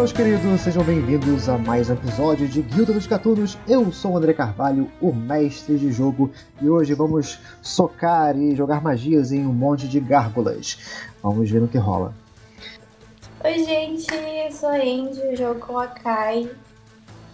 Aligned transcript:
meus 0.00 0.12
queridos, 0.12 0.62
sejam 0.62 0.82
bem-vindos 0.82 1.46
a 1.46 1.58
mais 1.58 1.90
um 1.90 1.92
episódio 1.92 2.48
de 2.48 2.62
Guilda 2.62 2.90
dos 2.90 3.06
Gatunos. 3.06 3.58
Eu 3.68 3.92
sou 3.92 4.12
o 4.12 4.16
André 4.16 4.32
Carvalho, 4.32 4.90
o 4.98 5.12
mestre 5.12 5.76
de 5.76 5.92
jogo, 5.92 6.30
e 6.58 6.70
hoje 6.70 6.94
vamos 6.94 7.38
socar 7.60 8.34
e 8.34 8.56
jogar 8.56 8.80
magias 8.80 9.30
em 9.30 9.46
um 9.46 9.52
monte 9.52 9.86
de 9.86 10.00
gárgulas. 10.00 11.02
Vamos 11.22 11.50
ver 11.50 11.60
no 11.60 11.68
que 11.68 11.76
rola. 11.76 12.14
Oi, 13.44 13.58
gente, 13.62 14.06
eu 14.10 14.50
sou 14.50 14.70
a 14.70 14.76
Andy, 14.76 15.20
eu 15.20 15.36
jogo 15.36 15.60
com 15.60 15.78
a 15.78 15.88
Kai. 15.88 16.50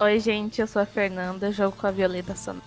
Oi, 0.01 0.19
gente, 0.19 0.61
eu 0.61 0.67
sou 0.67 0.83
a 0.83 0.87
Fernanda, 0.87 1.47
eu 1.47 1.53
jogo 1.53 1.77
com 1.77 1.87
a 1.87 1.93
Violeta 1.93 2.35
Sonora. 2.35 2.65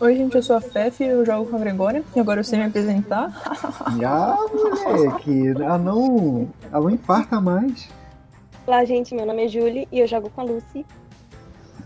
Oi, 0.00 0.16
gente, 0.16 0.34
eu 0.34 0.42
sou 0.42 0.56
a 0.56 0.60
Fefe, 0.60 1.04
eu 1.04 1.24
jogo 1.24 1.48
com 1.48 1.54
a 1.54 1.60
Gregória, 1.60 2.02
e 2.16 2.18
agora 2.18 2.40
eu 2.40 2.44
sei 2.44 2.58
me 2.58 2.64
apresentar. 2.64 3.30
Ah, 4.04 4.36
moleque, 4.84 5.48
ela 5.50 5.78
não, 5.78 6.48
ela 6.72 6.82
não 6.82 6.90
infarta 6.90 7.40
mais. 7.40 7.88
Olá, 8.64 8.84
gente, 8.84 9.12
meu 9.12 9.26
nome 9.26 9.44
é 9.44 9.48
Julie 9.48 9.88
e 9.90 9.98
eu 9.98 10.06
jogo 10.06 10.30
com 10.30 10.40
a 10.40 10.44
Lucy. 10.44 10.86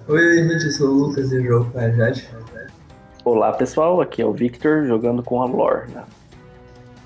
Oi, 0.06 0.46
gente, 0.46 0.66
eu 0.66 0.70
sou 0.70 0.90
o 0.90 0.92
Lucas 0.92 1.32
e 1.32 1.36
eu 1.36 1.42
jogo 1.42 1.70
com 1.70 1.78
a 1.78 1.90
Jade. 1.90 2.28
Olá 3.24 3.50
pessoal, 3.55 3.98
aqui 4.02 4.20
é 4.20 4.27
o 4.27 4.33
Victor 4.34 4.84
jogando 4.86 5.22
com 5.22 5.41
a 5.41 5.46
Lorna. 5.46 6.05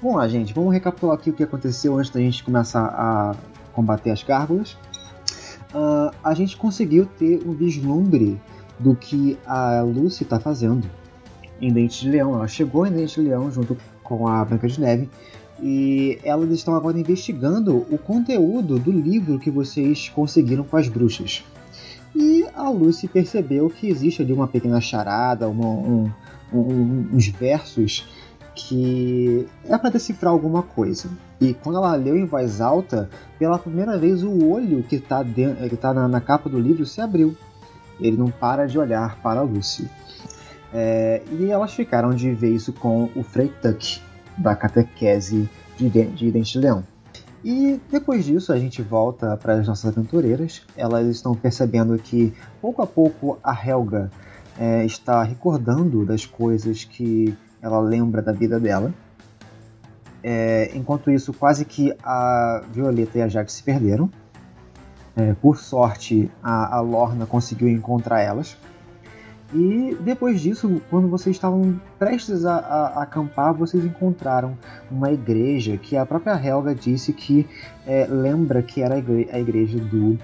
Vamos 0.03 0.17
lá, 0.17 0.27
gente, 0.27 0.53
vamos 0.53 0.73
recapitular 0.73 1.17
aqui 1.17 1.31
o 1.31 1.33
que 1.33 1.45
aconteceu 1.45 1.97
antes 1.97 2.11
da 2.11 2.19
gente 2.19 2.43
começar 2.43 2.85
a 2.85 3.37
combater 3.73 4.11
as 4.11 4.25
gárgulas. 4.25 4.77
Ah, 5.73 6.11
a 6.25 6.35
gente 6.35 6.57
conseguiu 6.57 7.07
ter 7.07 7.41
um 7.47 7.53
vislumbre 7.53 8.41
do 8.77 8.97
que 8.97 9.39
a 9.47 9.83
Lucy 9.83 10.25
está 10.25 10.41
fazendo 10.41 10.91
em 11.61 11.73
Dente 11.73 12.01
de 12.01 12.11
Leão. 12.11 12.35
Ela 12.35 12.49
chegou 12.49 12.89
em 12.89 12.91
Dente 12.91 13.21
de 13.21 13.29
Leão 13.29 13.49
junto 13.53 13.77
com 14.03 14.27
a 14.27 14.45
Branca 14.45 14.67
de 14.67 14.81
Neve 14.81 15.09
e 15.63 16.19
elas 16.25 16.51
estão 16.51 16.75
agora 16.75 16.99
investigando 16.99 17.87
o 17.91 17.99
conteúdo 17.99 18.79
do 18.79 18.91
livro 18.91 19.39
que 19.39 19.51
vocês 19.51 20.09
conseguiram 20.09 20.65
com 20.65 20.77
as 20.77 20.89
bruxas. 20.89 21.45
E 22.15 22.45
a 22.55 22.69
Lucy 22.69 23.07
percebeu 23.07 23.71
que 23.71 23.89
existe 23.89 24.23
ali 24.23 24.33
uma 24.33 24.49
pequena 24.49 24.81
charada, 24.81 25.49
uma- 25.49 25.67
um- 25.67 26.11
um- 26.53 27.09
uns 27.13 27.29
versos 27.29 28.09
que 28.55 29.47
é 29.65 29.79
para 29.79 29.91
decifrar 29.91 30.33
alguma 30.33 30.63
coisa. 30.63 31.09
E 31.41 31.55
quando 31.55 31.77
ela 31.77 31.95
leu 31.95 32.17
em 32.17 32.25
voz 32.27 32.61
alta, 32.61 33.09
pela 33.39 33.59
primeira 33.59 33.97
vez 33.97 34.23
o 34.23 34.49
olho 34.49 34.83
que 34.83 34.97
está 34.97 35.25
tá 35.81 35.95
na, 35.95 36.09
na 36.09 36.21
capa 36.21 36.49
do 36.51 36.59
livro 36.59 36.85
se 36.85 37.01
abriu. 37.01 37.37
Ele 38.01 38.17
não 38.17 38.31
para 38.31 38.67
de 38.67 38.79
olhar 38.79 39.21
para 39.23 39.41
a 39.41 39.43
Lucy. 39.43 39.89
É, 40.73 41.23
e 41.39 41.47
elas 41.51 41.73
ficaram 41.73 42.15
de 42.15 42.31
ver 42.33 42.55
isso 42.55 42.73
com 42.73 43.09
o 43.15 43.23
Frei 43.23 43.53
Tuck, 43.61 44.01
da 44.41 44.57
catequese 44.57 45.49
de, 45.77 45.89
de, 45.89 46.07
de 46.07 46.31
Dente 46.31 46.53
de 46.53 46.59
Leão. 46.59 46.85
E 47.43 47.81
depois 47.91 48.25
disso 48.25 48.53
a 48.53 48.59
gente 48.59 48.83
volta 48.83 49.37
para 49.37 49.55
as 49.55 49.67
nossas 49.67 49.97
aventureiras. 49.97 50.63
Elas 50.77 51.07
estão 51.07 51.35
percebendo 51.35 51.97
que 51.99 52.35
pouco 52.61 52.83
a 52.83 52.87
pouco 52.87 53.39
a 53.43 53.55
Helga 53.55 54.11
é, 54.59 54.85
está 54.85 55.23
recordando 55.23 56.05
das 56.05 56.27
coisas 56.27 56.85
que 56.85 57.37
ela 57.63 57.81
lembra 57.81 58.21
da 58.21 58.33
vida 58.33 58.61
dela. 58.61 58.93
É, 60.23 60.71
enquanto 60.75 61.11
isso, 61.11 61.33
quase 61.33 61.65
que 61.65 61.95
a 62.03 62.63
Violeta 62.71 63.19
e 63.19 63.23
a 63.23 63.29
Jade 63.29 63.51
se 63.51 63.63
perderam. 63.63 64.11
É, 65.17 65.35
por 65.35 65.57
sorte, 65.59 66.31
a, 66.43 66.77
a 66.77 66.81
Lorna 66.81 67.25
conseguiu 67.27 67.69
encontrar 67.69 68.21
elas. 68.21 68.57
E 69.53 69.97
depois 70.01 70.41
disso, 70.41 70.81
quando 70.89 71.09
vocês 71.09 71.35
estavam 71.35 71.81
prestes 71.99 72.45
a, 72.45 72.57
a- 72.57 73.03
acampar, 73.03 73.53
vocês 73.53 73.85
encontraram 73.85 74.57
uma 74.91 75.11
igreja 75.11 75.77
que 75.77 75.97
a 75.97 76.07
própria 76.07 76.35
Helga 76.41 76.73
disse 76.75 77.13
que 77.13 77.49
é, 77.85 78.07
lembra 78.07 78.63
que 78.63 78.81
era 78.81 78.95
a, 78.95 78.99
igre- 78.99 79.29
a 79.33 79.41
igreja 79.41 79.79
do, 79.79 80.17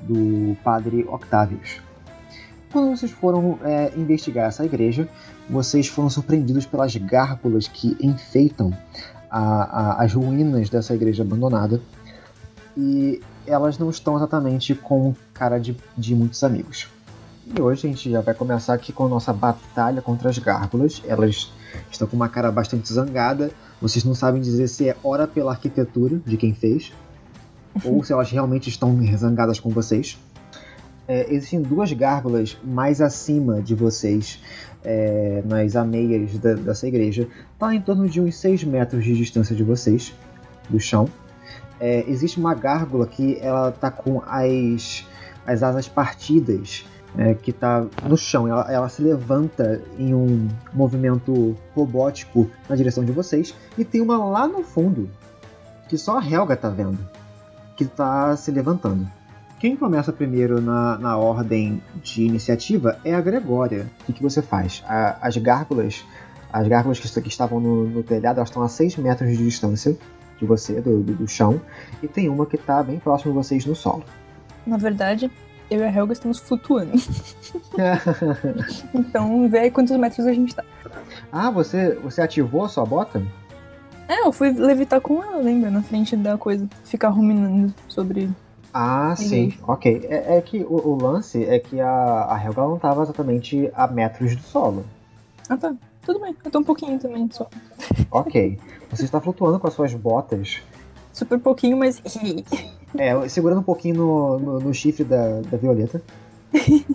do 0.00 0.56
padre 0.64 1.04
Octavius. 1.08 1.82
Quando 2.72 2.96
vocês 2.96 3.10
foram 3.12 3.58
é, 3.62 3.92
investigar 3.96 4.46
essa 4.48 4.64
igreja, 4.64 5.06
vocês 5.48 5.86
foram 5.86 6.08
surpreendidos 6.08 6.64
pelas 6.64 6.96
gárgulas 6.96 7.68
que 7.68 7.96
enfeitam 8.00 8.72
a- 9.30 9.98
a- 9.98 10.04
as 10.04 10.14
ruínas 10.14 10.70
dessa 10.70 10.94
igreja 10.94 11.22
abandonada. 11.22 11.82
E 12.76 13.20
elas 13.46 13.76
não 13.78 13.90
estão 13.90 14.16
exatamente 14.16 14.74
com 14.74 15.14
cara 15.34 15.58
de, 15.58 15.76
de 15.98 16.14
muitos 16.14 16.42
amigos. 16.44 16.88
E 17.56 17.60
hoje 17.60 17.86
a 17.86 17.90
gente 17.90 18.10
já 18.10 18.20
vai 18.20 18.34
começar 18.34 18.74
aqui 18.74 18.92
com 18.92 19.06
a 19.06 19.08
nossa 19.08 19.32
batalha 19.32 20.00
contra 20.00 20.28
as 20.30 20.38
gárgulas. 20.38 21.02
Elas 21.06 21.52
estão 21.90 22.06
com 22.06 22.14
uma 22.16 22.28
cara 22.28 22.50
bastante 22.50 22.92
zangada. 22.92 23.50
Vocês 23.80 24.04
não 24.04 24.14
sabem 24.14 24.40
dizer 24.40 24.68
se 24.68 24.88
é 24.88 24.96
ora 25.02 25.26
pela 25.26 25.50
arquitetura 25.52 26.20
de 26.24 26.36
quem 26.36 26.54
fez, 26.54 26.92
ou 27.84 28.04
se 28.04 28.12
elas 28.12 28.30
realmente 28.30 28.68
estão 28.68 28.96
zangadas 29.16 29.58
com 29.58 29.70
vocês. 29.70 30.18
É, 31.08 31.32
existem 31.34 31.60
duas 31.60 31.92
gárgulas 31.92 32.56
mais 32.62 33.00
acima 33.00 33.60
de 33.60 33.74
vocês, 33.74 34.38
é, 34.84 35.42
nas 35.44 35.74
ameias 35.74 36.38
da- 36.38 36.54
dessa 36.54 36.86
igreja. 36.86 37.26
Está 37.52 37.74
em 37.74 37.80
torno 37.80 38.08
de 38.08 38.20
uns 38.20 38.36
6 38.36 38.62
metros 38.62 39.02
de 39.02 39.16
distância 39.16 39.56
de 39.56 39.64
vocês, 39.64 40.14
do 40.68 40.78
chão. 40.78 41.08
É, 41.80 42.04
existe 42.08 42.38
uma 42.38 42.54
gárgula 42.54 43.08
que 43.08 43.38
ela 43.40 43.72
tá 43.72 43.90
com 43.90 44.22
as, 44.24 45.04
as 45.44 45.64
asas 45.64 45.88
partidas, 45.88 46.84
é, 47.16 47.34
que 47.34 47.52
tá 47.52 47.86
no 48.04 48.16
chão. 48.16 48.46
Ela, 48.48 48.70
ela 48.72 48.88
se 48.88 49.02
levanta 49.02 49.80
em 49.98 50.14
um 50.14 50.48
movimento 50.72 51.56
robótico 51.74 52.50
na 52.68 52.76
direção 52.76 53.04
de 53.04 53.12
vocês. 53.12 53.54
E 53.76 53.84
tem 53.84 54.00
uma 54.00 54.16
lá 54.24 54.46
no 54.46 54.62
fundo, 54.62 55.10
que 55.88 55.96
só 55.98 56.18
a 56.18 56.24
Helga 56.24 56.56
tá 56.56 56.68
vendo, 56.68 56.98
que 57.76 57.84
tá 57.84 58.36
se 58.36 58.50
levantando. 58.50 59.08
Quem 59.58 59.76
começa 59.76 60.10
primeiro 60.12 60.60
na, 60.60 60.96
na 60.98 61.18
ordem 61.18 61.82
de 62.02 62.22
iniciativa 62.24 62.98
é 63.04 63.14
a 63.14 63.20
Gregória. 63.20 63.90
O 64.00 64.04
que, 64.06 64.14
que 64.14 64.22
você 64.22 64.40
faz? 64.40 64.82
A- 64.86 65.18
as 65.20 65.36
gárgulas, 65.36 66.02
as 66.50 66.66
gárgulas 66.66 66.98
que, 66.98 67.20
que 67.20 67.28
estavam 67.28 67.60
no, 67.60 67.84
no 67.86 68.02
telhado, 68.02 68.38
elas 68.38 68.48
estão 68.48 68.62
a 68.62 68.68
6 68.68 68.96
metros 68.96 69.30
de 69.36 69.44
distância 69.44 69.96
de 70.38 70.46
você, 70.46 70.80
do, 70.80 71.02
do, 71.02 71.14
do 71.14 71.28
chão, 71.28 71.60
e 72.02 72.08
tem 72.08 72.30
uma 72.30 72.46
que 72.46 72.56
tá 72.56 72.82
bem 72.82 72.98
próximo 72.98 73.32
de 73.32 73.36
vocês 73.36 73.66
no 73.66 73.76
solo. 73.76 74.02
Na 74.66 74.78
verdade, 74.78 75.30
eu 75.70 75.80
e 75.80 75.84
a 75.84 75.94
Helga 75.94 76.12
estamos 76.12 76.38
flutuando. 76.38 76.92
Então, 78.94 79.48
vê 79.48 79.60
aí 79.60 79.70
quantos 79.70 79.96
metros 79.96 80.26
a 80.26 80.32
gente 80.32 80.54
tá. 80.54 80.64
ah, 81.32 81.50
você, 81.50 81.94
você 81.96 82.20
ativou 82.20 82.64
a 82.64 82.68
sua 82.68 82.84
bota? 82.84 83.22
É, 84.06 84.20
eu 84.26 84.32
fui 84.32 84.50
levitar 84.52 85.00
com 85.00 85.22
ela, 85.22 85.38
lembra? 85.38 85.70
Na 85.70 85.82
frente 85.82 86.16
da 86.16 86.36
coisa. 86.36 86.68
Ficar 86.84 87.08
ruminando 87.08 87.72
sobre. 87.88 88.30
Ah, 88.72 89.14
sim, 89.16 89.54
ok. 89.66 90.06
É, 90.08 90.36
é 90.36 90.42
que 90.42 90.64
o, 90.64 90.74
o 90.74 91.02
lance 91.02 91.44
é 91.44 91.58
que 91.58 91.80
a, 91.80 92.26
a 92.32 92.44
Helga 92.44 92.62
não 92.62 92.76
estava 92.76 93.02
exatamente 93.02 93.70
a 93.74 93.86
metros 93.86 94.36
do 94.36 94.42
solo. 94.42 94.84
Ah, 95.48 95.56
tá. 95.56 95.74
Tudo 96.02 96.20
bem. 96.20 96.36
Eu 96.44 96.50
tô 96.50 96.58
um 96.58 96.64
pouquinho 96.64 96.98
também, 96.98 97.28
só. 97.30 97.48
Ok. 98.10 98.58
Você 98.90 99.04
está 99.04 99.20
flutuando 99.20 99.58
com 99.58 99.66
as 99.66 99.74
suas 99.74 99.94
botas, 99.94 100.60
Super 101.12 101.38
pouquinho, 101.38 101.76
mas. 101.76 102.02
É, 102.96 103.28
segurando 103.28 103.60
um 103.60 103.64
pouquinho 103.64 103.96
no, 103.96 104.38
no, 104.38 104.60
no 104.60 104.74
chifre 104.74 105.04
da, 105.04 105.40
da 105.40 105.56
Violeta. 105.56 106.02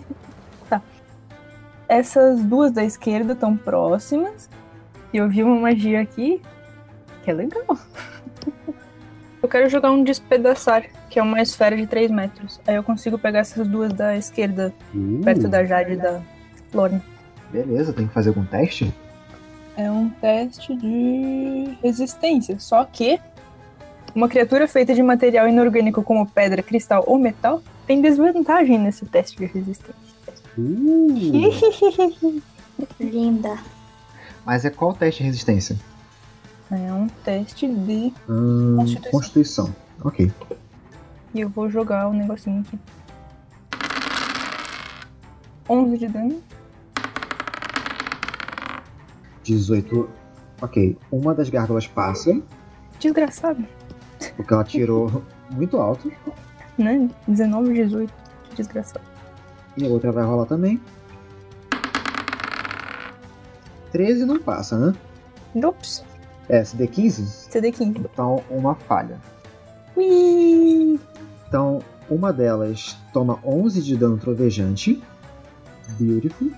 Essas 1.88 2.42
duas 2.42 2.72
da 2.72 2.84
esquerda 2.84 3.32
estão 3.32 3.56
próximas. 3.56 4.50
E 5.12 5.18
eu 5.18 5.28
vi 5.28 5.42
uma 5.42 5.54
magia 5.54 6.00
aqui 6.00 6.42
que 7.22 7.30
é 7.30 7.34
legal. 7.34 7.64
Eu 9.42 9.48
quero 9.48 9.68
jogar 9.68 9.92
um 9.92 10.02
despedaçar, 10.02 10.86
que 11.08 11.20
é 11.20 11.22
uma 11.22 11.40
esfera 11.40 11.76
de 11.76 11.86
3 11.86 12.10
metros. 12.10 12.60
Aí 12.66 12.74
eu 12.74 12.82
consigo 12.82 13.16
pegar 13.16 13.40
essas 13.40 13.68
duas 13.68 13.92
da 13.92 14.16
esquerda, 14.16 14.74
Uh, 14.92 15.20
perto 15.22 15.46
da 15.46 15.62
Jade 15.62 15.92
e 15.92 15.96
da 15.96 16.20
Lorna. 16.74 17.00
Beleza, 17.52 17.92
tem 17.92 18.08
que 18.08 18.12
fazer 18.12 18.30
algum 18.30 18.44
teste? 18.44 18.92
É 19.76 19.88
um 19.88 20.08
teste 20.08 20.74
de 20.74 21.78
resistência. 21.80 22.58
Só 22.58 22.84
que 22.84 23.20
uma 24.16 24.28
criatura 24.30 24.66
feita 24.66 24.94
de 24.94 25.02
material 25.02 25.46
inorgânico 25.46 26.02
como 26.02 26.26
pedra, 26.26 26.62
cristal 26.62 27.04
ou 27.06 27.18
metal 27.18 27.62
tem 27.86 28.00
desvantagem 28.00 28.78
nesse 28.78 29.04
teste 29.04 29.36
de 29.36 29.44
resistência. 29.44 29.94
Uh, 30.56 31.12
Linda. 32.98 33.58
mas 34.44 34.64
é 34.64 34.70
qual 34.70 34.94
teste 34.94 35.22
de 35.22 35.26
resistência? 35.26 35.76
É 36.70 36.92
um 36.92 37.06
teste 37.08 37.68
de. 37.68 38.12
Hum, 38.28 38.76
Constituição. 38.78 39.10
Constituição. 39.10 39.76
Ok. 40.02 40.32
E 41.34 41.40
eu 41.42 41.50
vou 41.50 41.68
jogar 41.68 42.08
o 42.08 42.14
negocinho 42.14 42.64
aqui. 42.66 42.78
11 45.68 45.98
de 45.98 46.08
dano. 46.08 46.42
18. 49.44 50.08
Ok. 50.62 50.96
Uma 51.12 51.34
das 51.34 51.50
gárgulas 51.50 51.86
passa, 51.86 52.42
Desgraçado, 52.98 53.62
porque 54.36 54.52
ela 54.54 54.64
tirou 54.64 55.22
muito 55.50 55.76
alto. 55.78 56.12
né? 56.78 57.08
19, 57.26 57.72
18. 57.72 58.12
Que 58.50 58.56
desgraçado. 58.56 59.04
E 59.76 59.84
a 59.84 59.88
outra 59.88 60.12
vai 60.12 60.24
rolar 60.24 60.46
também. 60.46 60.80
13 63.92 64.24
não 64.26 64.38
passa, 64.38 64.78
né? 64.78 64.94
Ops, 65.64 66.04
É, 66.48 66.62
CD15? 66.62 67.48
CD15. 67.50 67.98
Então, 68.12 68.42
uma 68.50 68.74
falha. 68.74 69.18
Ui! 69.96 71.00
Então, 71.48 71.80
Uma 72.08 72.32
delas 72.32 72.96
toma 73.12 73.38
11 73.44 73.82
de 73.82 73.96
dano 73.96 74.16
trovejante. 74.16 75.02
Beautiful. 75.98 76.52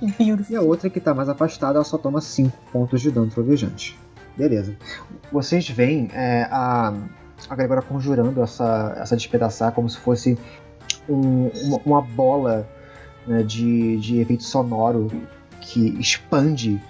Beautiful. 0.00 0.46
E 0.50 0.56
a 0.56 0.62
outra 0.62 0.88
que 0.88 1.00
tá 1.00 1.12
mais 1.12 1.28
afastada, 1.28 1.78
ela 1.78 1.84
só 1.84 1.98
toma 1.98 2.20
5 2.20 2.56
pontos 2.72 3.00
de 3.00 3.10
dano 3.10 3.28
trovejante. 3.28 3.98
Beleza. 4.38 4.74
Vocês 5.32 5.68
veem 5.68 6.08
é, 6.14 6.46
a, 6.50 6.94
a 7.50 7.56
Gregora 7.56 7.82
conjurando 7.82 8.40
essa, 8.42 8.94
essa 8.98 9.16
despedaçar 9.16 9.72
como 9.72 9.88
se 9.90 9.98
fosse 9.98 10.38
um- 11.08 11.48
uma, 11.64 11.80
uma 11.84 12.00
bola 12.02 12.66
né, 13.26 13.42
de, 13.42 13.96
de 13.98 14.20
efeito 14.20 14.44
sonoro 14.44 15.08
que 15.60 15.88
expande 16.00 16.80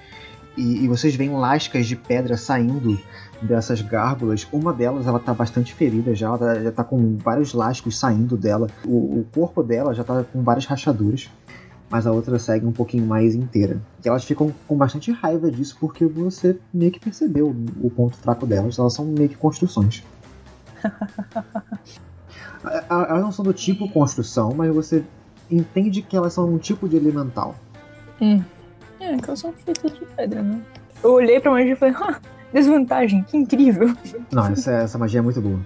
e, 0.56 0.84
e 0.84 0.88
vocês 0.88 1.14
veem 1.14 1.30
lascas 1.30 1.86
de 1.86 1.96
pedra 1.96 2.36
saindo 2.36 2.98
dessas 3.40 3.80
gárgulas. 3.80 4.46
Uma 4.52 4.72
delas 4.72 5.06
ela 5.06 5.18
tá 5.18 5.32
bastante 5.32 5.72
ferida 5.72 6.14
já, 6.14 6.26
ela 6.26 6.38
tá- 6.38 6.60
já 6.60 6.72
tá 6.72 6.84
com 6.84 7.16
vários 7.16 7.54
lascos 7.54 7.98
saindo 7.98 8.36
dela. 8.36 8.68
O, 8.84 9.20
o 9.20 9.26
corpo 9.32 9.62
dela 9.62 9.94
já 9.94 10.04
tá 10.04 10.22
com 10.24 10.42
várias 10.42 10.66
rachaduras. 10.66 11.30
Mas 11.90 12.06
a 12.06 12.12
outra 12.12 12.38
segue 12.38 12.66
um 12.66 12.72
pouquinho 12.72 13.06
mais 13.06 13.34
inteira. 13.34 13.80
E 14.04 14.08
elas 14.08 14.24
ficam 14.24 14.52
com 14.66 14.76
bastante 14.76 15.10
raiva 15.10 15.50
disso 15.50 15.76
porque 15.80 16.04
você 16.04 16.58
meio 16.72 16.92
que 16.92 17.00
percebeu 17.00 17.54
o 17.80 17.90
ponto 17.90 18.16
fraco 18.16 18.46
delas. 18.46 18.78
Elas 18.78 18.92
são 18.92 19.06
meio 19.06 19.28
que 19.28 19.36
construções. 19.36 20.04
Elas 22.90 23.22
não 23.22 23.30
são 23.30 23.44
do 23.44 23.52
tipo 23.52 23.88
construção, 23.88 24.52
mas 24.54 24.74
você 24.74 25.04
entende 25.50 26.02
que 26.02 26.16
elas 26.16 26.32
são 26.32 26.52
um 26.52 26.58
tipo 26.58 26.88
de 26.88 26.96
elemental. 26.96 27.54
É, 28.20 29.16
que 29.16 29.24
elas 29.26 29.38
são 29.38 29.52
feitas 29.52 29.92
de 29.92 30.04
pedra, 30.04 30.42
né? 30.42 30.60
Eu 31.02 31.12
olhei 31.12 31.38
pra 31.40 31.50
magia 31.50 31.72
e 31.72 31.76
falei, 31.76 31.94
ah, 32.02 32.20
desvantagem, 32.52 33.22
que 33.22 33.36
incrível. 33.36 33.94
Não, 34.32 34.46
essa, 34.48 34.72
essa 34.72 34.98
magia 34.98 35.20
é 35.20 35.22
muito 35.22 35.40
boa. 35.40 35.60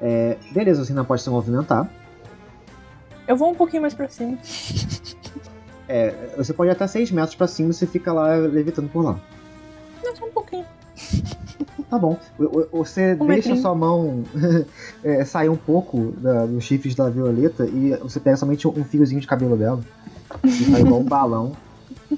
É, 0.00 0.36
beleza, 0.52 0.84
você 0.84 0.92
ainda 0.92 1.04
pode 1.04 1.22
se 1.22 1.30
movimentar. 1.30 1.88
Eu 3.28 3.36
vou 3.36 3.50
um 3.50 3.54
pouquinho 3.54 3.82
mais 3.82 3.94
pra 3.94 4.08
cima. 4.08 4.38
É, 5.88 6.34
você 6.36 6.52
pode 6.52 6.70
ir 6.70 6.72
até 6.72 6.86
6 6.86 7.10
metros 7.10 7.34
pra 7.36 7.46
cima 7.46 7.70
e 7.70 7.74
você 7.74 7.86
fica 7.86 8.12
lá 8.12 8.34
levitando 8.36 8.88
por 8.88 9.02
lá. 9.04 9.20
Não, 10.02 10.16
só 10.16 10.24
um 10.26 10.30
pouquinho. 10.32 10.64
Tá 11.88 11.96
bom. 12.00 12.18
Você 12.72 13.12
Um 13.12 13.26
deixa 13.26 13.50
metrinho. 13.50 13.56
sua 13.62 13.72
mão 13.72 14.24
é, 15.04 15.24
sair 15.24 15.48
um 15.48 15.56
pouco 15.56 16.10
da- 16.18 16.44
dos 16.44 16.64
chifres 16.64 16.96
da 16.96 17.08
Violeta 17.08 17.64
e 17.64 17.94
você 18.02 18.18
pega 18.18 18.36
somente 18.36 18.66
um 18.66 18.84
fiozinho 18.84 19.20
de 19.20 19.26
cabelo 19.26 19.56
dela. 19.56 19.80
E 20.42 20.72
tá 20.72 20.80
igual 20.80 21.00
um 21.00 21.04
balão. 21.04 21.52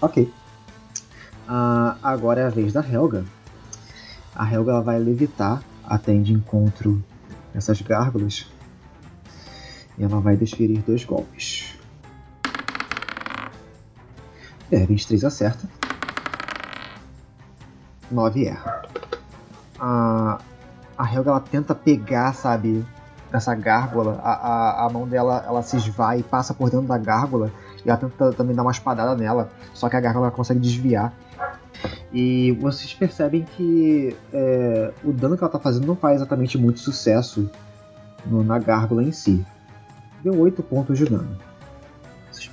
Ok. 0.00 0.32
Ah, 1.48 1.96
agora 2.02 2.40
é 2.42 2.46
a 2.46 2.48
vez 2.50 2.72
da 2.72 2.80
Helga. 2.80 3.24
A 4.34 4.50
Helga 4.52 4.72
ela 4.72 4.82
vai 4.82 4.98
levitar 4.98 5.62
até 5.84 6.16
de 6.16 6.32
encontro 6.32 7.02
essas 7.54 7.80
gárgulas. 7.82 8.46
E 9.98 10.04
ela 10.04 10.20
vai 10.20 10.36
desferir 10.36 10.78
dois 10.86 11.04
golpes. 11.04 11.71
É, 14.72 14.86
23 14.86 15.24
acerta. 15.24 15.68
9 18.10 18.46
erra. 18.46 18.82
A, 19.78 20.38
a 20.96 21.14
Helga 21.14 21.30
ela 21.30 21.40
tenta 21.40 21.74
pegar, 21.74 22.32
sabe, 22.34 22.84
essa 23.32 23.54
gárgula. 23.54 24.18
A, 24.22 24.32
a, 24.32 24.86
a 24.86 24.90
mão 24.90 25.06
dela 25.06 25.44
ela 25.46 25.62
se 25.62 25.76
esvai 25.76 26.20
e 26.20 26.22
passa 26.22 26.54
por 26.54 26.70
dentro 26.70 26.86
da 26.86 26.98
gárgula. 26.98 27.50
E 27.84 27.88
ela 27.90 27.98
tenta 27.98 28.32
também 28.32 28.54
dar 28.56 28.62
uma 28.62 28.70
espadada 28.70 29.14
nela. 29.14 29.50
Só 29.74 29.88
que 29.88 29.96
a 29.96 30.00
gárgula 30.00 30.26
ela 30.26 30.34
consegue 30.34 30.60
desviar. 30.60 31.12
E 32.12 32.52
vocês 32.60 32.94
percebem 32.94 33.42
que 33.42 34.16
é, 34.32 34.92
o 35.04 35.12
dano 35.12 35.36
que 35.36 35.42
ela 35.44 35.52
tá 35.52 35.58
fazendo 35.58 35.86
não 35.86 35.96
faz 35.96 36.16
exatamente 36.16 36.56
muito 36.56 36.78
sucesso 36.80 37.50
no- 38.24 38.44
na 38.44 38.58
gárgula 38.58 39.02
em 39.02 39.12
si. 39.12 39.44
Deu 40.22 40.38
8 40.38 40.62
pontos 40.62 40.96
de 40.96 41.04
dano. 41.06 41.36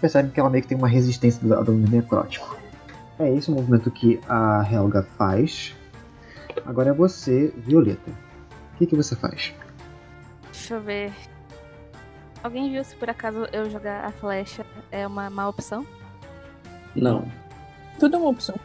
Percebem 0.01 0.31
que 0.31 0.39
ela 0.39 0.49
meio 0.49 0.61
que 0.63 0.69
tem 0.69 0.77
uma 0.77 0.87
resistência 0.87 1.41
do 1.41 1.49
dano 1.49 1.87
necrótico. 1.89 2.57
É 3.17 3.29
esse 3.33 3.51
o 3.51 3.53
movimento 3.53 3.91
que 3.91 4.19
a 4.29 4.65
Helga 4.71 5.03
faz. 5.17 5.75
Agora 6.65 6.89
é 6.89 6.93
você, 6.93 7.53
Violeta. 7.57 8.09
O 8.73 8.77
que, 8.77 8.85
que 8.87 8.95
você 8.95 9.15
faz? 9.15 9.53
Deixa 10.51 10.75
eu 10.75 10.81
ver. 10.81 11.11
Alguém 12.41 12.71
viu 12.71 12.81
se 12.83 12.95
por 12.95 13.09
acaso 13.09 13.45
eu 13.51 13.69
jogar 13.69 14.05
a 14.05 14.11
flecha 14.11 14.65
é 14.89 15.05
uma 15.05 15.29
má 15.29 15.49
opção? 15.49 15.85
Não. 16.95 17.29
Tudo 17.99 18.15
é 18.15 18.19
uma 18.19 18.29
opção. 18.29 18.55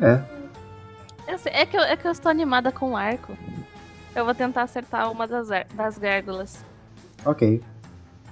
É, 0.00 0.20
Eu 1.26 1.38
sei, 1.38 1.52
é, 1.52 1.66
que 1.66 1.76
eu, 1.76 1.80
é 1.80 1.96
que 1.96 2.06
eu 2.06 2.12
estou 2.12 2.30
animada 2.30 2.70
com 2.70 2.92
o 2.92 2.96
arco. 2.96 3.36
Eu 4.14 4.24
vou 4.24 4.34
tentar 4.34 4.62
acertar 4.62 5.10
uma 5.10 5.26
das, 5.26 5.48
das 5.74 5.98
gárgulas. 5.98 6.64
ok. 7.24 7.60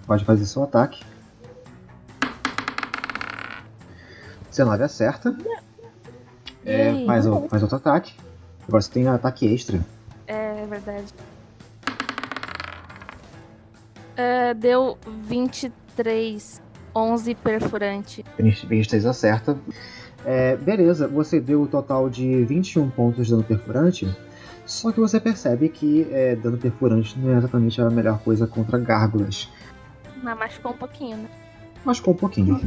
Pode 0.06 0.25
fazer 0.25 0.44
seu 0.46 0.62
ataque. 0.62 1.02
19 4.54 4.82
acerta. 4.84 5.36
É, 6.64 7.04
faz, 7.06 7.26
o- 7.26 7.48
faz 7.48 7.62
outro 7.62 7.76
ataque. 7.76 8.14
Agora 8.66 8.80
você 8.80 8.90
tem 8.90 9.06
ataque 9.08 9.46
extra. 9.52 9.80
É 10.26 10.64
verdade. 10.66 11.12
É, 14.16 14.54
deu 14.54 14.96
23, 15.06 16.62
11 16.94 17.34
perfurante. 17.34 18.24
23 18.38 19.04
acerta. 19.06 19.58
É, 20.24 20.56
beleza, 20.56 21.06
você 21.08 21.40
deu 21.40 21.62
o 21.62 21.66
total 21.66 22.08
de 22.08 22.44
21 22.44 22.88
pontos 22.90 23.26
de 23.26 23.32
dano 23.32 23.44
perfurante. 23.44 24.08
Só 24.64 24.90
que 24.92 24.98
você 25.00 25.20
percebe 25.20 25.68
que 25.68 26.08
é, 26.10 26.34
dano 26.36 26.56
perfurante 26.56 27.18
não 27.18 27.34
é 27.34 27.36
exatamente 27.38 27.78
a 27.82 27.90
melhor 27.90 28.18
coisa 28.20 28.46
contra 28.46 28.78
gárgulas. 28.78 29.50
Mas 30.22 30.38
machucou 30.38 30.72
um 30.72 30.76
pouquinho, 30.76 31.18
né? 31.18 31.28
Machucou 31.84 32.14
um 32.14 32.16
pouquinho. 32.16 32.61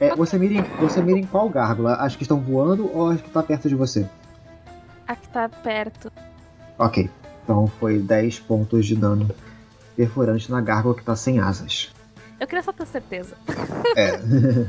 É, 0.00 0.14
você, 0.16 0.38
mira 0.38 0.54
em, 0.54 0.62
você 0.80 1.02
mira 1.02 1.18
em 1.18 1.24
qual 1.24 1.48
gárgula? 1.48 1.94
As 1.96 2.16
que 2.16 2.22
estão 2.22 2.40
voando 2.40 2.90
ou 2.92 3.10
as 3.10 3.20
que 3.20 3.26
estão 3.26 3.42
perto 3.42 3.68
de 3.68 3.74
você? 3.74 4.08
A 5.06 5.14
que 5.14 5.28
tá 5.28 5.48
perto. 5.48 6.10
Ok. 6.78 7.10
Então 7.44 7.66
foi 7.66 7.98
10 7.98 8.40
pontos 8.40 8.86
de 8.86 8.96
dano 8.96 9.28
perfurante 9.94 10.50
na 10.50 10.60
gárgula 10.60 10.94
que 10.94 11.02
está 11.02 11.14
sem 11.14 11.38
asas. 11.38 11.92
Eu 12.40 12.46
queria 12.46 12.62
só 12.62 12.72
ter 12.72 12.86
certeza. 12.86 13.36
É. 13.96 14.18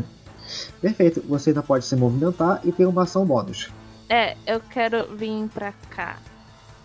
Perfeito. 0.82 1.24
Você 1.28 1.52
ainda 1.52 1.64
pode 1.64 1.86
se 1.86 1.96
movimentar 1.96 2.60
e 2.64 2.72
tem 2.72 2.86
uma 2.86 3.04
ação 3.04 3.26
bônus. 3.26 3.72
É, 4.10 4.36
eu 4.46 4.60
quero 4.60 5.16
vir 5.16 5.48
pra 5.54 5.74
cá. 5.90 6.18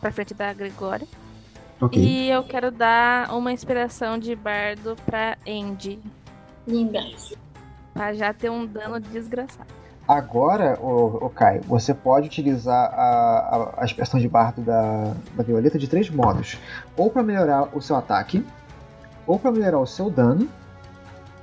Pra 0.00 0.12
frente 0.12 0.32
da 0.32 0.52
Gregória. 0.52 1.06
Ok. 1.80 2.02
E 2.02 2.30
eu 2.30 2.42
quero 2.42 2.70
dar 2.70 3.34
uma 3.34 3.52
inspiração 3.52 4.18
de 4.18 4.34
bardo 4.34 4.96
pra 5.04 5.36
Andy. 5.46 5.98
Linda. 6.68 7.00
Pra 7.94 8.12
já 8.12 8.32
ter 8.32 8.50
um 8.50 8.66
dano 8.66 9.00
desgraçado. 9.00 9.68
Agora, 10.06 10.78
o, 10.80 11.26
o 11.26 11.30
Kai, 11.30 11.60
você 11.60 11.92
pode 11.92 12.26
utilizar 12.28 12.92
a, 12.94 13.74
a, 13.76 13.82
a 13.82 13.84
expressão 13.84 14.20
de 14.20 14.28
bardo 14.28 14.62
da, 14.62 15.14
da 15.34 15.42
Violeta 15.42 15.78
de 15.78 15.88
três 15.88 16.08
modos: 16.08 16.58
ou 16.96 17.10
para 17.10 17.22
melhorar 17.22 17.76
o 17.76 17.80
seu 17.80 17.96
ataque, 17.96 18.44
ou 19.26 19.38
para 19.38 19.50
melhorar 19.50 19.78
o 19.78 19.86
seu 19.86 20.08
dano, 20.08 20.48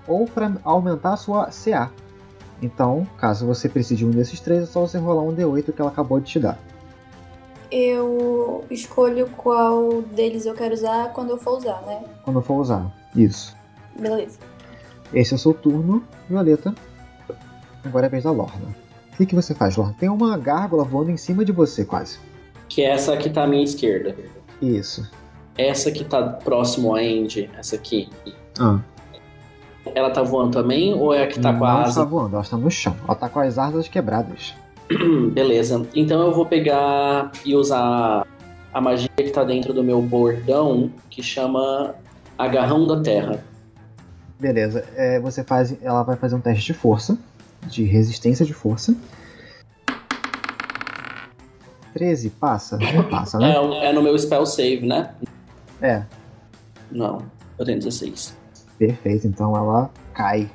ou 0.07 0.25
para 0.25 0.53
aumentar 0.63 1.13
a 1.13 1.17
sua 1.17 1.49
CA. 1.51 1.91
Então, 2.61 3.07
caso 3.17 3.45
você 3.45 3.67
precise 3.67 3.97
de 3.97 4.05
um 4.05 4.11
desses 4.11 4.39
três, 4.39 4.63
é 4.63 4.65
só 4.65 4.81
você 4.81 4.97
rolar 4.97 5.23
um 5.23 5.35
D8 5.35 5.73
que 5.73 5.81
ela 5.81 5.91
acabou 5.91 6.19
de 6.19 6.25
te 6.25 6.39
dar. 6.39 6.57
Eu 7.69 8.63
escolho 8.69 9.29
qual 9.31 10.01
deles 10.01 10.45
eu 10.45 10.53
quero 10.53 10.73
usar 10.73 11.11
quando 11.13 11.31
eu 11.31 11.37
for 11.37 11.57
usar, 11.57 11.81
né? 11.81 12.03
Quando 12.23 12.41
for 12.41 12.55
usar. 12.55 12.91
Isso. 13.15 13.55
Beleza. 13.99 14.39
Esse 15.15 15.33
é 15.33 15.35
o 15.35 15.39
seu 15.39 15.53
turno, 15.53 16.03
Violeta. 16.29 16.75
Agora 17.83 18.05
é 18.05 18.07
a 18.07 18.11
vez 18.11 18.23
da 18.23 18.31
Lorna. 18.31 18.75
O 19.13 19.17
que, 19.17 19.25
que 19.25 19.35
você 19.35 19.55
faz, 19.55 19.75
Lorna? 19.77 19.95
Tem 19.99 20.09
uma 20.09 20.37
gárgula 20.37 20.83
voando 20.83 21.09
em 21.09 21.17
cima 21.17 21.43
de 21.45 21.51
você, 21.51 21.85
quase. 21.85 22.19
Que 22.67 22.81
é 22.83 22.89
essa 22.91 23.15
que 23.15 23.29
tá 23.29 23.43
à 23.43 23.47
minha 23.47 23.63
esquerda. 23.63 24.15
Isso. 24.61 25.09
Essa 25.57 25.89
que 25.91 26.03
tá 26.03 26.21
próximo 26.21 26.93
a 26.95 26.99
Andy, 26.99 27.49
essa 27.57 27.75
aqui. 27.77 28.09
Ah, 28.59 28.79
Ela 29.93 30.09
tá 30.09 30.21
voando 30.21 30.51
também 30.51 30.93
ou 30.93 31.13
é 31.13 31.23
a 31.23 31.27
que 31.27 31.39
tá 31.39 31.53
com 31.53 31.63
a 31.63 31.71
não 31.73 31.79
asa? 31.81 31.89
está 31.89 32.03
voando, 32.03 32.33
ela 32.35 32.43
está 32.43 32.57
no 32.57 32.69
chão. 32.69 32.95
Ela 33.05 33.13
está 33.13 33.29
com 33.29 33.39
as 33.39 33.57
asas 33.57 33.87
quebradas. 33.87 34.53
Beleza. 35.31 35.85
Então 35.95 36.21
eu 36.23 36.33
vou 36.33 36.45
pegar 36.45 37.31
e 37.45 37.55
usar 37.55 38.27
a 38.73 38.81
magia 38.81 39.07
que 39.15 39.29
tá 39.29 39.43
dentro 39.45 39.71
do 39.73 39.81
meu 39.83 40.01
bordão, 40.01 40.91
que 41.09 41.23
chama 41.23 41.95
Agarrão 42.37 42.85
da 42.85 42.99
Terra. 43.01 43.41
Beleza, 44.39 44.85
é, 44.95 45.19
você 45.19 45.43
faz, 45.43 45.75
ela 45.81 46.03
vai 46.03 46.15
fazer 46.17 46.35
um 46.35 46.41
teste 46.41 46.65
de 46.65 46.73
força, 46.73 47.17
de 47.67 47.83
resistência 47.83 48.45
de 48.45 48.53
força. 48.53 48.95
13, 51.93 52.29
passa? 52.31 52.77
Não 52.77 53.09
passa, 53.09 53.39
né? 53.39 53.53
É, 53.55 53.85
é 53.89 53.93
no 53.93 54.01
meu 54.01 54.17
spell 54.17 54.45
save, 54.45 54.85
né? 54.85 55.11
É, 55.81 56.03
Não, 56.91 57.21
eu 57.57 57.65
tenho 57.65 57.79
16. 57.79 58.35
perfeito, 58.77 59.27
então 59.27 59.55
ela 59.55 59.89
cai. 60.13 60.49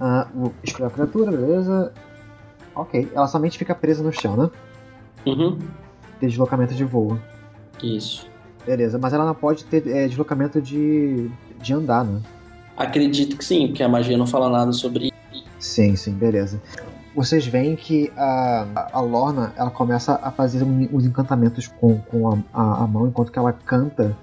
Ah, 0.00 0.26
o- 0.34 0.50
escolheu 0.64 0.88
a 0.88 0.90
criatura, 0.90 1.30
beleza. 1.30 1.92
Ok, 2.74 3.10
ela 3.14 3.26
somente 3.28 3.58
fica 3.58 3.74
presa 3.74 4.02
no 4.02 4.10
chão, 4.12 4.34
né? 4.36 4.50
Uhum. 5.26 5.58
Tem 6.18 6.28
deslocamento 6.28 6.74
de 6.74 6.84
voo. 6.84 7.18
Isso. 7.82 8.26
Beleza, 8.64 8.98
mas 8.98 9.12
ela 9.12 9.26
não 9.26 9.34
pode 9.34 9.64
ter 9.64 9.86
é, 9.86 10.08
deslocamento 10.08 10.60
de, 10.62 11.30
de 11.60 11.74
andar, 11.74 12.04
né? 12.04 12.20
Acredito 12.76 13.36
que 13.36 13.44
sim, 13.44 13.68
porque 13.68 13.82
a 13.82 13.88
magia 13.88 14.16
não 14.16 14.26
fala 14.26 14.48
nada 14.48 14.72
sobre. 14.72 15.12
Sim, 15.58 15.94
sim, 15.96 16.12
beleza. 16.12 16.60
Vocês 17.14 17.46
veem 17.46 17.76
que 17.76 18.10
a, 18.16 18.88
a 18.92 19.00
Lorna 19.00 19.52
ela 19.56 19.70
começa 19.70 20.18
a 20.22 20.30
fazer 20.30 20.64
os 20.92 21.04
encantamentos 21.04 21.66
com, 21.66 21.98
com 21.98 22.28
a, 22.28 22.38
a, 22.52 22.84
a 22.84 22.86
mão 22.86 23.06
enquanto 23.06 23.30
que 23.30 23.38
ela 23.38 23.52
canta. 23.52 24.16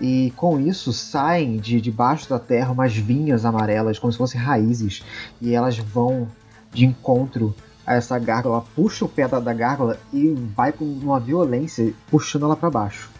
E 0.00 0.32
com 0.34 0.58
isso 0.58 0.92
saem 0.92 1.58
de 1.58 1.80
debaixo 1.80 2.28
da 2.28 2.38
terra 2.38 2.72
umas 2.72 2.96
vinhas 2.96 3.44
amarelas, 3.44 3.98
como 3.98 4.10
se 4.12 4.18
fossem 4.18 4.40
raízes. 4.40 5.02
E 5.40 5.54
elas 5.54 5.78
vão 5.78 6.26
de 6.72 6.84
encontro 6.84 7.54
a 7.86 7.94
essa 7.94 8.18
gárgula. 8.18 8.56
Ela 8.56 8.64
puxa 8.74 9.04
o 9.04 9.08
pé 9.08 9.28
da, 9.28 9.38
da 9.38 9.52
gárgula 9.52 9.98
e 10.12 10.30
vai 10.56 10.72
com 10.72 10.84
uma 10.84 11.20
violência, 11.20 11.92
puxando 12.10 12.46
ela 12.46 12.56
para 12.56 12.70
baixo. 12.70 13.10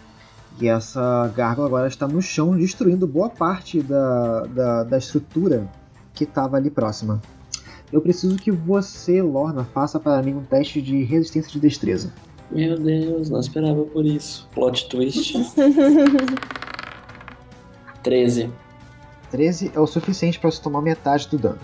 E 0.61 0.69
essa 0.69 1.33
gárgula 1.35 1.67
agora 1.67 1.89
está 1.89 2.07
no 2.07 2.21
chão, 2.21 2.57
destruindo 2.57 3.07
boa 3.07 3.31
parte 3.31 3.83
da, 3.83 4.43
da, 4.47 4.85
da 4.85 4.99
estrutura 4.99 5.67
que 6.13 6.25
estava 6.25 6.57
ali 6.57 6.71
próxima. 6.71 7.21
Eu 7.91 8.01
preciso 8.01 8.37
que 8.37 8.51
você, 8.51 9.23
Lorna, 9.23 9.65
faça 9.65 9.99
para 9.99 10.23
mim 10.23 10.35
um 10.35 10.45
teste 10.45 10.83
de 10.83 11.03
resistência 11.03 11.51
de 11.51 11.59
destreza. 11.59 12.13
Meu 12.51 12.79
Deus, 12.79 13.31
não 13.31 13.41
esperava 13.41 13.83
por 13.85 14.05
isso. 14.05 14.49
Plot 14.55 14.89
twist. 14.89 15.35
13. 18.03 18.51
13 19.31 19.73
é 19.75 19.81
o 19.81 19.87
suficiente 19.87 20.39
para 20.39 20.51
você 20.51 20.61
tomar 20.61 20.83
metade 20.83 21.29
do 21.29 21.39
dano. 21.39 21.59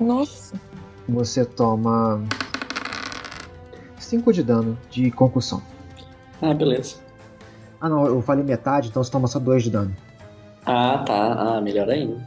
Nossa. 0.00 0.54
Você 1.08 1.44
toma 1.44 2.22
5 3.98 4.32
de 4.32 4.42
dano 4.42 4.78
de 4.90 5.10
concussão. 5.10 5.62
Ah, 6.40 6.54
beleza. 6.54 6.96
Ah 7.84 7.88
não, 7.90 8.06
eu 8.06 8.22
falei 8.22 8.42
metade, 8.42 8.88
então 8.88 9.04
você 9.04 9.10
toma 9.10 9.28
só 9.28 9.38
2 9.38 9.64
de 9.64 9.70
dano. 9.70 9.94
Ah, 10.64 11.04
tá. 11.06 11.56
Ah, 11.56 11.60
melhor 11.60 11.86
ainda. 11.90 12.26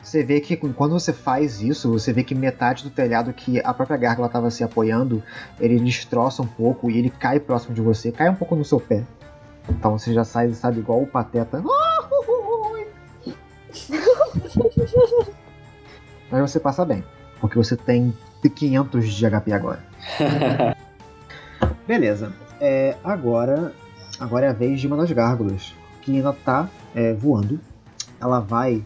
Você 0.00 0.22
vê 0.22 0.40
que 0.40 0.56
quando 0.56 0.92
você 0.92 1.12
faz 1.12 1.60
isso, 1.60 1.90
você 1.90 2.12
vê 2.12 2.22
que 2.22 2.36
metade 2.36 2.84
do 2.84 2.90
telhado 2.90 3.32
que 3.32 3.58
a 3.64 3.74
própria 3.74 3.96
gárgula 3.96 4.28
estava 4.28 4.48
se 4.48 4.62
apoiando, 4.62 5.20
ele 5.58 5.80
destroça 5.80 6.40
um 6.40 6.46
pouco 6.46 6.88
e 6.88 6.96
ele 6.98 7.10
cai 7.10 7.40
próximo 7.40 7.74
de 7.74 7.80
você, 7.80 8.12
cai 8.12 8.30
um 8.30 8.36
pouco 8.36 8.54
no 8.54 8.64
seu 8.64 8.78
pé. 8.78 9.02
Então 9.68 9.98
você 9.98 10.14
já 10.14 10.22
sai, 10.22 10.52
sabe, 10.52 10.78
igual 10.78 11.02
o 11.02 11.06
pateta. 11.08 11.60
Mas 16.30 16.40
você 16.48 16.60
passa 16.60 16.84
bem, 16.84 17.02
porque 17.40 17.58
você 17.58 17.76
tem 17.76 18.16
500 18.40 19.12
de 19.12 19.28
HP 19.28 19.52
agora. 19.52 19.82
Beleza. 21.88 22.32
É, 22.60 22.94
agora, 23.02 23.72
agora 24.18 24.46
é 24.46 24.48
a 24.48 24.52
vez 24.52 24.80
de 24.80 24.86
uma 24.86 24.96
das 24.96 25.10
gárgulas, 25.12 25.74
que 26.02 26.12
ainda 26.12 26.32
tá 26.32 26.68
é, 26.94 27.12
voando. 27.12 27.60
Ela 28.20 28.40
vai, 28.40 28.84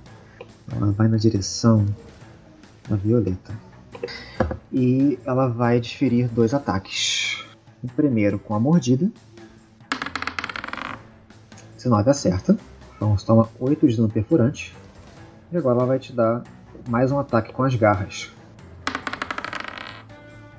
ela 0.71 0.91
vai 0.93 1.09
na 1.09 1.17
direção 1.17 1.87
da 2.89 2.97
Violeta. 2.97 3.53
E 4.73 5.19
ela 5.25 5.49
vai 5.49 5.81
desferir 5.81 6.29
dois 6.29 6.55
ataques. 6.55 7.45
O 7.83 7.89
primeiro 7.89 8.39
com 8.39 8.55
a 8.55 8.61
mordida. 8.61 9.11
19 11.77 12.11
acerta. 12.11 12.59
Então 12.97 13.17
você 13.17 13.25
toma 13.25 13.49
8 13.59 13.89
de 13.89 13.97
dano 13.97 14.09
perfurante. 14.09 14.75
E 15.51 15.57
agora 15.57 15.79
ela 15.79 15.87
vai 15.87 15.99
te 15.99 16.13
dar 16.13 16.43
mais 16.89 17.11
um 17.11 17.19
ataque 17.19 17.53
com 17.53 17.63
as 17.63 17.75
garras. 17.75 18.31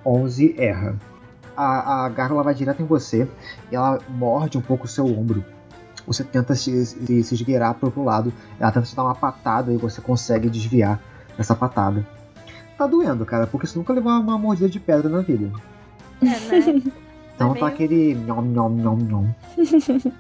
11 0.06 0.56
erra. 0.58 0.98
A, 1.56 2.06
a 2.06 2.10
gárgula 2.10 2.44
vai 2.44 2.54
direto 2.54 2.82
em 2.82 2.86
você 2.86 3.28
ela 3.76 4.00
morde 4.10 4.58
um 4.58 4.62
pouco 4.62 4.86
o 4.86 4.88
seu 4.88 5.06
ombro. 5.06 5.44
Você 6.08 6.24
tenta 6.24 6.56
se, 6.56 6.86
se, 6.86 7.24
se 7.24 7.36
esgueirar 7.36 7.76
para 7.76 7.88
outro 7.88 8.04
lado, 8.04 8.34
ela 8.60 8.72
tenta 8.72 8.86
te 8.88 8.96
dar 8.96 9.04
uma 9.04 9.16
patada 9.16 9.72
e 9.72 9.78
você 9.78 10.02
consegue 10.02 10.50
desviar 10.50 11.00
essa 11.38 11.56
patada. 11.56 12.06
Tá 12.78 12.88
doendo, 12.88 13.26
cara, 13.26 13.46
porque 13.46 13.68
você 13.68 13.78
nunca 13.78 13.94
levou 13.94 14.12
uma 14.12 14.38
mordida 14.38 14.68
de 14.70 14.80
pedra 14.80 15.08
na 15.10 15.22
vida. 15.22 15.52
É, 16.22 16.26
né? 16.26 16.84
Então 17.34 17.56
É 17.56 17.60
tá 17.60 17.66
meio- 17.66 17.74
aquele 17.74 18.14
nhom, 18.14 18.42
nhom, 18.44 18.70
nhom, 18.70 18.98
nhom. 18.98 19.26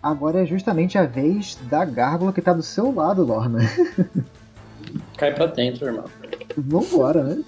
Agora 0.00 0.42
é 0.42 0.46
justamente 0.46 0.96
a 0.98 1.04
vez 1.04 1.58
da 1.68 1.84
gárgula 1.84 2.32
que 2.32 2.40
tá 2.42 2.52
do 2.52 2.62
seu 2.62 2.94
lado, 2.94 3.24
Lorna. 3.24 3.58
Cai 5.16 5.32
pra 5.34 5.46
dentro, 5.46 5.86
irmão. 5.86 6.04
Vambora, 6.56 7.24
né? 7.24 7.42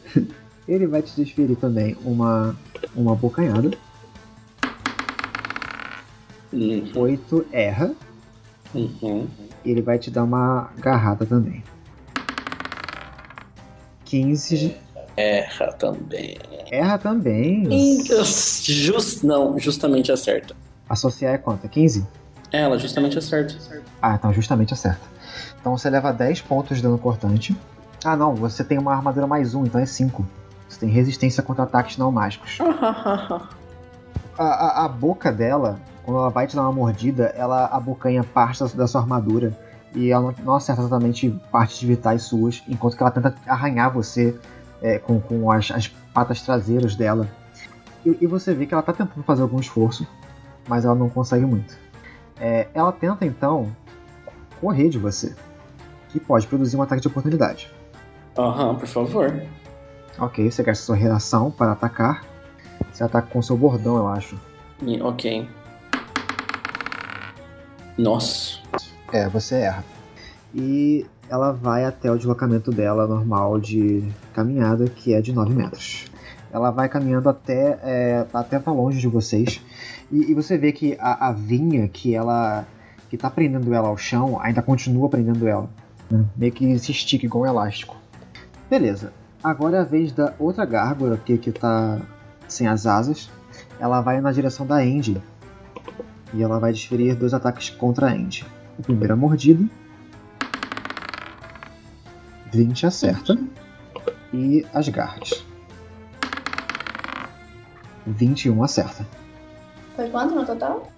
Ele 0.67 0.87
vai 0.87 1.03
te 1.03 1.15
desferir 1.15 1.55
também 1.57 1.97
uma, 2.05 2.57
uma 2.97 3.15
bocanhada. 3.15 3.71
Uhum. 6.53 6.91
8 6.95 7.47
erra. 7.53 7.93
Uhum. 8.75 9.27
E 9.65 9.71
ele 9.71 9.83
vai 9.83 9.99
te 9.99 10.11
dar 10.11 10.25
uma 10.25 10.71
garrada 10.79 11.25
também. 11.27 11.63
15 14.05 14.77
Erra 15.17 15.73
também. 15.73 16.37
erra 16.71 16.99
também. 16.99 17.67
Just, 18.05 19.23
não, 19.25 19.59
justamente 19.59 20.13
acerta. 20.13 20.55
Associar 20.89 21.35
é 21.35 21.39
quanto? 21.39 21.67
15? 21.69 22.07
É, 22.53 22.61
Ela 22.61 22.79
justamente 22.79 23.19
acerta. 23.19 23.57
Ah, 24.01 24.15
então 24.15 24.33
justamente 24.33 24.73
acerta. 24.75 25.01
Então 25.61 25.77
você 25.77 25.89
leva 25.91 26.13
10 26.13 26.43
pontos 26.43 26.77
de 26.77 26.83
dano 26.83 26.99
cortante. 26.99 27.57
Ah 28.05 28.15
não, 28.17 28.35
você 28.35 28.63
tem 28.63 28.79
uma 28.79 28.93
armadura 28.95 29.27
mais 29.27 29.55
1, 29.55 29.65
então 29.65 29.81
é 29.81 29.87
5. 29.87 30.25
Você 30.69 30.81
tem 30.81 30.89
resistência 30.91 31.43
contra 31.43 31.65
ataques 31.65 31.97
não 31.97 32.13
mágicos. 32.13 32.59
A, 34.39 34.45
a- 34.45 34.85
a 34.85 34.89
boca 34.89 35.33
dela, 35.33 35.81
quando 36.07 36.19
ela 36.19 36.31
vai 36.31 36.47
te 36.47 36.55
dar 36.55 36.63
uma 36.63 36.73
mordida, 36.73 37.35
ela 37.37 37.67
abocanha 37.67 38.23
parte 38.23 38.63
da, 38.77 38.87
sua 38.87 39.01
armadura. 39.01 39.53
E 39.93 40.13
ela 40.13 40.33
não, 40.45 40.55
acerta 40.55 40.83
exatamente 40.83 41.29
partes 41.51 41.83
vitais 41.83 42.23
suas, 42.23 42.63
enquanto 42.69 42.97
que 42.97 43.03
ela 43.03 43.11
tenta 43.11 43.35
arranhar 43.45 43.93
você 43.93 44.39
é, 44.81 45.01
com, 45.01 45.21
com 45.21 45.51
as, 45.51 45.71
as 45.73 45.89
patas 45.89 46.41
traseiras 46.43 46.95
dela. 46.95 47.29
E, 48.05 48.17
e 48.21 48.27
você 48.27 48.55
vê 48.55 48.67
que 48.67 48.73
ela 48.73 48.85
tá 48.85 48.93
tentando 48.93 49.25
fazer 49.25 49.43
algum 49.43 49.59
esforço, 49.59 50.07
mas 50.69 50.85
ela 50.85 50.95
não 50.95 51.09
consegue 51.09 51.45
muito. 51.45 51.77
É, 52.39 52.69
ela 52.73 52.93
tenta 52.93 53.27
então 53.27 53.75
correr 54.61 54.89
de 54.89 54.99
você, 54.99 55.35
que 56.11 56.21
pode 56.21 56.47
produzir 56.47 56.77
um 56.77 56.83
ataque 56.83 57.03
de 57.03 57.09
oportunidade. 57.09 57.69
Aham, 58.39 58.77
por 58.77 58.87
favor. 58.87 59.43
Ok, 60.21 60.49
você 60.49 60.63
gasta 60.63 60.85
sua 60.85 60.95
reação 60.95 61.51
para 61.51 61.73
atacar. 61.73 62.25
Você 62.93 63.03
ataca 63.03 63.27
com 63.27 63.43
seu 63.43 63.57
bordão, 63.57 63.97
eu 63.97 64.07
acho. 64.07 64.39
Ok. 65.03 65.49
Nossa. 67.99 68.59
É, 69.13 69.29
você 69.29 69.57
erra. 69.57 69.85
E 70.55 71.07
ela 71.29 71.53
vai 71.53 71.85
até 71.85 72.11
o 72.11 72.17
deslocamento 72.17 72.71
dela 72.71 73.07
normal 73.07 73.59
de 73.59 74.05
caminhada, 74.35 74.87
que 74.87 75.15
é 75.15 75.21
de 75.21 75.33
9 75.33 75.55
metros. 75.55 76.07
Ela 76.53 76.71
vai 76.71 76.89
caminhando 76.89 77.29
até 77.29 77.79
é, 77.83 78.27
até 78.33 78.59
tá 78.59 78.71
longe 78.71 79.01
de 79.01 79.09
vocês. 79.09 79.61
E, 80.11 80.31
e 80.31 80.35
você 80.35 80.57
vê 80.57 80.73
que 80.73 80.97
a, 81.01 81.29
a 81.29 81.33
vinha 81.33 81.89
que 81.89 82.15
ela 82.15 82.65
que 83.09 83.17
tá 83.17 83.31
prendendo 83.31 83.73
ela 83.73 83.89
ao 83.89 83.97
chão 83.97 84.41
ainda 84.41 84.63
continua 84.63 85.09
prendendo 85.09 85.47
ela. 85.47 85.69
né? 86.11 86.25
Meio 86.37 86.53
que 86.53 86.79
se 86.79 86.93
estica 86.93 87.27
igual 87.27 87.45
um 87.45 87.47
elástico. 87.47 87.97
Beleza. 88.69 89.13
Agora 89.43 89.77
é 89.77 89.81
a 89.81 89.85
vez 89.85 90.13
da 90.13 90.35
outra 90.39 90.65
gárgula 90.65 91.17
que, 91.17 91.39
que 91.39 91.53
tá 91.53 92.01
sem 92.49 92.67
as 92.67 92.87
asas. 92.87 93.31
Ela 93.79 94.01
vai 94.01 94.21
na 94.21 94.33
direção 94.33 94.67
da 94.67 94.77
Andy. 94.77 95.21
E 96.35 96.43
ela 96.43 96.59
vai 96.59 96.73
desferir 96.73 97.15
dois 97.15 97.33
ataques 97.33 97.71
contra 97.71 98.09
a 98.09 98.13
Andy. 98.13 98.45
O 98.79 98.83
primeiro 98.83 99.13
é 99.13 99.17
mordida. 99.17 99.65
20 102.53 102.87
acerta. 102.87 103.39
E 104.33 104.65
as 104.75 104.89
garras. 104.89 105.45
21 108.07 108.63
acerta. 108.63 109.07
Foi 109.95 110.09
quanto 110.11 110.35
no 110.35 110.45
total? 110.45 110.91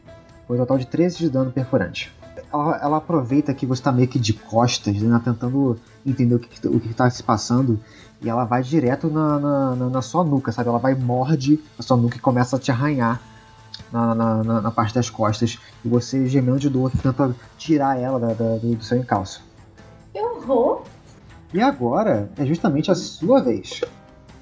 Foi 0.46 0.56
um 0.56 0.60
total 0.60 0.78
de 0.78 0.86
13 0.86 1.18
de 1.18 1.30
dano 1.30 1.50
perfurante. 1.52 2.12
Ela, 2.52 2.76
ela 2.82 2.96
aproveita 2.96 3.52
que 3.54 3.66
você 3.66 3.82
tá 3.82 3.92
meio 3.92 4.08
que 4.08 4.18
de 4.18 4.32
costas, 4.32 4.96
né, 5.00 5.20
tentando 5.22 5.78
entender 6.06 6.34
o 6.34 6.38
que, 6.38 6.48
que- 6.48 6.66
o 6.68 6.80
que 6.80 6.94
tá 6.94 7.08
se 7.10 7.22
passando, 7.22 7.78
e 8.22 8.28
ela 8.28 8.44
vai 8.44 8.62
direto 8.62 9.08
na, 9.08 9.38
na, 9.38 9.76
na- 9.76 9.88
na 9.90 10.02
sua 10.02 10.24
nuca, 10.24 10.50
sabe? 10.50 10.68
Ela 10.68 10.78
vai 10.78 10.94
morde 10.94 11.60
a 11.78 11.82
sua 11.82 11.96
nuca 11.96 12.16
e 12.16 12.20
começa 12.20 12.56
a 12.56 12.58
te 12.58 12.70
arranhar 12.70 13.20
na, 13.92 14.14
na, 14.14 14.42
na- 14.44 14.60
na 14.60 14.70
parte 14.70 14.94
das 14.94 15.08
costas, 15.10 15.58
e 15.84 15.88
você 15.88 16.26
gemendo 16.26 16.58
de 16.58 16.68
dor 16.68 16.90
tenta 17.02 17.34
tirar 17.56 17.98
ela 17.98 18.18
da- 18.18 18.34
da- 18.34 18.56
do, 18.56 18.74
do 18.76 18.84
seu 18.84 18.98
encalço. 18.98 19.42
Que 20.12 20.20
horror! 20.20 20.82
E 21.52 21.60
agora 21.62 22.28
é 22.38 22.44
justamente 22.44 22.90
a 22.90 22.94
sua 22.94 23.42
vez. 23.42 23.80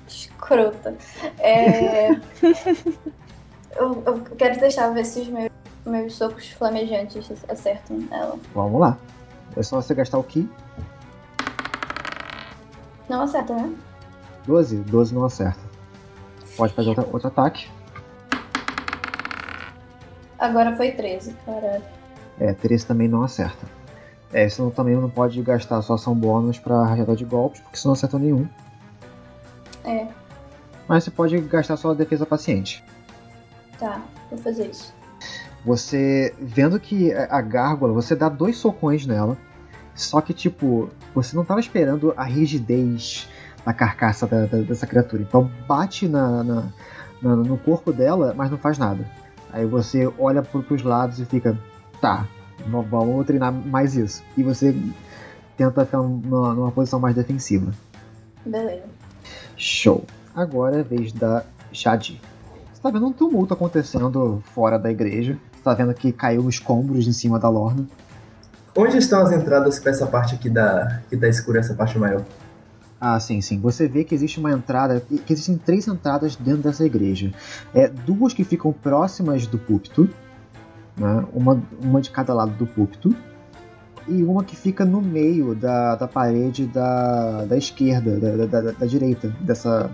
Escrota. 0.09 0.95
É... 1.39 2.11
eu, 3.77 4.03
eu 4.07 4.21
quero 4.37 4.59
testar 4.59 4.91
ver 4.91 5.05
se 5.05 5.21
os 5.21 5.29
meus, 5.29 5.51
meus 5.85 6.15
socos 6.15 6.51
flamejantes 6.51 7.31
acertam 7.49 8.03
ela. 8.11 8.39
Vamos 8.55 8.81
lá. 8.81 8.99
É 9.57 9.63
só 9.63 9.81
você 9.81 9.95
gastar 9.95 10.19
o 10.19 10.25
Ki. 10.25 10.49
Não 13.09 13.23
acerta, 13.23 13.55
né? 13.55 13.73
12? 14.47 14.77
12 14.79 15.15
não 15.15 15.25
acerta. 15.25 15.61
Pode 16.57 16.73
fazer 16.75 16.89
outra- 16.89 17.09
outro 17.13 17.29
ataque. 17.29 17.69
Agora 20.39 20.77
foi 20.77 20.91
13, 20.93 21.35
caralho. 21.45 21.83
É, 22.39 22.53
13 22.53 22.87
também 22.87 23.09
não 23.09 23.23
acerta. 23.23 23.67
É, 24.33 24.49
senão 24.49 24.71
também 24.71 24.95
não 24.97 25.09
pode 25.09 25.41
gastar 25.43 25.81
sua 25.83 25.97
ação 25.97 26.15
bônus 26.15 26.59
pra 26.59 26.85
rajada 26.85 27.15
de 27.17 27.25
golpes, 27.25 27.61
porque 27.61 27.77
senão 27.79 27.91
não 27.91 27.97
acerta 27.97 28.19
nenhum. 28.19 28.47
É, 29.85 30.07
Mas 30.89 31.05
você 31.05 31.11
pode 31.11 31.39
gastar 31.43 31.77
sua 31.77 31.95
defesa 31.95 32.27
paciente. 32.27 32.85
tá, 33.79 34.01
vou 34.31 34.39
fazer 34.39 34.67
isso. 34.69 34.95
Você, 35.65 36.35
vendo 36.41 36.79
que 36.79 37.13
a 37.13 37.41
gárgula, 37.41 37.93
você 37.93 38.15
dá 38.15 38.29
dois 38.29 38.57
socões 38.57 39.07
nela, 39.07 39.37
só 39.95 40.21
que, 40.21 40.33
tipo, 40.35 40.91
você 41.15 41.35
não 41.37 41.45
tava 41.45 41.59
esperando 41.61 42.13
a 42.17 42.25
rigidez 42.25 43.29
da 43.65 43.73
carcaça 43.73 44.27
da- 44.27 44.47
da- 44.47 44.59
dessa 44.59 44.87
criatura. 44.87 45.23
Então 45.23 45.51
bate 45.67 46.07
na, 46.09 46.45
na- 46.45 46.69
na- 47.23 47.37
no 47.37 47.57
corpo 47.59 47.93
dela, 47.93 48.33
mas 48.37 48.51
não 48.51 48.59
faz 48.59 48.79
nada. 48.79 49.05
Aí 49.53 49.67
você 49.67 50.11
olha 50.19 50.43
pro, 50.43 50.63
pros 50.63 50.83
lados 50.83 51.19
e 51.19 51.25
fica, 51.25 51.59
tá, 52.01 52.27
vamos 52.67 53.27
treinar 53.27 53.53
mais 53.53 53.97
isso. 53.97 54.23
E 54.37 54.43
você 54.43 54.75
tenta 55.57 55.85
ficar 55.85 55.99
numa, 55.99 56.55
numa 56.55 56.73
posição 56.73 57.01
mais 57.01 57.15
defensiva. 57.15 57.73
Beleza. 58.45 58.85
Show. 59.57 60.05
Agora 60.35 60.77
é 60.77 60.81
a 60.81 60.85
vez 60.85 61.13
da 61.13 61.45
Shadi. 61.73 62.21
Você 62.73 62.83
tá 62.83 62.91
vendo 62.91 63.07
um 63.07 63.13
tumulto 63.13 63.55
acontecendo 63.55 64.43
fora 64.55 64.79
da 64.79 64.91
igreja. 64.91 65.39
Você 65.53 65.63
tá 65.63 65.75
vendo 65.75 65.95
que 65.95 66.13
caiu 66.13 66.49
escombros 66.49 67.07
em 67.07 67.13
cima 67.13 67.39
da 67.39 67.49
Lorna. 67.49 67.87
Onde 68.77 68.99
estão 68.99 69.23
as 69.23 69.33
entradas 69.33 69.79
pra 69.79 69.91
essa 69.91 70.07
parte 70.07 70.35
aqui 70.35 70.51
da. 70.51 71.01
que 71.09 71.17
tá 71.17 71.27
escura, 71.27 71.61
essa 71.61 71.75
parte 71.75 71.99
maior? 71.99 72.23
Ah, 73.01 73.21
sim, 73.21 73.41
sim. 73.43 73.61
Você 73.61 73.87
vê 73.87 74.05
que 74.05 74.15
existe 74.15 74.41
uma 74.41 74.51
entrada, 74.53 75.01
que 75.01 75.33
existem 75.33 75.59
três 75.59 75.87
entradas 75.87 76.35
dentro 76.37 76.63
dessa 76.63 76.85
igreja. 76.85 77.31
É, 77.75 77.89
duas 77.89 78.33
que 78.33 78.43
ficam 78.43 78.73
próximas 78.73 79.47
do 79.47 79.59
púlpito, 79.59 80.09
né? 80.97 81.25
uma, 81.35 81.63
uma 81.83 82.01
de 82.01 82.11
cada 82.11 82.33
lado 82.33 82.53
do 82.53 82.67
púlpito, 82.67 83.15
e 84.09 84.23
uma 84.23 84.43
que 84.45 84.57
fica 84.57 84.85
no 84.85 85.03
meio 85.03 85.55
da, 85.55 85.97
da 85.97 86.09
parede 86.09 86.65
da, 86.67 87.45
da 87.45 87.57
esquerda, 87.59 88.19
da, 88.19 88.47
da, 88.47 88.61
da- 88.63 88.71
da 88.73 88.87
direita 88.87 89.29
dessa, 89.41 89.91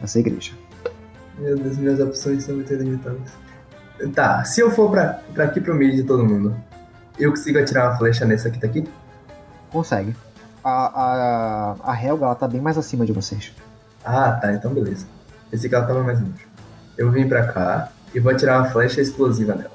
dessa 0.00 0.18
igreja. 0.18 0.52
Meu 1.38 1.56
Deus, 1.56 1.76
minhas 1.76 2.00
opções 2.00 2.42
são 2.44 2.54
muito 2.56 2.72
limitadas. 2.74 3.30
Tá, 4.14 4.42
se 4.44 4.60
eu 4.60 4.70
for 4.70 4.90
pra, 4.90 5.20
pra 5.32 5.44
aqui 5.44 5.60
pro 5.60 5.74
meio 5.74 5.94
de 5.94 6.02
todo 6.02 6.24
mundo, 6.24 6.56
eu 7.18 7.30
consigo 7.30 7.58
atirar 7.58 7.90
uma 7.90 7.98
flecha 7.98 8.24
nessa 8.24 8.50
que 8.50 8.58
tá 8.58 8.66
aqui? 8.66 8.84
Consegue. 9.70 10.16
A, 10.64 10.70
a, 10.70 11.92
a 11.92 12.04
Helga 12.04 12.26
ela 12.26 12.34
tá 12.34 12.46
bem 12.46 12.60
mais 12.60 12.78
acima 12.78 13.04
de 13.04 13.12
vocês. 13.12 13.52
Ah, 14.04 14.32
tá, 14.32 14.52
então 14.52 14.72
beleza. 14.72 15.06
Pensei 15.50 15.68
que 15.68 15.74
ela 15.74 15.86
tava 15.86 16.02
mais 16.02 16.20
longe. 16.20 16.46
Eu 16.96 17.10
vim 17.10 17.28
pra 17.28 17.52
cá 17.52 17.90
e 18.14 18.20
vou 18.20 18.32
atirar 18.32 18.60
uma 18.60 18.70
flecha 18.70 19.00
explosiva 19.00 19.54
nela. 19.54 19.72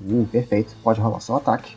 Uh, 0.00 0.26
perfeito. 0.30 0.74
Pode 0.82 1.00
rolar 1.00 1.20
seu 1.20 1.36
ataque. 1.36 1.76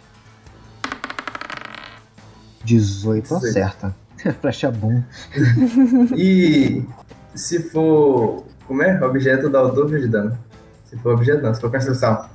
18 2.63 3.23
18. 3.23 3.35
acerta. 3.35 3.95
Flecha 4.41 4.71
boom. 4.71 5.01
E 6.15 6.85
se 7.33 7.63
for. 7.69 8.43
Como 8.67 8.83
é? 8.83 9.03
Objeto 9.03 9.49
dá 9.49 9.63
o 9.63 9.71
dobro 9.71 9.99
de 9.99 10.07
dano. 10.07 10.37
Se 10.85 10.97
for 10.97 11.13
objeto, 11.13 11.41
não, 11.41 11.53
se 11.53 11.61
for 11.61 11.71
construção. 11.71 12.25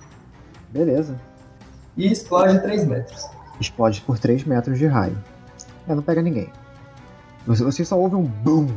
Beleza. 0.71 1.15
E 1.97 2.11
explode 2.11 2.59
3 2.61 2.87
metros. 2.87 3.27
Explode 3.61 4.01
por 4.03 4.19
3 4.19 4.45
metros 4.45 4.79
de 4.79 4.87
raio. 4.87 5.17
É, 5.89 5.95
não 5.95 6.03
pega 6.03 6.23
ninguém. 6.23 6.51
Você, 7.47 7.63
você 7.63 7.85
só 7.85 7.99
ouve 7.99 8.17
um 8.17 8.23
boom 8.25 8.69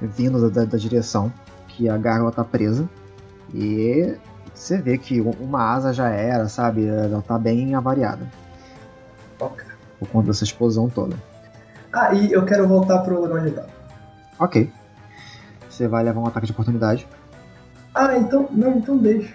vindo 0.00 0.50
da, 0.50 0.64
da 0.64 0.78
direção 0.78 1.32
que 1.68 1.88
a 1.88 1.96
gárgula 1.96 2.32
tá 2.32 2.42
presa. 2.44 2.88
E 3.54 4.16
você 4.54 4.78
vê 4.78 4.98
que 4.98 5.20
uma 5.20 5.62
asa 5.72 5.92
já 5.92 6.08
era, 6.08 6.48
sabe? 6.48 6.86
Ela 6.86 7.22
tá 7.22 7.38
bem 7.38 7.74
avariada. 7.74 8.26
Ok. 9.38 9.64
Por 9.98 10.08
conta 10.08 10.28
dessa 10.28 10.44
explosão 10.44 10.88
toda. 10.88 11.16
Ah, 11.92 12.12
e 12.14 12.32
eu 12.32 12.44
quero 12.44 12.66
voltar 12.68 12.98
pro 13.00 13.20
lugar 13.20 13.42
onde 13.42 13.50
tá. 13.52 13.66
Ok. 14.38 14.72
Você 15.68 15.86
vai 15.88 16.02
levar 16.04 16.20
um 16.20 16.26
ataque 16.26 16.46
de 16.46 16.52
oportunidade. 16.52 17.06
Ah, 17.94 18.16
então. 18.16 18.48
Não, 18.50 18.78
então 18.78 18.96
deixa. 18.96 19.34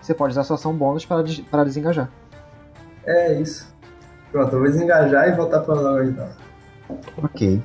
Você 0.00 0.12
pode 0.14 0.32
usar 0.32 0.44
sua 0.44 0.56
ação 0.56 0.74
bônus 0.74 1.04
para, 1.06 1.22
des- 1.22 1.40
para 1.40 1.64
desengajar. 1.64 2.10
É 3.06 3.40
isso. 3.40 3.73
Pronto, 4.34 4.52
eu 4.52 4.58
vou 4.58 4.68
desengajar 4.68 5.28
e 5.28 5.36
voltar 5.36 5.60
lugar 5.60 6.02
onde 6.02 6.12
tá. 6.14 6.28
Ok. 7.22 7.62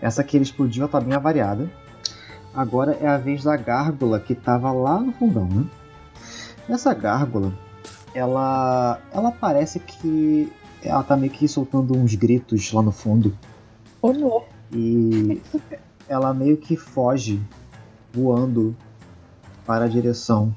Essa 0.00 0.22
que 0.22 0.36
ele 0.36 0.44
explodiu, 0.44 0.84
ela 0.84 0.88
tá 0.92 1.00
bem 1.00 1.14
avariada. 1.14 1.68
Agora 2.54 2.96
é 3.00 3.08
a 3.08 3.18
vez 3.18 3.42
da 3.42 3.56
gárgula 3.56 4.20
que 4.20 4.36
tava 4.36 4.70
lá 4.70 5.00
no 5.00 5.10
fundão, 5.10 5.48
né? 5.48 5.64
Essa 6.68 6.94
gárgula, 6.94 7.52
ela, 8.14 9.00
ela 9.12 9.32
parece 9.32 9.80
que 9.80 10.48
ela 10.80 11.02
tá 11.02 11.16
meio 11.16 11.32
que 11.32 11.48
soltando 11.48 11.98
uns 11.98 12.14
gritos 12.14 12.72
lá 12.72 12.80
no 12.80 12.92
fundo 12.92 13.36
Oh, 14.00 14.12
não. 14.12 14.44
e 14.72 15.42
ela 16.08 16.32
meio 16.32 16.56
que 16.56 16.76
foge 16.76 17.42
voando 18.12 18.76
para 19.66 19.86
a 19.86 19.88
direção 19.88 20.54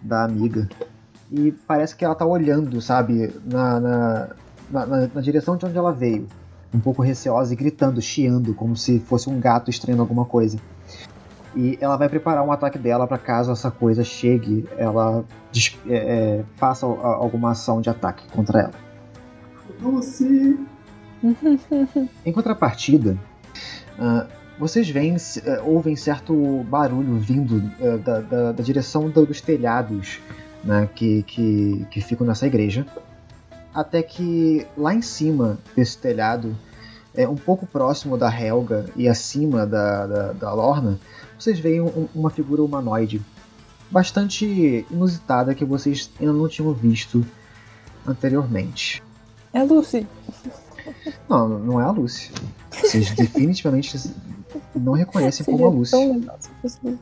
da 0.00 0.24
amiga 0.24 0.66
e 1.32 1.52
parece 1.66 1.94
que 1.94 2.04
ela 2.04 2.14
tá 2.14 2.24
olhando, 2.26 2.80
sabe, 2.80 3.32
na, 3.44 3.80
na, 3.80 4.28
na, 4.70 4.86
na- 5.14 5.20
direção 5.20 5.56
de 5.56 5.64
onde 5.66 5.76
ela 5.78 5.92
veio, 5.92 6.26
um 6.74 6.80
pouco 6.80 7.02
receosa 7.02 7.52
e 7.52 7.56
gritando, 7.56 8.00
chiando, 8.00 8.54
como 8.54 8.76
se 8.76 8.98
fosse 9.00 9.28
um 9.28 9.38
gato 9.40 9.70
estranhando 9.70 10.02
alguma 10.02 10.24
coisa. 10.24 10.58
E 11.54 11.76
ela 11.80 11.96
vai 11.96 12.08
preparar 12.08 12.44
um 12.44 12.52
ataque 12.52 12.78
dela 12.78 13.06
para 13.06 13.18
caso 13.18 13.50
essa 13.50 13.70
coisa 13.70 14.04
chegue, 14.04 14.68
ela 14.78 15.24
é, 15.88 15.94
é, 15.94 16.44
faça 16.56 16.86
alguma 16.86 17.50
ação 17.50 17.80
de 17.80 17.90
ataque 17.90 18.24
contra 18.32 18.60
ela. 18.60 18.72
Lucy! 19.82 20.58
Em 22.24 22.32
contrapartida, 22.32 23.16
ah, 23.98 24.26
vocês 24.58 24.88
veem, 24.88 25.16
eh, 25.44 25.60
ouvem 25.64 25.96
certo 25.96 26.34
barulho 26.68 27.16
vindo 27.18 27.62
eh, 27.80 27.96
da, 27.98 28.20
da- 28.20 28.52
da 28.52 28.62
direção 28.62 29.08
do- 29.10 29.24
dos 29.26 29.40
telhados 29.40 30.20
né, 30.64 30.88
que, 30.94 31.22
que, 31.24 31.86
que 31.90 32.00
ficam 32.00 32.26
nessa 32.26 32.46
igreja. 32.46 32.86
Até 33.74 34.02
que 34.02 34.66
lá 34.76 34.92
em 34.94 35.02
cima 35.02 35.58
desse 35.76 35.96
telhado, 35.98 36.56
é, 37.14 37.26
um 37.28 37.36
pouco 37.36 37.66
próximo 37.66 38.16
da 38.18 38.28
Helga 38.28 38.86
e 38.96 39.08
acima 39.08 39.66
da, 39.66 40.06
da, 40.06 40.32
da 40.32 40.52
Lorna, 40.52 40.98
vocês 41.38 41.58
veem 41.58 41.80
um- 41.80 42.08
uma 42.14 42.30
figura 42.30 42.62
humanoide 42.62 43.22
bastante 43.90 44.84
inusitada 44.90 45.54
que 45.54 45.64
vocês 45.64 46.10
ainda 46.20 46.32
não 46.32 46.48
tinham 46.48 46.72
visto 46.72 47.24
anteriormente. 48.06 49.02
É 49.52 49.62
Lucy. 49.62 50.06
Não, 51.28 51.48
não 51.48 51.80
é 51.80 51.84
a 51.84 51.90
Lucy. 51.90 52.30
Vocês 52.70 53.10
definitivamente 53.14 54.10
não 54.74 54.92
reconhecem 54.92 55.44
como 55.44 55.56
a 55.58 55.60
Seria 55.68 55.78
Lucy. 55.78 55.90
tão 55.92 56.12
legal 56.18 56.36
se 56.40 56.48
fosse 56.62 56.78
Lucy. 56.82 56.98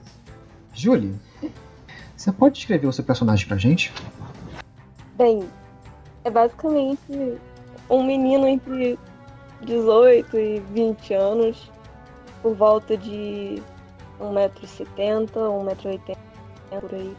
Julie, 0.75 1.15
você 2.19 2.33
pode 2.33 2.57
descrever 2.57 2.87
o 2.89 2.93
seu 2.93 3.05
personagem 3.05 3.47
pra 3.47 3.57
gente? 3.57 3.93
Bem, 5.15 5.49
é 6.25 6.31
basicamente 6.31 7.39
um 7.89 8.03
menino 8.03 8.47
entre 8.47 8.99
18 9.63 10.37
e 10.37 10.61
20 10.61 11.15
anos, 11.15 11.71
por 12.43 12.55
volta 12.55 12.97
de 12.97 13.63
1,70m, 14.21 15.29
1,80m 15.33 16.17
por 16.81 16.95
aí. 16.95 17.17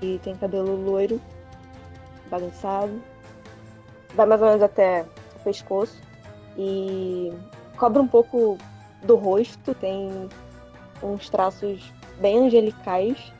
E 0.00 0.20
tem 0.22 0.36
cabelo 0.36 0.76
loiro, 0.76 1.20
bagunçado. 2.30 3.02
Vai 4.14 4.26
mais 4.26 4.40
ou 4.40 4.46
menos 4.48 4.62
até 4.62 5.04
o 5.36 5.44
pescoço. 5.44 6.00
E 6.56 7.32
cobre 7.76 8.00
um 8.00 8.06
pouco 8.06 8.58
do 9.02 9.16
rosto, 9.16 9.74
tem 9.74 10.28
uns 11.02 11.28
traços 11.28 11.92
bem 12.20 12.46
angelicais, 12.46 13.32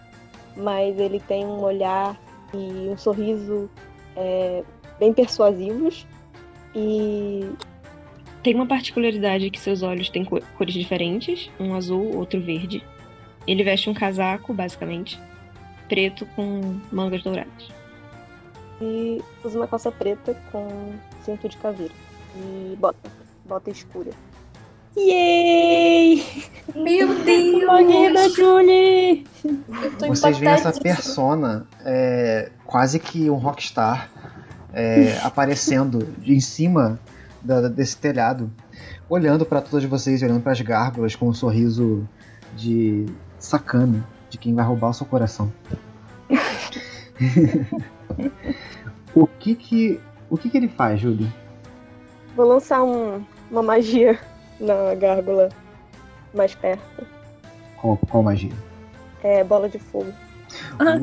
mas 0.57 0.99
ele 0.99 1.21
tem 1.21 1.45
um 1.45 1.61
olhar 1.63 2.19
e 2.53 2.89
um 2.89 2.97
sorriso 2.97 3.69
é, 4.17 4.63
bem 4.99 5.13
persuasivos. 5.13 6.07
E 6.75 7.49
Tem 8.43 8.55
uma 8.55 8.67
particularidade 8.67 9.49
que 9.51 9.59
seus 9.61 9.83
olhos 9.83 10.09
têm 10.09 10.25
co- 10.25 10.41
cores 10.59 10.75
diferentes, 10.75 11.51
um 11.59 11.75
azul, 11.75 12.17
outro 12.17 12.41
verde. 12.41 12.83
Ele 13.47 13.63
veste 13.63 13.89
um 13.91 13.95
casaco, 13.95 14.53
basicamente, 14.55 15.21
preto 15.89 16.27
com 16.35 16.79
mangas 16.91 17.23
douradas. 17.23 17.69
e 18.81 19.23
usa 19.45 19.59
uma 19.59 19.69
calça 19.69 19.93
preta 19.93 20.35
com 20.51 20.95
cinto 21.23 21.49
de 21.49 21.57
caveira. 21.59 21.93
E 22.37 22.77
bota, 22.77 23.11
bota 23.45 23.71
escura. 23.71 24.11
Yay! 24.97 26.25
Meu 26.75 27.09
da 27.09 27.25
Deus! 27.25 28.35
Julie! 28.35 29.27
Eu 29.45 29.93
tô 29.99 30.07
Vocês 30.09 30.39
veem 30.39 30.53
essa 30.53 30.73
persona, 30.73 31.67
é, 31.85 32.51
quase 32.65 32.99
que 32.99 33.29
um 33.29 33.35
rockstar, 33.37 34.09
é, 34.73 35.19
aparecendo 35.23 36.09
em 36.25 36.41
cima 36.41 36.99
da- 37.43 37.69
desse 37.69 37.97
telhado, 37.97 38.51
olhando 39.09 39.45
pra 39.45 39.61
todas 39.61 39.85
vocês, 39.85 40.23
olhando 40.23 40.41
pras 40.43 40.61
gárgulas 40.61 41.15
com 41.17 41.29
um 41.29 41.35
sorriso 41.35 42.09
de 42.57 43.07
sacana, 43.39 44.07
de 44.31 44.39
quem 44.39 44.55
vai 44.55 44.65
roubar 44.65 44.91
o 44.91 44.95
seu 44.95 45.07
coração. 45.07 45.53
o 49.15 49.27
que 49.27 49.55
que 49.55 50.01
o 50.31 50.37
que 50.39 50.49
que 50.51 50.57
ele 50.57 50.69
faz, 50.69 51.01
Julie? 51.01 51.31
Vou 52.35 52.47
lançar 52.47 52.83
um- 52.83 53.23
uma 53.51 53.63
magia 53.63 54.19
na 54.61 54.95
gárgula 54.95 55.49
mais 56.33 56.55
perto. 56.55 57.07
Qual, 57.81 57.97
qual 57.97 58.23
magia? 58.23 58.53
É 59.23 59.43
bola 59.45 59.69
de 59.69 59.79
fogo. 59.79 60.13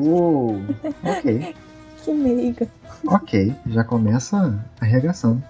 Uou, 0.00 0.56
ok, 1.04 1.54
Que 2.04 2.12
meiga. 2.12 2.68
ok, 3.06 3.54
já 3.66 3.84
começa 3.84 4.58
a 4.80 4.84
regação. 4.84 5.42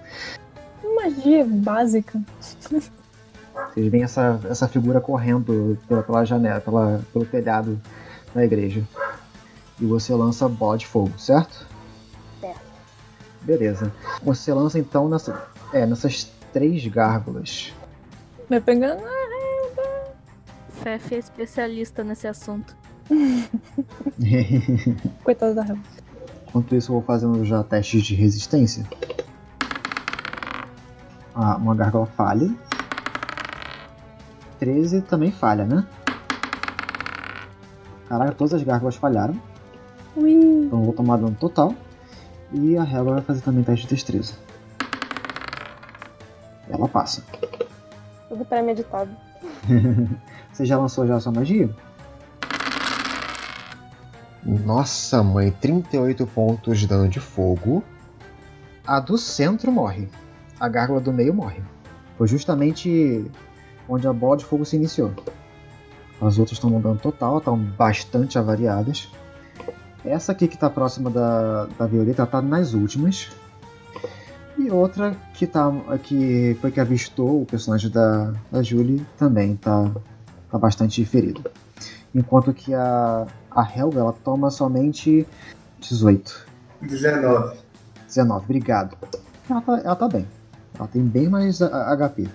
Magia 0.96 1.44
básica. 1.46 2.20
Vocês 2.40 3.90
veem 3.90 4.02
essa, 4.04 4.40
essa 4.48 4.68
figura 4.68 5.00
correndo 5.00 5.78
pela, 5.88 6.02
pela 6.02 6.24
janela, 6.24 6.60
pela, 6.60 7.00
pelo 7.12 7.24
telhado 7.24 7.80
da 8.34 8.44
igreja. 8.44 8.82
E 9.80 9.86
você 9.86 10.14
lança 10.14 10.48
bola 10.48 10.76
de 10.76 10.86
fogo, 10.86 11.18
certo? 11.18 11.66
Certo. 12.40 12.60
Beleza. 13.42 13.92
Você 14.22 14.52
lança 14.52 14.78
então 14.78 15.08
nessa, 15.08 15.42
é, 15.72 15.86
nessas 15.86 16.30
três 16.52 16.86
gárgulas. 16.86 17.72
Vai 18.52 18.60
pegando. 18.60 19.02
Fef 20.82 21.14
é 21.14 21.18
especialista 21.18 22.04
nesse 22.04 22.28
assunto. 22.28 22.76
Coitada 25.24 25.54
da 25.54 25.66
Hel. 25.66 25.78
Enquanto 26.48 26.76
isso, 26.76 26.90
eu 26.90 26.96
vou 26.96 27.02
fazendo 27.02 27.42
já 27.46 27.64
testes 27.64 28.02
de 28.02 28.14
resistência. 28.14 28.86
Ah, 31.34 31.56
uma 31.56 31.74
gárgula 31.74 32.04
falha. 32.04 32.54
13 34.58 35.00
também 35.00 35.32
falha, 35.32 35.64
né? 35.64 35.86
Caraca, 38.06 38.32
todas 38.32 38.52
as 38.52 38.62
gárgulas 38.62 38.96
falharam. 38.96 39.40
Ui. 40.14 40.30
Então 40.30 40.80
eu 40.80 40.84
vou 40.84 40.92
tomar 40.92 41.16
dano 41.16 41.34
total. 41.40 41.74
E 42.52 42.76
a 42.76 42.82
Helga 42.82 43.12
vai 43.12 43.22
fazer 43.22 43.40
também 43.40 43.64
teste 43.64 43.86
de 43.86 43.94
destreza. 43.94 44.34
Ela 46.68 46.86
passa. 46.86 47.24
Tudo 48.32 48.46
pré-meditado. 48.46 49.10
Você 50.50 50.64
já 50.64 50.78
lançou 50.78 51.06
já 51.06 51.16
a 51.16 51.20
sua 51.20 51.30
magia? 51.30 51.68
Nossa, 54.42 55.22
mãe, 55.22 55.50
38 55.50 56.26
pontos 56.28 56.80
de 56.80 56.86
dano 56.86 57.10
de 57.10 57.20
fogo. 57.20 57.84
A 58.86 59.00
do 59.00 59.18
centro 59.18 59.70
morre. 59.70 60.08
A 60.58 60.66
gárgula 60.66 60.98
do 60.98 61.12
meio 61.12 61.34
morre. 61.34 61.62
Foi 62.16 62.26
justamente 62.26 63.30
onde 63.86 64.08
a 64.08 64.14
bola 64.14 64.38
de 64.38 64.46
fogo 64.46 64.64
se 64.64 64.76
iniciou. 64.76 65.12
As 66.18 66.38
outras 66.38 66.56
estão 66.56 66.70
dando 66.80 67.00
total, 67.00 67.36
estão 67.36 67.58
bastante 67.58 68.38
avariadas. 68.38 69.10
Essa 70.02 70.32
aqui 70.32 70.48
que 70.48 70.54
está 70.54 70.70
próxima 70.70 71.10
da, 71.10 71.66
da 71.78 71.86
Violeta 71.86 72.22
está 72.22 72.40
nas 72.40 72.72
últimas. 72.72 73.28
E 74.58 74.70
outra 74.70 75.16
que, 75.34 75.46
tá, 75.46 75.72
que 76.02 76.56
foi 76.60 76.70
que 76.70 76.80
avistou 76.80 77.42
o 77.42 77.46
personagem 77.46 77.90
da, 77.90 78.32
da 78.50 78.62
Julie 78.62 79.04
também 79.18 79.54
está 79.54 79.90
tá 80.50 80.58
bastante 80.58 81.04
ferido. 81.04 81.42
Enquanto 82.14 82.52
que 82.52 82.74
a, 82.74 83.26
a 83.50 83.78
Helga 83.78 84.00
ela 84.00 84.12
toma 84.12 84.50
somente 84.50 85.26
18. 85.80 86.46
19. 86.82 87.58
19, 88.06 88.44
obrigado. 88.44 88.96
Ela 89.48 89.60
tá, 89.60 89.80
ela 89.84 89.96
tá 89.96 90.08
bem. 90.08 90.26
Ela 90.78 90.88
tem 90.88 91.02
bem 91.02 91.28
mais 91.28 91.60
HP. 91.60 92.28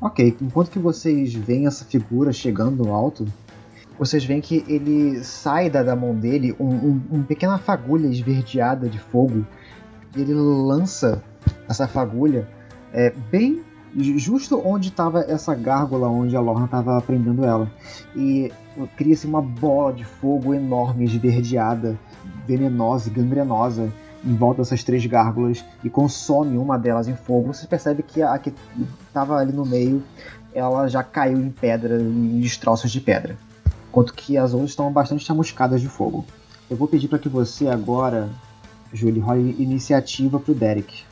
Ok, 0.00 0.36
enquanto 0.40 0.70
que 0.70 0.78
vocês 0.78 1.32
veem 1.34 1.66
essa 1.66 1.84
figura 1.84 2.32
chegando 2.32 2.84
no 2.84 2.92
alto, 2.92 3.26
vocês 3.98 4.24
veem 4.24 4.40
que 4.40 4.64
ele 4.68 5.22
sai 5.24 5.70
da, 5.70 5.82
da 5.82 5.96
mão 5.96 6.14
dele 6.14 6.54
um, 6.60 6.68
um, 6.68 7.02
um 7.12 7.22
pequena 7.22 7.58
fagulha 7.58 8.06
esverdeada 8.06 8.88
de 8.88 8.98
fogo. 8.98 9.46
E 10.16 10.20
ele 10.20 10.34
lança 10.34 11.22
essa 11.68 11.86
fagulha 11.86 12.48
é, 12.92 13.12
bem 13.30 13.62
ju- 13.96 14.18
justo 14.18 14.60
onde 14.64 14.88
estava 14.88 15.20
essa 15.20 15.54
gárgula 15.54 16.08
onde 16.08 16.36
a 16.36 16.40
Lorna 16.40 16.64
estava 16.64 17.00
prendendo 17.00 17.44
ela. 17.44 17.70
E 18.16 18.52
cria-se 18.96 19.26
uma 19.26 19.42
bola 19.42 19.92
de 19.92 20.04
fogo 20.04 20.54
enorme, 20.54 21.04
esverdeada, 21.04 21.98
venenosa 22.46 23.08
e 23.08 23.12
gangrenosa 23.12 23.92
em 24.24 24.34
volta 24.34 24.62
dessas 24.62 24.82
três 24.82 25.04
gárgulas 25.06 25.64
e 25.84 25.88
consome 25.88 26.58
uma 26.58 26.78
delas 26.78 27.08
em 27.08 27.14
fogo. 27.14 27.52
Você 27.52 27.66
percebe 27.66 28.02
que 28.02 28.22
a 28.22 28.36
que 28.38 28.52
estava 29.06 29.36
ali 29.36 29.52
no 29.52 29.64
meio, 29.64 30.02
ela 30.52 30.88
já 30.88 31.02
caiu 31.02 31.38
em 31.38 31.50
pedra, 31.50 32.00
em 32.00 32.40
destroços 32.40 32.90
de 32.90 33.00
pedra. 33.00 33.36
Enquanto 33.88 34.12
que 34.14 34.36
as 34.36 34.52
outras 34.52 34.70
estão 34.70 34.92
bastante 34.92 35.24
chamuscadas 35.24 35.80
de 35.80 35.88
fogo. 35.88 36.24
Eu 36.68 36.76
vou 36.76 36.86
pedir 36.86 37.08
para 37.08 37.18
que 37.18 37.28
você 37.28 37.68
agora, 37.68 38.28
Julie, 38.92 39.20
role 39.20 39.56
iniciativa 39.58 40.38
pro 40.38 40.54
Derek. 40.54 41.04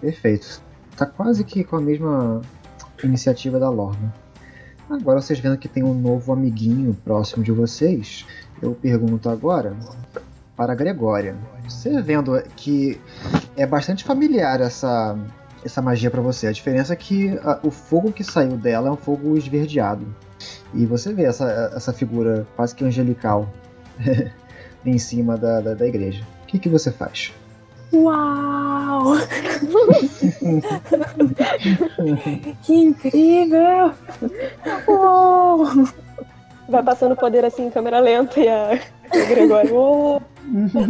Perfeito. 0.00 0.62
Tá 0.96 1.06
quase 1.06 1.44
que 1.44 1.64
com 1.64 1.76
a 1.76 1.80
mesma 1.80 2.40
iniciativa 3.02 3.58
da 3.58 3.68
Lorna. 3.70 4.12
Agora 4.88 5.20
vocês 5.20 5.38
vendo 5.38 5.56
que 5.56 5.68
tem 5.68 5.82
um 5.84 5.94
novo 5.94 6.32
amiguinho 6.32 6.94
próximo 7.04 7.44
de 7.44 7.52
vocês, 7.52 8.26
eu 8.60 8.72
pergunto 8.74 9.28
agora 9.30 9.76
para 10.56 10.72
a 10.72 10.74
Gregória. 10.74 11.36
Você 11.68 12.02
vendo 12.02 12.40
que 12.56 13.00
é 13.56 13.64
bastante 13.64 14.02
familiar 14.04 14.60
essa, 14.60 15.16
essa 15.64 15.80
magia 15.80 16.10
para 16.10 16.20
você. 16.20 16.48
A 16.48 16.52
diferença 16.52 16.92
é 16.92 16.96
que 16.96 17.30
a- 17.38 17.60
o 17.62 17.70
fogo 17.70 18.10
que 18.12 18.24
saiu 18.24 18.56
dela 18.56 18.88
é 18.88 18.90
um 18.90 18.96
fogo 18.96 19.36
esverdeado. 19.36 20.06
E 20.74 20.84
você 20.84 21.12
vê 21.14 21.24
essa, 21.24 21.72
essa 21.74 21.92
figura 21.92 22.46
quase 22.56 22.74
que 22.74 22.84
angelical 22.84 23.48
em 24.84 24.98
cima 24.98 25.36
da, 25.36 25.60
da, 25.60 25.74
da 25.74 25.86
igreja. 25.86 26.24
O 26.42 26.46
que, 26.46 26.58
que 26.58 26.68
você 26.68 26.90
faz? 26.90 27.32
Uau! 27.92 29.16
que 32.62 32.74
incrível! 32.74 33.92
Uau! 34.88 35.64
Vai 36.68 36.82
passando 36.84 37.12
o 37.12 37.16
poder 37.16 37.44
assim 37.44 37.66
em 37.66 37.70
câmera 37.70 37.98
lenta 37.98 38.38
e 38.38 38.48
a, 38.48 38.78
Gregório. 39.28 39.74
"Oh". 39.74 40.20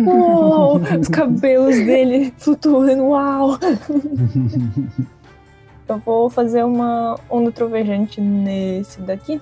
Uau! 0.06 0.80
Os 1.00 1.08
cabelos 1.08 1.76
dele 1.76 2.34
flutuando, 2.36 3.04
uau! 3.04 3.58
Eu 5.88 5.98
vou 5.98 6.30
fazer 6.30 6.64
uma 6.64 7.18
onda 7.28 7.50
trovejante 7.50 8.20
nesse 8.20 9.00
daqui. 9.00 9.40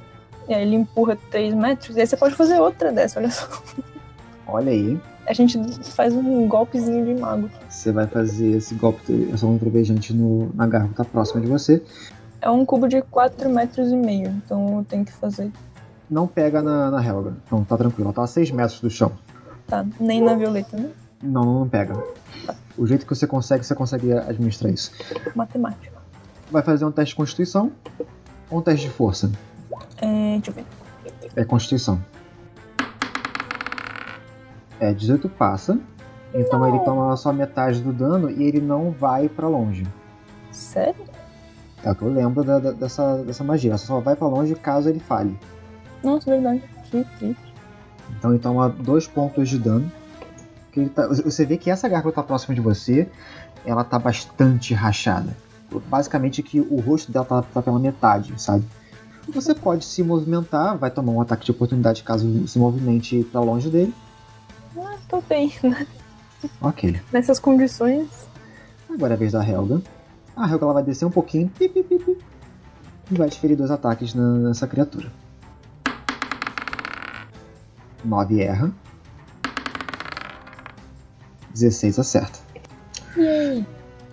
E 0.48 0.54
aí 0.54 0.62
ele 0.62 0.76
empurra 0.76 1.18
3 1.30 1.52
metros. 1.54 1.96
E 1.96 2.00
aí 2.00 2.06
você 2.06 2.16
pode 2.16 2.34
fazer 2.34 2.58
outra 2.58 2.90
dessa, 2.90 3.20
olha 3.20 3.30
só. 3.30 3.46
Olha 4.46 4.72
aí, 4.72 4.98
A 5.28 5.34
gente 5.34 5.58
faz 5.90 6.14
um 6.14 6.48
golpezinho 6.48 7.04
de 7.04 7.20
mago. 7.20 7.50
você 7.68 7.92
vai 7.92 8.06
fazer 8.06 8.56
esse 8.56 8.74
golpe, 8.74 9.28
essa 9.30 9.46
onda 9.46 9.58
trovejante 9.58 10.14
no, 10.14 10.50
na 10.54 10.66
garra 10.66 10.88
que 10.88 10.94
tá 10.94 11.04
próxima 11.04 11.42
de 11.42 11.46
você. 11.46 11.82
É 12.40 12.48
um 12.48 12.64
cubo 12.64 12.88
de 12.88 13.02
4 13.02 13.50
metros 13.50 13.90
e 13.90 13.96
meio. 13.96 14.30
Então 14.30 14.78
eu 14.78 14.84
tenho 14.84 15.04
que 15.04 15.12
fazer. 15.12 15.52
Não 16.08 16.26
pega 16.26 16.62
na, 16.62 16.90
na 16.90 17.04
Helga. 17.04 17.36
Não, 17.52 17.62
tá 17.62 17.76
tranquilo. 17.76 18.06
Ela 18.06 18.14
tá 18.14 18.22
a 18.22 18.26
6 18.26 18.50
metros 18.52 18.80
do 18.80 18.88
chão. 18.88 19.12
Tá, 19.66 19.84
nem 20.00 20.22
na 20.22 20.34
violeta, 20.34 20.78
né? 20.78 20.88
Não, 21.22 21.60
não 21.60 21.68
pega. 21.68 22.02
O 22.78 22.86
jeito 22.86 23.04
que 23.04 23.14
você 23.14 23.26
consegue, 23.26 23.66
você 23.66 23.74
consegue 23.74 24.10
administrar 24.12 24.72
isso. 24.72 24.92
Matemática. 25.34 25.98
Vai 26.50 26.62
fazer 26.62 26.86
um 26.86 26.90
teste 26.90 27.12
de 27.12 27.16
constituição 27.16 27.70
ou 28.50 28.60
um 28.60 28.62
teste 28.62 28.86
de 28.86 28.92
força? 28.92 29.30
É, 29.98 30.38
deixa 30.38 30.50
eu 30.50 30.54
ver. 30.54 30.64
É 31.36 31.44
constituição. 31.44 32.02
É, 34.80 34.92
18 34.92 35.28
passa. 35.28 35.78
Então 36.34 36.66
ele 36.68 36.78
toma 36.80 37.16
só 37.16 37.32
metade 37.32 37.80
do 37.80 37.92
dano 37.92 38.30
e 38.30 38.42
ele 38.42 38.60
não 38.60 38.90
vai 38.90 39.28
pra 39.28 39.48
longe. 39.48 39.86
Sério? 40.52 41.04
É 41.82 41.90
o 41.90 41.94
que 41.94 42.02
eu 42.02 42.12
lembro 42.12 42.44
da- 42.44 42.58
da- 42.58 42.72
dessa, 42.72 43.18
dessa 43.24 43.42
magia. 43.44 43.70
Ela 43.70 43.78
só 43.78 43.98
vai 44.00 44.14
pra 44.14 44.26
longe 44.26 44.54
caso 44.54 44.88
ele 44.88 45.00
falhe. 45.00 45.38
Nossa, 46.02 46.30
verdade. 46.30 46.62
Que 46.90 47.04
triste. 47.18 47.54
Então 48.18 48.30
ele 48.30 48.38
toma 48.40 48.68
dois 48.68 49.06
pontos 49.06 49.48
de 49.48 49.58
dano. 49.58 49.90
Tá- 50.94 51.08
você 51.08 51.44
vê 51.44 51.56
que 51.56 51.70
essa 51.70 51.88
gárgula 51.88 52.14
tá 52.14 52.22
próxima 52.22 52.54
de 52.54 52.60
você. 52.60 53.08
Ela 53.64 53.82
tá 53.84 53.98
bastante 53.98 54.74
rachada. 54.74 55.34
Basicamente 55.88 56.42
que 56.42 56.60
o 56.60 56.80
rosto 56.80 57.10
dela 57.10 57.24
tá, 57.24 57.42
tá 57.42 57.60
pela 57.62 57.78
metade, 57.78 58.32
sabe? 58.40 58.64
Você 59.28 59.54
pode 59.54 59.84
se 59.84 60.02
movimentar, 60.02 60.76
vai 60.78 60.90
tomar 60.90 61.12
um 61.12 61.20
ataque 61.20 61.44
de 61.44 61.50
oportunidade 61.50 62.02
caso 62.02 62.46
se 62.48 62.58
movimente 62.58 63.24
pra 63.30 63.40
longe 63.40 63.68
dele. 63.68 63.92
Tô 65.08 65.20
bem. 65.22 65.52
Ok. 66.60 67.00
Nessas 67.12 67.38
condições. 67.38 68.28
Agora 68.88 69.14
é 69.14 69.16
a 69.16 69.18
vez 69.18 69.32
da 69.32 69.46
Helga. 69.46 69.82
A 70.36 70.48
Helga 70.48 70.64
ela 70.66 70.74
vai 70.74 70.82
descer 70.82 71.04
um 71.04 71.10
pouquinho. 71.10 71.48
pi, 71.48 71.68
pi, 71.68 71.82
pi, 71.82 72.18
e 73.10 73.14
vai 73.14 73.28
desferir 73.28 73.56
dois 73.56 73.70
ataques 73.70 74.14
na- 74.14 74.38
nessa 74.38 74.66
criatura. 74.66 75.10
9 78.04 78.40
erra. 78.40 78.70
16 81.52 81.98
acerta. 81.98 82.38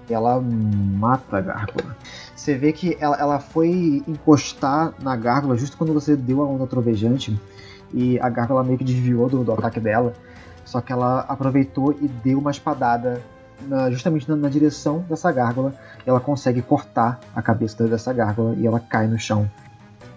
Ela 0.10 0.42
mata 0.42 1.38
a 1.38 1.42
gárgula. 1.42 1.96
Você 2.36 2.56
vê 2.56 2.72
que 2.72 2.98
ela, 3.00 3.16
ela 3.18 3.40
foi 3.40 4.04
encostar 4.08 4.94
na 5.02 5.16
gárgula 5.16 5.56
justo 5.58 5.78
quando 5.78 5.94
você 5.94 6.16
deu 6.16 6.42
a 6.42 6.46
onda 6.48 6.66
trovejante. 6.66 7.40
E 7.94 8.20
a 8.20 8.30
gárgula 8.30 8.64
meio 8.64 8.78
que 8.78 8.84
desviou 8.84 9.30
do, 9.30 9.44
do 9.44 9.52
ataque 9.54 9.80
dela. 9.80 10.14
Só 10.66 10.82
que 10.82 10.92
ela 10.92 11.22
aproveitou 11.22 11.94
e 12.02 12.08
deu 12.08 12.40
uma 12.40 12.52
espadada 12.52 13.22
na- 13.62 13.90
justamente 13.92 14.28
na, 14.28 14.36
na 14.36 14.50
direção 14.50 15.06
dessa 15.08 15.32
gárgula. 15.32 15.74
E 16.06 16.10
ela 16.10 16.20
consegue 16.20 16.62
cortar 16.62 17.20
a 17.36 17.42
cabeça 17.42 17.88
dessa 17.88 18.12
gárgula 18.12 18.54
e 18.56 18.66
ela 18.68 18.80
cai 18.80 19.08
no 19.08 19.18
chão. 19.18 19.50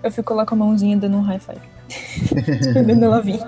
Eu 0.02 0.11
fico 0.11 0.32
lá 0.34 0.44
com 0.46 0.54
a 0.54 0.58
mãozinha 0.58 0.96
dando 0.96 1.16
um 1.18 1.22
high 1.22 1.38
five. 1.38 1.61
Esperando 1.88 3.04
ela 3.04 3.20
vir. 3.20 3.40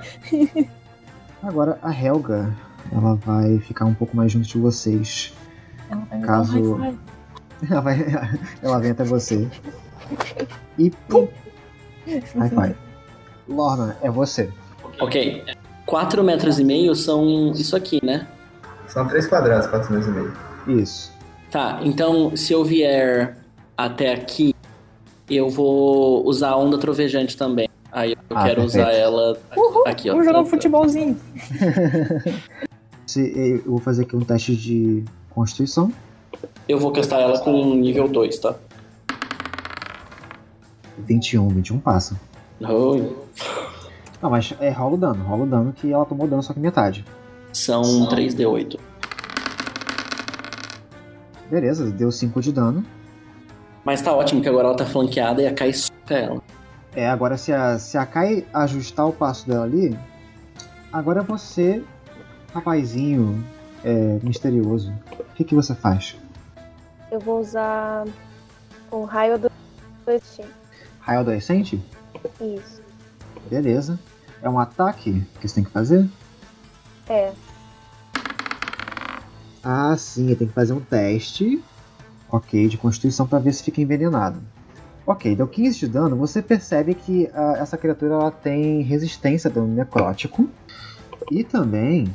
Agora 1.43 1.79
a 1.83 1.91
Helga, 1.93 2.55
ela 2.93 3.15
vai 3.15 3.59
ficar 3.61 3.85
um 3.87 3.95
pouco 3.95 4.17
mais 4.17 4.33
junto 4.33 4.47
de 4.47 4.59
vocês. 4.59 5.35
Ela 5.91 6.03
vai 6.09 6.19
me 6.19 6.27
Caso- 6.27 6.75
um. 6.77 6.99
Ela, 7.71 7.81
vai, 7.83 7.99
ela 8.63 8.79
vem 8.81 8.91
até 8.93 9.05
você. 9.05 9.47
E 10.79 10.89
pum! 10.91 11.29
High 12.07 12.49
five. 12.49 12.75
Lorna, 13.47 13.99
é 14.01 14.11
você. 14.11 14.51
Ok. 14.99 15.45
4 15.91 16.23
metros 16.23 16.59
e 16.61 16.65
meio 16.65 16.95
são 16.95 17.51
isso 17.53 17.75
aqui, 17.75 17.99
né? 18.05 18.27
São 18.87 19.07
três 19.09 19.27
quadrados, 19.27 19.67
quatro 19.67 19.93
meses 19.93 20.09
e 20.09 20.11
meio. 20.13 20.33
Isso. 20.81 21.13
Tá, 21.51 21.81
então 21.83 22.37
se 22.37 22.53
eu 22.53 22.65
vier 22.65 23.37
até 23.77 24.13
aqui, 24.15 24.55
eu 25.29 25.49
vou 25.51 26.25
usar 26.27 26.51
a 26.51 26.57
onda 26.57 26.79
trovejante 26.79 27.37
também. 27.37 27.69
Aí 27.91 28.13
eu 28.13 28.37
Ah, 28.37 28.45
quero 28.45 28.61
perfeito. 28.63 28.67
usar 28.87 28.93
ela 28.93 29.37
Uhul, 29.57 29.83
aqui, 29.89 30.09
ó. 30.09 30.13
vamos 30.13 30.27
jogar 30.27 30.41
um 30.43 30.47
futebolzinho. 30.47 31.17
Se- 33.05 33.61
Eu 33.67 33.73
vou 33.73 33.81
fazer 33.81 34.03
aqui 34.03 34.15
um 34.15 34.21
teste 34.21 34.55
de 34.55 35.05
constituição. 35.31 35.93
Eu 36.69 36.79
vou 36.79 36.93
castar 36.93 37.21
ela 37.21 37.37
com 37.41 37.75
nível 37.75 38.07
2, 38.07 38.39
tá? 38.39 38.55
21, 40.99 41.49
21 41.49 41.81
passa. 41.81 42.15
Oi. 42.61 43.13
Não, 44.23 44.31
mas 44.31 44.55
é, 44.61 44.71
rola 44.71 44.95
o 44.95 44.99
dano. 44.99 45.25
Rola 45.25 45.45
o 45.45 45.47
dano 45.47 45.73
que 45.73 45.93
ela 45.93 46.05
tomou 46.05 46.29
dano 46.29 46.43
só 46.43 46.53
que 46.53 46.61
metade. 46.61 47.05
São 47.53 47.83
3D8. 48.09 48.79
Beleza, 51.51 51.91
deu 51.91 52.13
5 52.13 52.41
de 52.41 52.53
dano. 52.53 52.85
Mas 53.85 54.03
tá 54.03 54.13
ótimo 54.13 54.41
que 54.41 54.49
agora 54.49 54.69
ela 54.69 54.77
tá 54.77 54.87
flanqueada 54.87 55.43
e 55.43 55.47
a 55.47 55.55
Kai 55.55 55.73
soca 55.73 56.15
ela. 56.15 56.43
É, 56.95 57.09
agora 57.09 57.37
se 57.37 57.53
a, 57.53 57.79
se 57.79 57.97
a 57.97 58.05
Kai 58.05 58.47
ajustar 58.53 59.07
o 59.07 59.13
passo 59.13 59.49
dela 59.49 59.65
ali, 59.65 59.99
agora 60.93 61.23
você, 61.23 61.83
rapazinho 62.53 63.43
é, 63.83 64.19
misterioso, 64.23 64.93
o 65.13 65.35
que, 65.35 65.45
que 65.45 65.55
você 65.55 65.75
faz? 65.75 66.17
Eu 67.11 67.19
vou 67.19 67.41
usar 67.41 68.05
um 68.93 69.05
raio 69.05 69.39
do 69.39 69.51
destino. 70.07 70.49
Raio 71.01 71.21
adolescente? 71.21 71.81
Isso. 72.41 72.83
Beleza. 73.49 73.99
É 74.43 74.49
um 74.49 74.59
ataque 74.59 75.27
que 75.41 75.49
você 75.49 75.57
tem 75.57 75.65
que 75.65 75.71
fazer? 75.71 76.09
É. 77.09 77.33
Ah, 79.63 79.95
sim, 79.97 80.35
tem 80.35 80.49
que 80.49 80.55
fazer 80.55 80.73
um 80.73 80.81
teste. 80.81 81.63
Ok, 82.31 82.69
de 82.69 82.79
constituição 82.79 83.27
para 83.27 83.39
ver 83.39 83.53
se 83.53 83.63
fica 83.63 83.81
envenenado. 83.81 84.41
Ok, 85.07 85.35
deu 85.35 85.49
15 85.49 85.79
de 85.81 85.89
dano. 85.89 86.17
Você 86.17 86.41
percebe 86.41 86.95
que 86.95 87.29
ah, 87.35 87.57
essa 87.59 87.77
criatura 87.77 88.15
ela 88.15 88.31
tem 88.31 88.83
resistência 88.83 89.51
a 89.51 89.53
dano 89.53 89.67
necrótico. 89.69 90.49
E 91.31 91.45
também 91.45 92.15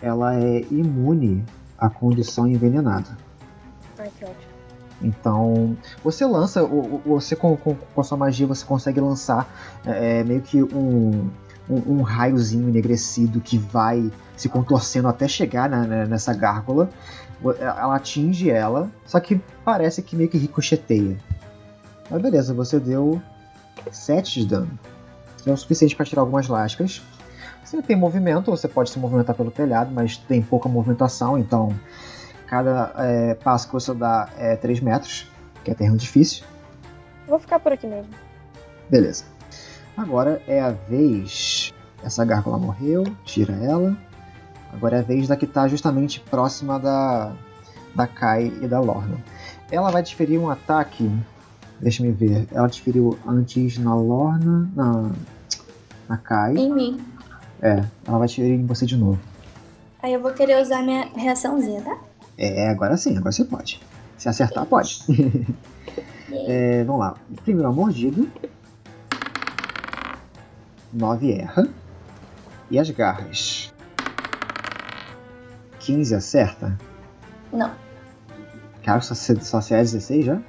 ela 0.00 0.34
é 0.34 0.60
imune 0.70 1.44
à 1.78 1.88
condição 1.88 2.46
envenenada. 2.46 3.16
Ai, 3.98 4.10
que 4.18 4.24
ótimo. 4.24 4.45
Então, 5.02 5.76
você 6.02 6.24
lança, 6.24 6.64
você 7.04 7.36
com, 7.36 7.56
com, 7.56 7.74
com 7.74 8.00
a 8.00 8.04
sua 8.04 8.16
magia 8.16 8.46
você 8.46 8.64
consegue 8.64 9.00
lançar 9.00 9.46
é, 9.84 10.24
meio 10.24 10.40
que 10.40 10.62
um, 10.62 11.28
um, 11.68 11.98
um 11.98 12.02
raiozinho 12.02 12.68
enegrecido 12.68 13.40
que 13.40 13.58
vai 13.58 14.10
se 14.36 14.48
contorcendo 14.48 15.06
até 15.08 15.28
chegar 15.28 15.68
na- 15.68 15.86
na- 15.86 16.06
nessa 16.06 16.32
gárgula. 16.32 16.88
O- 17.42 17.52
Ela 17.52 17.96
atinge 17.96 18.50
ela, 18.50 18.90
só 19.04 19.20
que 19.20 19.40
parece 19.64 20.00
que 20.02 20.16
meio 20.16 20.28
que 20.30 20.38
ricocheteia. 20.38 21.16
Mas 22.10 22.22
beleza, 22.22 22.54
você 22.54 22.80
deu 22.80 23.20
7 23.92 24.40
de 24.40 24.46
dano. 24.46 24.70
É 25.44 25.50
o 25.52 25.56
suficiente 25.56 25.94
para 25.94 26.06
tirar 26.06 26.22
algumas 26.22 26.48
lascas. 26.48 27.02
Você 27.62 27.82
tem 27.82 27.96
movimento, 27.96 28.50
você 28.50 28.66
pode 28.68 28.90
se 28.90 28.98
movimentar 28.98 29.34
pelo 29.36 29.50
telhado, 29.50 29.90
mas 29.92 30.16
tem 30.16 30.40
pouca 30.40 30.68
movimentação, 30.68 31.36
então 31.36 31.68
cada 32.46 32.92
é, 32.96 33.34
passo 33.34 33.66
que 33.66 33.72
você 33.74 33.92
dá 33.94 34.28
é 34.38 34.56
3 34.56 34.80
metros, 34.80 35.26
que 35.64 35.70
é 35.70 35.74
terreno 35.74 35.96
difícil. 35.96 36.44
Vou 37.26 37.38
ficar 37.38 37.58
por 37.58 37.72
aqui 37.72 37.86
mesmo. 37.86 38.10
Beleza. 38.88 39.24
Agora 39.96 40.42
é 40.46 40.60
a 40.60 40.70
vez. 40.70 41.72
Essa 42.04 42.24
gárgula 42.24 42.58
morreu, 42.58 43.04
tira 43.24 43.54
ela. 43.54 43.96
Agora 44.72 44.98
é 44.98 45.00
a 45.00 45.02
vez 45.02 45.26
da 45.26 45.36
que 45.36 45.44
está 45.44 45.66
justamente 45.66 46.20
próxima 46.20 46.78
da, 46.78 47.32
da 47.94 48.06
Kai 48.06 48.52
e 48.60 48.66
da 48.66 48.78
Lorna. 48.78 49.18
Ela 49.70 49.90
vai 49.90 50.02
desferir 50.02 50.38
um 50.38 50.50
ataque. 50.50 51.10
Deixa 51.80 52.02
me 52.02 52.12
ver. 52.12 52.46
Ela 52.52 52.68
desferiu 52.68 53.18
antes 53.26 53.78
na 53.78 53.94
Lorna. 53.94 54.70
Na, 54.74 55.10
na 56.08 56.16
Kai. 56.16 56.56
Em 56.56 56.72
mim. 56.72 57.00
É, 57.60 57.82
ela 58.06 58.18
vai 58.18 58.26
desferir 58.28 58.52
em 58.52 58.66
você 58.66 58.84
de 58.86 58.96
novo. 58.96 59.18
Aí 60.02 60.12
eu 60.12 60.20
vou 60.20 60.32
querer 60.32 60.60
usar 60.60 60.82
minha 60.82 61.08
reaçãozinha, 61.16 61.82
tá? 61.82 61.98
É, 62.36 62.68
agora 62.68 62.96
sim, 62.96 63.16
agora 63.16 63.32
você 63.32 63.44
pode. 63.44 63.80
Se 64.16 64.28
acertar, 64.28 64.66
pode. 64.66 65.00
É, 66.48 66.82
vamos 66.82 67.00
lá. 67.00 67.14
Primeiro 67.44 67.68
a 67.68 67.72
mordida. 67.72 68.26
9 70.92 71.32
erra. 71.32 71.68
E 72.68 72.80
as 72.80 72.90
garras. 72.90 73.72
15 75.78 76.14
acerta. 76.16 76.76
Não, 77.52 77.70
Cara, 78.86 79.00
só 79.00 79.14
só 79.14 79.60
se 79.60 79.74
é 79.74 79.78
16 79.78 80.24
já? 80.24 80.40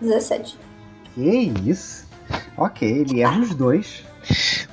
17. 0.00 0.58
Que 1.14 1.52
isso? 1.64 2.04
Ok, 2.56 2.88
ele 2.88 3.20
erra 3.20 3.40
os 3.40 3.54
dois. 3.54 4.04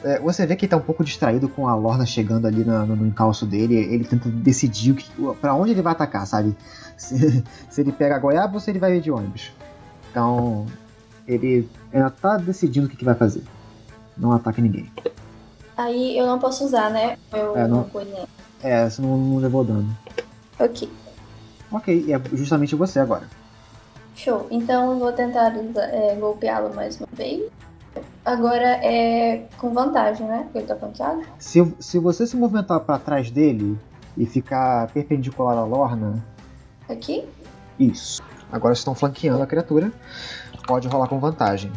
É, 0.03 0.19
você 0.19 0.45
vê 0.45 0.55
que 0.55 0.65
ele 0.65 0.69
tá 0.69 0.77
um 0.77 0.81
pouco 0.81 1.03
distraído 1.03 1.47
com 1.49 1.67
a 1.67 1.75
Lorna 1.75 2.05
chegando 2.05 2.47
ali 2.47 2.63
na- 2.63 2.85
no, 2.85 2.95
no 2.95 3.07
encalço 3.07 3.45
dele. 3.45 3.75
Ele 3.75 4.03
tenta 4.03 4.29
decidir 4.29 4.95
pra 5.39 5.53
onde 5.53 5.71
ele 5.71 5.81
vai 5.81 5.91
atacar, 5.93 6.25
sabe? 6.25 6.55
Se, 6.97 7.43
se 7.69 7.81
ele 7.81 7.91
pega 7.91 8.15
a 8.15 8.19
goiaba 8.19 8.53
ou 8.53 8.59
se 8.59 8.69
ele 8.69 8.77
vai 8.77 8.99
de 8.99 9.09
ônibus. 9.09 9.51
Então, 10.11 10.67
ele 11.27 11.67
ainda 11.91 12.11
tá 12.11 12.37
decidindo 12.37 12.85
o 12.85 12.89
que, 12.89 12.95
que 12.95 13.03
vai 13.05 13.15
fazer. 13.15 13.43
Não 14.15 14.31
ataca 14.33 14.61
ninguém. 14.61 14.87
Aí 15.75 16.15
eu 16.15 16.27
não 16.27 16.37
posso 16.37 16.63
usar, 16.63 16.91
né? 16.91 17.17
Meu 17.33 17.57
É, 17.57 17.67
não. 17.67 17.89
É, 18.61 18.87
você 18.87 19.01
não, 19.01 19.17
não 19.17 19.37
levou 19.37 19.63
dano. 19.63 19.97
Ok, 20.59 20.87
Ok, 21.71 22.03
e 22.07 22.13
é 22.13 22.21
justamente 22.33 22.75
você 22.75 22.99
agora. 22.99 23.23
show. 24.15 24.45
Então 24.51 24.91
eu 24.91 24.99
vou 24.99 25.11
tentar 25.11 25.55
é, 25.55 26.15
golpeá-lo 26.19 26.75
mais 26.75 26.97
uma 26.99 27.07
vez. 27.13 27.49
Agora 28.23 28.79
é 28.85 29.45
com 29.57 29.73
vantagem, 29.73 30.27
né? 30.27 30.43
Porque 30.43 30.59
ele 30.59 30.67
tá 30.67 30.75
flanqueado. 30.75 31.21
Se, 31.39 31.73
se 31.79 31.97
você 31.97 32.27
se 32.27 32.37
movimentar 32.37 32.79
pra 32.81 32.99
trás 32.99 33.31
dele 33.31 33.79
e 34.15 34.25
ficar 34.25 34.87
perpendicular 34.91 35.57
à 35.57 35.63
Lorna, 35.63 36.23
Aqui. 36.91 37.25
Isso. 37.79 38.21
Agora 38.51 38.73
estão 38.73 38.93
flanqueando 38.93 39.41
a 39.41 39.47
criatura. 39.47 39.91
Pode 40.67 40.87
rolar 40.87 41.07
com 41.07 41.19
vantagem. 41.19 41.71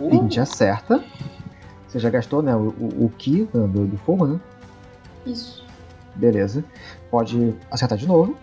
20 0.00 0.40
acerta. 0.40 1.02
Você 1.86 1.98
já 1.98 2.10
gastou, 2.10 2.42
né? 2.42 2.54
O, 2.56 2.68
o, 2.70 3.04
o 3.06 3.12
Ki 3.16 3.44
do, 3.52 3.68
do 3.68 3.86
do 3.86 3.98
fogo, 3.98 4.26
né? 4.26 4.40
Isso. 5.24 5.64
Beleza. 6.14 6.64
Pode 7.10 7.54
acertar 7.70 7.96
de 7.96 8.06
novo. 8.06 8.36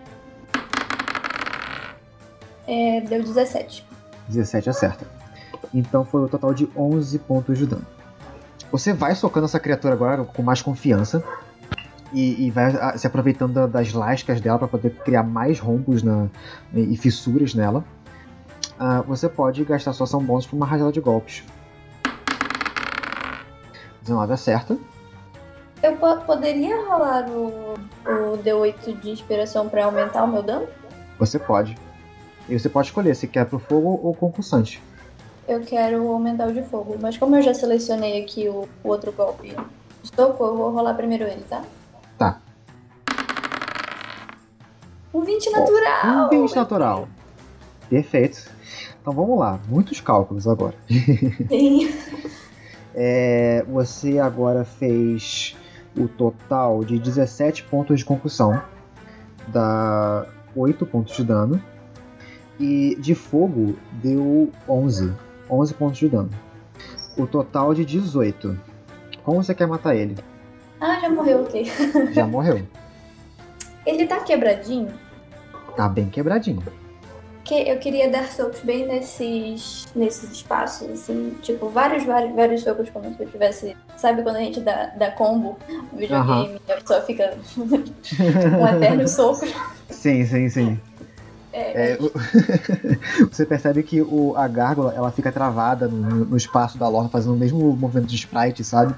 É, 2.66 3.00
deu 3.02 3.22
17. 3.22 3.84
17 4.28 4.70
acerta. 4.70 5.17
Então 5.74 6.04
foi 6.04 6.22
o 6.22 6.28
total 6.28 6.54
de 6.54 6.68
11 6.76 7.18
pontos 7.20 7.58
de 7.58 7.66
dano. 7.66 7.86
Você 8.70 8.92
vai 8.92 9.14
socando 9.14 9.46
essa 9.46 9.58
criatura 9.60 9.94
agora 9.94 10.24
com 10.24 10.42
mais 10.42 10.60
confiança. 10.62 11.22
E, 12.12 12.46
e 12.46 12.50
vai 12.50 12.74
ah, 12.76 12.96
se 12.96 13.06
aproveitando 13.06 13.52
da- 13.52 13.66
das 13.66 13.92
lascas 13.92 14.40
dela 14.40 14.58
para 14.58 14.66
poder 14.68 14.90
criar 15.04 15.22
mais 15.22 15.58
rombos 15.60 16.02
na, 16.02 16.26
e 16.72 16.96
fissuras 16.96 17.54
nela. 17.54 17.84
Ah, 18.78 19.02
você 19.02 19.28
pode 19.28 19.62
gastar 19.64 19.92
sua 19.92 20.04
ação 20.04 20.22
bônus 20.24 20.46
para 20.46 20.56
uma 20.56 20.64
rajada 20.64 20.90
de 20.90 21.00
golpes. 21.00 21.42
19 24.02 24.32
acerta. 24.32 24.76
Eu 25.82 25.96
po- 25.96 26.16
poderia 26.22 26.76
rolar 26.86 27.28
o, 27.28 27.74
o 28.06 28.38
D8 28.38 29.00
de 29.00 29.10
inspiração 29.10 29.68
pra 29.68 29.84
aumentar 29.84 30.24
o 30.24 30.28
meu 30.28 30.42
dano? 30.42 30.66
Você 31.18 31.38
pode. 31.38 31.76
E 32.48 32.58
você 32.58 32.68
pode 32.68 32.88
escolher 32.88 33.14
se 33.14 33.28
quer 33.28 33.44
pro 33.44 33.58
fogo 33.58 34.00
ou 34.02 34.14
concursante. 34.14 34.82
Eu 35.48 35.62
quero 35.62 36.06
aumentar 36.12 36.46
o 36.46 36.52
de 36.52 36.62
fogo. 36.62 36.96
Mas 37.00 37.16
como 37.16 37.34
eu 37.34 37.40
já 37.40 37.54
selecionei 37.54 38.22
aqui 38.22 38.46
o, 38.48 38.68
o 38.84 38.88
outro 38.88 39.10
golpe 39.10 39.48
de 39.48 40.08
soco, 40.14 40.44
eu 40.44 40.54
vou 40.54 40.70
rolar 40.70 40.92
primeiro 40.92 41.24
ele, 41.24 41.42
tá? 41.48 41.64
Tá. 42.18 42.42
Um 45.12 45.22
20 45.22 45.50
natural! 45.50 46.26
Um 46.26 46.28
20 46.28 46.54
natural. 46.54 47.08
Perfeito. 47.88 48.50
Então 49.00 49.14
vamos 49.14 49.38
lá, 49.38 49.58
muitos 49.66 50.02
cálculos 50.02 50.46
agora. 50.46 50.74
Sim. 51.48 51.90
É, 52.94 53.64
você 53.66 54.18
agora 54.18 54.66
fez 54.66 55.56
o 55.96 56.08
total 56.08 56.84
de 56.84 56.98
17 56.98 57.62
pontos 57.64 58.00
de 58.00 58.04
concussão, 58.04 58.62
dá 59.46 60.26
8 60.54 60.84
pontos 60.84 61.16
de 61.16 61.24
dano, 61.24 61.62
e 62.60 62.96
de 63.00 63.14
fogo 63.14 63.76
deu 64.02 64.52
11, 64.68 65.14
11 65.50 65.74
pontos 65.74 65.98
de 65.98 66.08
dano. 66.08 66.30
O 67.16 67.26
total 67.26 67.74
de 67.74 67.84
18. 67.84 68.58
Como 69.24 69.42
você 69.42 69.54
quer 69.54 69.66
matar 69.66 69.94
ele? 69.94 70.16
Ah, 70.80 71.00
já 71.00 71.08
morreu, 71.10 71.42
ok. 71.42 71.64
Já 72.12 72.26
morreu. 72.26 72.62
Ele 73.84 74.06
tá 74.06 74.20
quebradinho? 74.20 74.92
Tá 75.76 75.88
bem 75.88 76.08
quebradinho. 76.08 76.62
Que 77.42 77.68
eu 77.68 77.78
queria 77.78 78.10
dar 78.10 78.28
socos 78.28 78.60
bem 78.60 78.86
nesses, 78.86 79.88
nesses 79.96 80.30
espaços, 80.30 80.88
assim, 80.90 81.34
tipo, 81.40 81.68
vários, 81.70 82.04
vários, 82.04 82.34
vários 82.34 82.62
socos, 82.62 82.90
como 82.90 83.12
se 83.14 83.22
eu 83.22 83.28
tivesse. 83.28 83.76
Sabe 83.96 84.22
quando 84.22 84.36
a 84.36 84.40
gente 84.40 84.60
dá, 84.60 84.92
dá 84.96 85.10
combo 85.10 85.58
no 85.92 85.98
videogame 85.98 86.60
e 86.68 86.72
a 86.72 86.76
pessoa 86.76 87.00
fica 87.00 87.36
um 87.56 88.76
eterno 88.76 89.08
soco? 89.08 89.46
Sim, 89.88 90.24
sim, 90.26 90.48
sim. 90.48 90.80
É, 91.74 91.92
É, 91.92 91.98
você 93.30 93.44
percebe 93.44 93.82
que 93.82 94.00
o, 94.00 94.34
a 94.36 94.46
gárgula 94.48 94.92
ela 94.94 95.10
fica 95.10 95.30
travada 95.32 95.88
no, 95.88 96.24
no 96.24 96.36
espaço 96.36 96.78
da 96.78 96.88
lorna, 96.88 97.08
fazendo 97.08 97.34
o 97.34 97.38
mesmo 97.38 97.58
movimento 97.76 98.06
de 98.06 98.16
sprite, 98.16 98.62
sabe? 98.64 98.94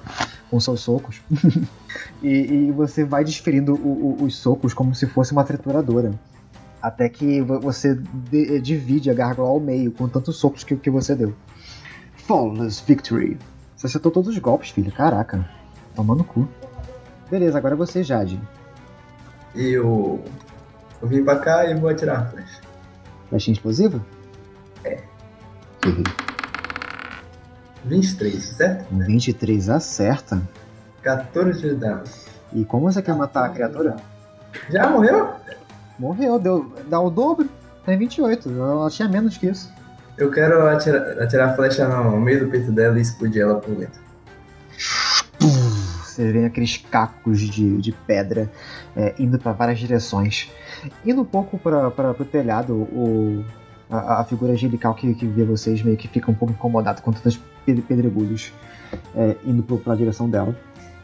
Com 0.51 0.59
seus 0.61 0.81
socos. 0.81 1.21
e, 2.23 2.29
e 2.29 2.73
você 2.73 3.05
vai 3.05 3.25
desferindo 3.25 3.75
o- 3.75 4.19
o- 4.21 4.25
os 4.25 4.37
socos 4.37 4.75
como 4.75 4.95
se 4.95 5.07
fosse 5.07 5.33
uma 5.33 5.45
trituradora. 5.45 6.13
Até 6.83 7.09
que 7.09 7.41
vo- 7.43 7.61
você 7.61 7.95
de- 7.95 8.61
divide 8.61 9.11
a 9.11 9.15
gárgula 9.15 9.49
ao 9.49 9.61
meio 9.61 9.91
com 9.93 10.09
tantos 10.09 10.37
socos 10.37 10.65
que, 10.65 10.77
que 10.77 10.91
você 10.91 11.15
deu. 11.15 11.35
Flawless 12.27 12.83
Victory. 12.87 13.37
Você 13.77 13.87
acertou 13.87 14.11
todos 14.13 14.29
os 14.31 14.39
golpes, 14.39 14.71
filho. 14.71 14.91
Caraca. 14.93 15.49
Tomando 15.95 16.23
cu. 16.25 16.49
Beleza, 17.31 17.59
agora 17.59 17.75
é 17.75 17.77
você, 17.77 18.03
Jade. 18.03 18.41
Eu, 19.55 20.23
eu 21.01 21.09
vim 21.09 21.25
pra 21.25 21.39
cá 21.39 21.67
e 21.67 21.75
vou 21.75 21.89
atirar 21.91 22.21
a 22.21 22.27
flecha. 22.27 22.61
Flechinha 23.29 23.55
explosiva? 23.55 24.01
É. 24.85 24.99
23, 27.85 28.45
certo? 28.45 28.95
Um 28.95 28.99
23 28.99 29.69
acerta. 29.69 30.41
14 31.03 31.61
de 31.61 31.75
dano. 31.75 32.05
E 32.53 32.65
como 32.65 32.91
você 32.91 33.01
quer 33.01 33.15
matar 33.15 33.47
a 33.47 33.49
criatura? 33.49 33.97
Já 34.69 34.89
morreu? 34.91 35.31
Morreu, 35.99 36.39
deu, 36.39 36.73
dá 36.89 37.01
o 37.01 37.11
dobro. 37.11 37.49
Tem 37.85 37.97
28. 37.97 38.51
Ela 38.51 38.91
tinha 38.91 39.09
menos 39.09 39.39
que 39.39 39.47
isso. 39.47 39.73
Eu 40.19 40.31
quero 40.31 40.69
atirar, 40.69 41.23
atirar 41.23 41.51
a 41.51 41.55
flecha 41.55 41.89
no 41.89 42.21
meio 42.21 42.45
do 42.45 42.51
peito 42.51 42.71
dela 42.71 42.99
e 42.99 43.03
explodir 43.03 43.43
ela 43.43 43.57
por 43.57 43.75
dentro. 43.75 44.01
Você 46.21 46.33
vê 46.33 46.45
aqueles 46.45 46.77
cacos 46.77 47.41
de, 47.41 47.79
de 47.79 47.93
pedra 47.93 48.51
é, 48.95 49.15
indo 49.19 49.39
para 49.39 49.53
várias 49.53 49.79
direções. 49.79 50.51
Indo 51.05 51.23
um 51.23 51.25
pouco 51.25 51.59
para 51.59 52.11
o 52.11 52.25
telhado, 52.25 52.75
o, 52.75 53.43
a, 53.89 54.21
a 54.21 54.25
figura 54.25 54.53
angelical 54.53 54.95
que, 54.95 55.15
que 55.15 55.27
vê 55.27 55.45
vocês 55.45 55.83
meio 55.83 55.97
que 55.97 56.09
fica 56.09 56.31
um 56.31 56.35
pouco 56.35 56.53
incomodada 56.53 57.01
com 57.01 57.11
tantos 57.11 57.41
pe- 57.65 57.81
pedregulhos 57.81 58.53
é, 59.17 59.37
indo 59.47 59.63
para 59.63 59.95
a 59.95 59.97
direção 59.97 60.29
dela. 60.29 60.55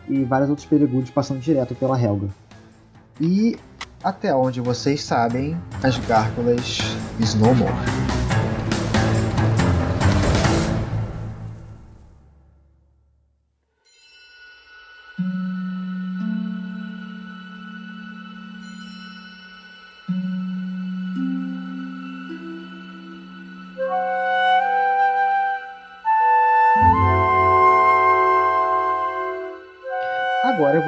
E 0.06 0.22
vários 0.22 0.50
outros 0.50 0.66
pedregulhos 0.66 1.10
passando 1.10 1.40
direto 1.40 1.74
pela 1.74 2.00
Helga. 2.00 2.28
E 3.18 3.56
até 4.04 4.34
onde 4.34 4.60
vocês 4.60 5.02
sabem, 5.02 5.56
as 5.82 5.98
gárgulas 5.98 6.78
Snowmore. 7.18 7.72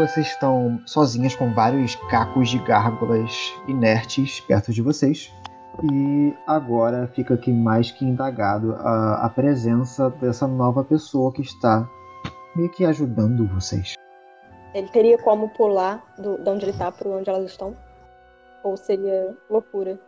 Vocês 0.08 0.28
estão 0.28 0.80
sozinhas 0.86 1.36
com 1.36 1.52
vários 1.52 1.94
cacos 2.10 2.48
de 2.48 2.58
gárgulas 2.60 3.54
inertes 3.68 4.40
perto 4.40 4.72
de 4.72 4.80
vocês. 4.80 5.30
E 5.92 6.34
agora 6.46 7.06
fica 7.08 7.34
aqui 7.34 7.52
mais 7.52 7.90
que 7.90 8.06
indagado 8.06 8.74
a, 8.76 9.26
a 9.26 9.28
presença 9.28 10.08
dessa 10.08 10.46
nova 10.46 10.82
pessoa 10.82 11.30
que 11.30 11.42
está 11.42 11.86
meio 12.56 12.70
que 12.70 12.86
ajudando 12.86 13.46
vocês. 13.48 13.94
Ele 14.74 14.88
teria 14.88 15.18
como 15.18 15.50
pular 15.50 16.02
do, 16.18 16.38
de 16.38 16.48
onde 16.48 16.64
ele 16.64 16.76
tá 16.76 16.90
pro 16.90 17.10
onde 17.10 17.28
elas 17.28 17.50
estão? 17.50 17.76
Ou 18.64 18.76
seria 18.76 19.36
loucura? 19.48 20.00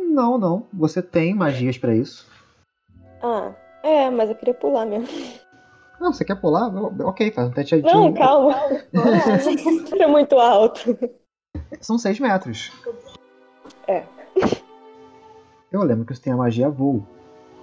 Não, 0.00 0.38
não. 0.38 0.66
Você 0.72 1.02
tem 1.02 1.34
magias 1.34 1.76
pra 1.76 1.94
isso. 1.94 2.26
Ah, 3.22 3.52
é, 3.82 4.08
mas 4.08 4.30
eu 4.30 4.34
queria 4.34 4.54
pular 4.54 4.86
mesmo. 4.86 5.06
Não, 6.00 6.12
você 6.12 6.24
quer 6.24 6.36
pular? 6.36 6.70
Ok, 7.04 7.30
faz 7.32 7.48
um 7.48 7.52
teste 7.52 7.80
de 7.80 7.82
Não, 7.82 8.12
calma. 8.12 8.54
é 9.98 10.06
muito 10.06 10.38
alto. 10.38 10.96
São 11.80 11.98
6 11.98 12.20
metros. 12.20 12.70
É. 13.88 14.04
Eu 15.72 15.82
lembro 15.82 16.04
que 16.04 16.14
você 16.14 16.22
tem 16.22 16.32
a 16.32 16.36
magia 16.36 16.68
voo. 16.68 17.02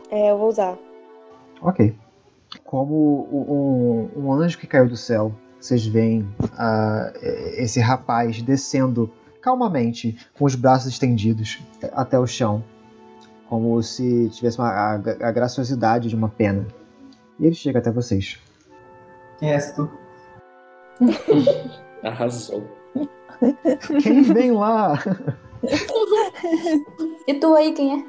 É, 0.09 0.31
eu 0.31 0.37
vou 0.37 0.49
usar. 0.49 0.77
Ok. 1.61 1.95
Como 2.63 3.27
um, 3.31 4.25
um 4.25 4.33
anjo 4.33 4.57
que 4.57 4.67
caiu 4.67 4.87
do 4.87 4.97
céu, 4.97 5.33
vocês 5.59 5.85
veem 5.85 6.27
ah, 6.57 7.11
esse 7.57 7.79
rapaz 7.79 8.41
descendo 8.41 9.11
calmamente, 9.41 10.17
com 10.37 10.45
os 10.45 10.55
braços 10.55 10.87
estendidos 10.87 11.61
até 11.91 12.17
o 12.17 12.25
chão, 12.25 12.63
como 13.49 13.81
se 13.83 14.29
tivesse 14.29 14.57
uma, 14.57 14.69
a, 14.69 14.93
a 14.93 15.31
graciosidade 15.31 16.09
de 16.09 16.15
uma 16.15 16.29
pena. 16.29 16.65
E 17.43 17.47
ele 17.47 17.55
chega 17.55 17.79
até 17.79 17.91
vocês. 17.91 18.39
Quem 19.37 19.51
és 19.51 19.73
tu? 19.73 19.89
Arrasou. 22.01 22.63
Quem 24.01 24.21
vem 24.21 24.53
lá? 24.53 24.93
E 27.25 27.33
tu 27.35 27.53
aí, 27.55 27.71
quem 27.73 28.01
é? 28.01 28.05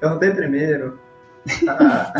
Perguntei 0.00 0.30
primeiro. 0.32 0.98
Ah, 1.68 2.12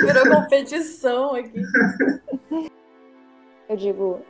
Virou 0.00 0.36
competição 0.36 1.34
aqui. 1.34 1.62
Eu 3.68 3.76
digo, 3.76 4.20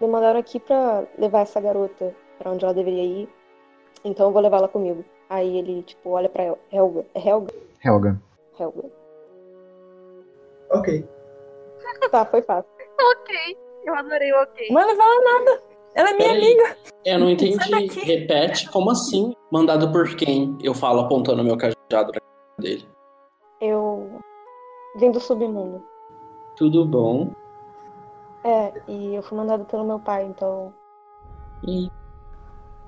me 0.00 0.08
mandaram 0.08 0.38
aqui 0.40 0.58
pra 0.58 1.04
levar 1.18 1.40
essa 1.42 1.60
garota 1.60 2.12
pra 2.38 2.50
onde 2.50 2.64
ela 2.64 2.74
deveria 2.74 3.04
ir. 3.04 3.28
Então 4.04 4.26
eu 4.26 4.32
vou 4.32 4.42
levá-la 4.42 4.66
comigo. 4.68 5.04
Aí 5.28 5.56
ele, 5.58 5.82
tipo, 5.84 6.10
olha 6.10 6.28
pra 6.28 6.42
El- 6.44 6.58
Helga. 6.72 7.04
É 7.14 7.28
Helga? 7.28 7.52
Helga. 7.84 8.20
Helga. 8.58 8.90
Ok. 10.72 11.08
Tá, 12.10 12.24
foi 12.26 12.42
fácil. 12.42 12.70
Ok. 13.00 13.58
Eu 13.84 13.94
adorei 13.94 14.32
o 14.32 14.42
ok. 14.42 14.68
Mano, 14.70 14.94
fala 14.96 15.20
nada. 15.24 15.62
Ela 15.94 16.10
é 16.10 16.12
minha 16.14 16.28
Peraí. 16.28 16.44
amiga. 16.44 16.76
Eu 17.04 17.18
não 17.18 17.30
entendi. 17.30 18.00
Repete, 18.00 18.70
como 18.70 18.90
assim? 18.90 19.34
Mandado 19.50 19.90
por 19.90 20.14
quem? 20.16 20.56
Eu 20.62 20.74
falo 20.74 21.00
apontando 21.00 21.42
meu 21.42 21.56
cajado 21.56 21.78
na 21.90 21.98
cara 22.20 22.22
dele. 22.58 22.86
Eu 23.60 24.20
vim 24.96 25.10
do 25.10 25.18
submundo. 25.20 25.84
Tudo 26.56 26.84
bom? 26.84 27.30
É, 28.44 28.72
e 28.88 29.14
eu 29.14 29.22
fui 29.22 29.36
mandado 29.36 29.64
pelo 29.64 29.84
meu 29.84 29.98
pai, 29.98 30.24
então. 30.24 30.72
E 31.66 31.90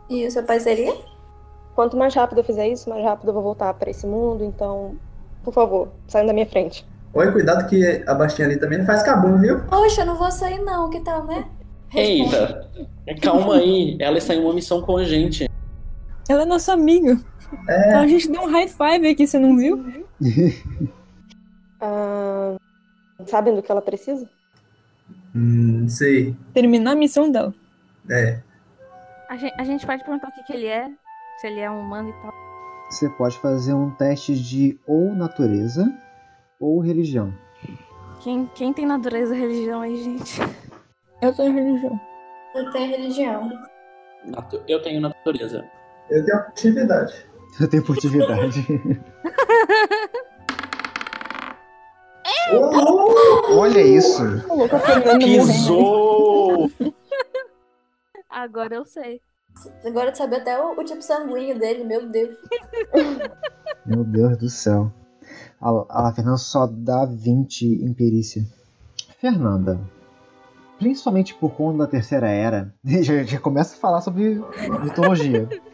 E 0.09 0.27
o 0.27 0.31
seu 0.31 0.45
pai 0.45 0.61
seria? 0.61 0.95
Quanto 1.75 1.97
mais 1.97 2.15
rápido 2.15 2.39
eu 2.39 2.45
fizer 2.45 2.69
isso, 2.69 2.89
mais 2.91 3.03
rápido 3.05 3.29
eu 3.31 3.35
vou 3.35 3.43
voltar 3.43 3.73
pra 3.75 3.91
esse 3.91 4.07
mundo, 4.07 4.45
então. 4.45 4.97
Por 5.43 5.53
favor, 5.53 5.89
saiam 6.07 6.27
da 6.27 6.33
minha 6.33 6.47
frente. 6.47 6.87
Oi, 7.15 7.31
cuidado 7.31 7.69
que 7.69 8.03
a 8.07 8.15
baixinha 8.15 8.49
ali 8.49 8.59
também 8.59 8.79
não 8.79 8.87
faz 8.87 9.03
cabum, 9.03 9.39
viu? 9.39 9.61
Poxa, 9.67 10.01
eu 10.03 10.07
não 10.07 10.17
vou 10.17 10.31
sair 10.31 10.59
não, 10.63 10.89
que 10.89 11.01
tal, 11.01 11.27
né? 11.27 11.47
Eita, 11.95 12.71
calma 13.21 13.57
aí. 13.57 13.99
Ela 14.01 14.17
está 14.17 14.35
em 14.35 14.41
uma 14.41 14.55
missão 14.55 14.81
com 14.81 14.97
a 14.97 15.05
gente. 15.05 15.47
Ela 16.27 16.43
é 16.43 16.47
nossa 16.47 16.73
amiga. 16.73 17.21
É, 17.69 17.95
A 17.95 18.07
gente 18.07 18.31
deu 18.31 18.41
um 18.41 18.51
high 18.51 18.67
five 18.67 19.07
aqui, 19.07 19.27
você 19.27 19.39
não 19.39 19.57
viu? 19.57 19.85
Ah, 21.85 22.57
sabem 23.27 23.57
do 23.57 23.61
que 23.61 23.73
ela 23.73 23.83
precisa? 23.83 24.31
hum, 25.35 25.89
sei. 25.89 26.37
Terminar 26.55 26.93
a 26.93 26.95
missão 26.95 27.29
dela. 27.29 27.53
É. 28.09 28.39
A 29.29 29.37
gente, 29.37 29.55
a 29.59 29.65
gente 29.65 29.85
pode 29.85 30.05
perguntar 30.05 30.29
o 30.29 30.33
que, 30.33 30.45
que 30.45 30.53
ele 30.53 30.67
é. 30.67 30.89
Se 31.41 31.49
ele 31.49 31.59
é 31.59 31.69
um 31.69 31.81
humano 31.81 32.11
e 32.11 32.13
tal. 32.23 32.33
Você 32.89 33.09
pode 33.09 33.37
fazer 33.41 33.75
um 33.75 33.91
teste 33.91 34.41
de 34.41 34.79
ou 34.87 35.13
natureza 35.13 35.93
ou 36.63 36.79
religião. 36.79 37.35
Quem, 38.23 38.47
quem 38.55 38.73
tem 38.73 38.87
natureza 38.87 39.35
e 39.35 39.41
religião 39.41 39.81
aí, 39.81 39.97
gente? 39.97 40.41
Eu 41.21 41.35
em 41.45 41.53
religião. 41.53 42.01
Eu 42.55 42.71
tenho 42.71 42.91
religião. 42.91 43.51
Eu 44.69 44.81
tenho 44.81 45.01
natureza. 45.01 45.69
Eu 46.09 46.25
tenho 46.25 46.39
atividade. 46.39 47.27
Eu 47.61 47.69
tenho 47.69 47.85
furtividade. 47.85 48.65
Olha 53.51 53.81
isso. 53.81 54.23
Pisou! 55.19 56.71
Agora 58.31 58.77
eu 58.77 58.85
sei. 58.85 59.21
Agora 59.85 60.13
tu 60.13 60.19
sabe 60.19 60.37
até 60.37 60.61
o, 60.61 60.79
o 60.79 60.85
tipo 60.85 61.03
sanguíneo 61.03 61.59
dele, 61.59 61.83
meu 61.85 62.09
Deus. 62.09 62.37
Meu 63.85 64.05
Deus 64.05 64.39
do 64.39 64.49
céu. 64.49 64.93
A, 65.63 66.09
a 66.09 66.13
Fernanda 66.13 66.39
só 66.39 66.67
dá 66.67 67.05
20 67.05 67.85
em 67.85 67.95
perícia. 67.95 68.45
Fernanda, 69.21 69.81
principalmente 70.77 71.33
por 71.35 71.53
conta 71.53 71.79
da 71.79 71.87
Terceira 71.87 72.29
Era, 72.29 72.75
já, 72.85 73.23
já 73.23 73.39
começa 73.39 73.77
a 73.77 73.79
falar 73.79 74.01
sobre 74.01 74.43
mitologia. 74.83 75.49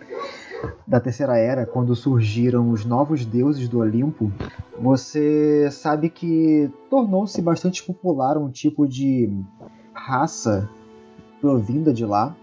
Da 0.84 0.99
Terceira 0.99 1.39
Era, 1.39 1.64
quando 1.64 1.95
surgiram 1.95 2.70
os 2.70 2.84
novos 2.84 3.24
deuses 3.24 3.68
do 3.68 3.78
Olimpo, 3.78 4.32
você 4.76 5.70
sabe 5.70 6.11
que 6.11 6.68
tornou-se 6.91 7.41
bastante 7.41 7.84
popular 7.84 8.36
um 8.36 8.51
tipo 8.51 8.89
de 8.89 9.30
raça 9.93 10.68
provinda 11.41 11.93
de 11.93 12.05
lá, 12.05 12.34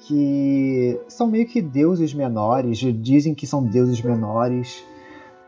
que 0.00 1.00
são 1.08 1.26
meio 1.26 1.48
que 1.48 1.60
deuses 1.60 2.14
menores, 2.14 2.78
dizem 2.78 3.34
que 3.34 3.48
são 3.48 3.64
deuses 3.64 4.00
menores, 4.00 4.84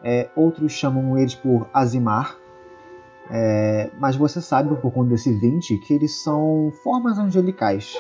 é, 0.05 0.29
outros 0.37 0.73
chamam 0.73 1.19
eles 1.19 1.35
por 1.35 1.67
Azimar, 1.73 2.37
é, 3.31 3.91
mas 3.99 4.17
você 4.17 4.41
sabe 4.41 4.75
por 4.77 4.93
conta 4.93 5.11
desse 5.11 5.33
20 5.33 5.79
que 5.79 5.95
eles 5.95 6.23
são 6.23 6.71
formas 6.83 7.19
angelicais, 7.19 7.97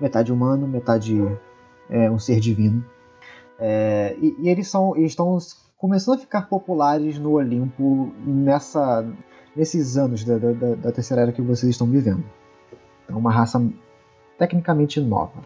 metade 0.00 0.30
humano, 0.32 0.68
metade 0.68 1.16
é, 1.88 2.10
um 2.10 2.18
ser 2.18 2.38
divino. 2.40 2.84
É, 3.58 4.14
e, 4.20 4.36
e 4.38 4.48
eles 4.50 4.68
são 4.68 4.94
eles 4.94 5.12
estão 5.12 5.38
começando 5.78 6.16
a 6.16 6.20
ficar 6.20 6.42
populares 6.42 7.18
no 7.18 7.32
Olimpo 7.32 8.12
nessa, 8.26 9.06
nesses 9.56 9.96
anos 9.96 10.24
da, 10.24 10.36
da, 10.36 10.52
da- 10.74 10.92
terceira 10.92 11.22
era 11.22 11.32
que 11.32 11.40
vocês 11.40 11.70
estão 11.70 11.86
vivendo. 11.86 12.24
É 13.08 13.14
uma 13.14 13.32
raça 13.32 13.62
tecnicamente 14.38 15.00
nova. 15.00 15.40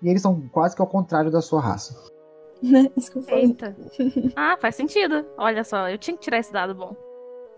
E 0.00 0.08
eles 0.08 0.22
são 0.22 0.40
quase 0.50 0.74
que 0.74 0.80
ao 0.80 0.88
contrário 0.88 1.30
da 1.30 1.42
sua 1.42 1.60
raça. 1.60 1.94
Né? 2.62 2.90
Isso 2.96 3.10
que 3.10 3.18
eu 3.18 3.22
falei. 3.22 3.44
Eita. 3.44 3.76
Ah, 4.36 4.56
faz 4.60 4.76
sentido. 4.76 5.26
Olha 5.36 5.64
só, 5.64 5.88
eu 5.90 5.98
tinha 5.98 6.16
que 6.16 6.22
tirar 6.22 6.38
esse 6.38 6.52
dado 6.52 6.74
bom. 6.74 6.94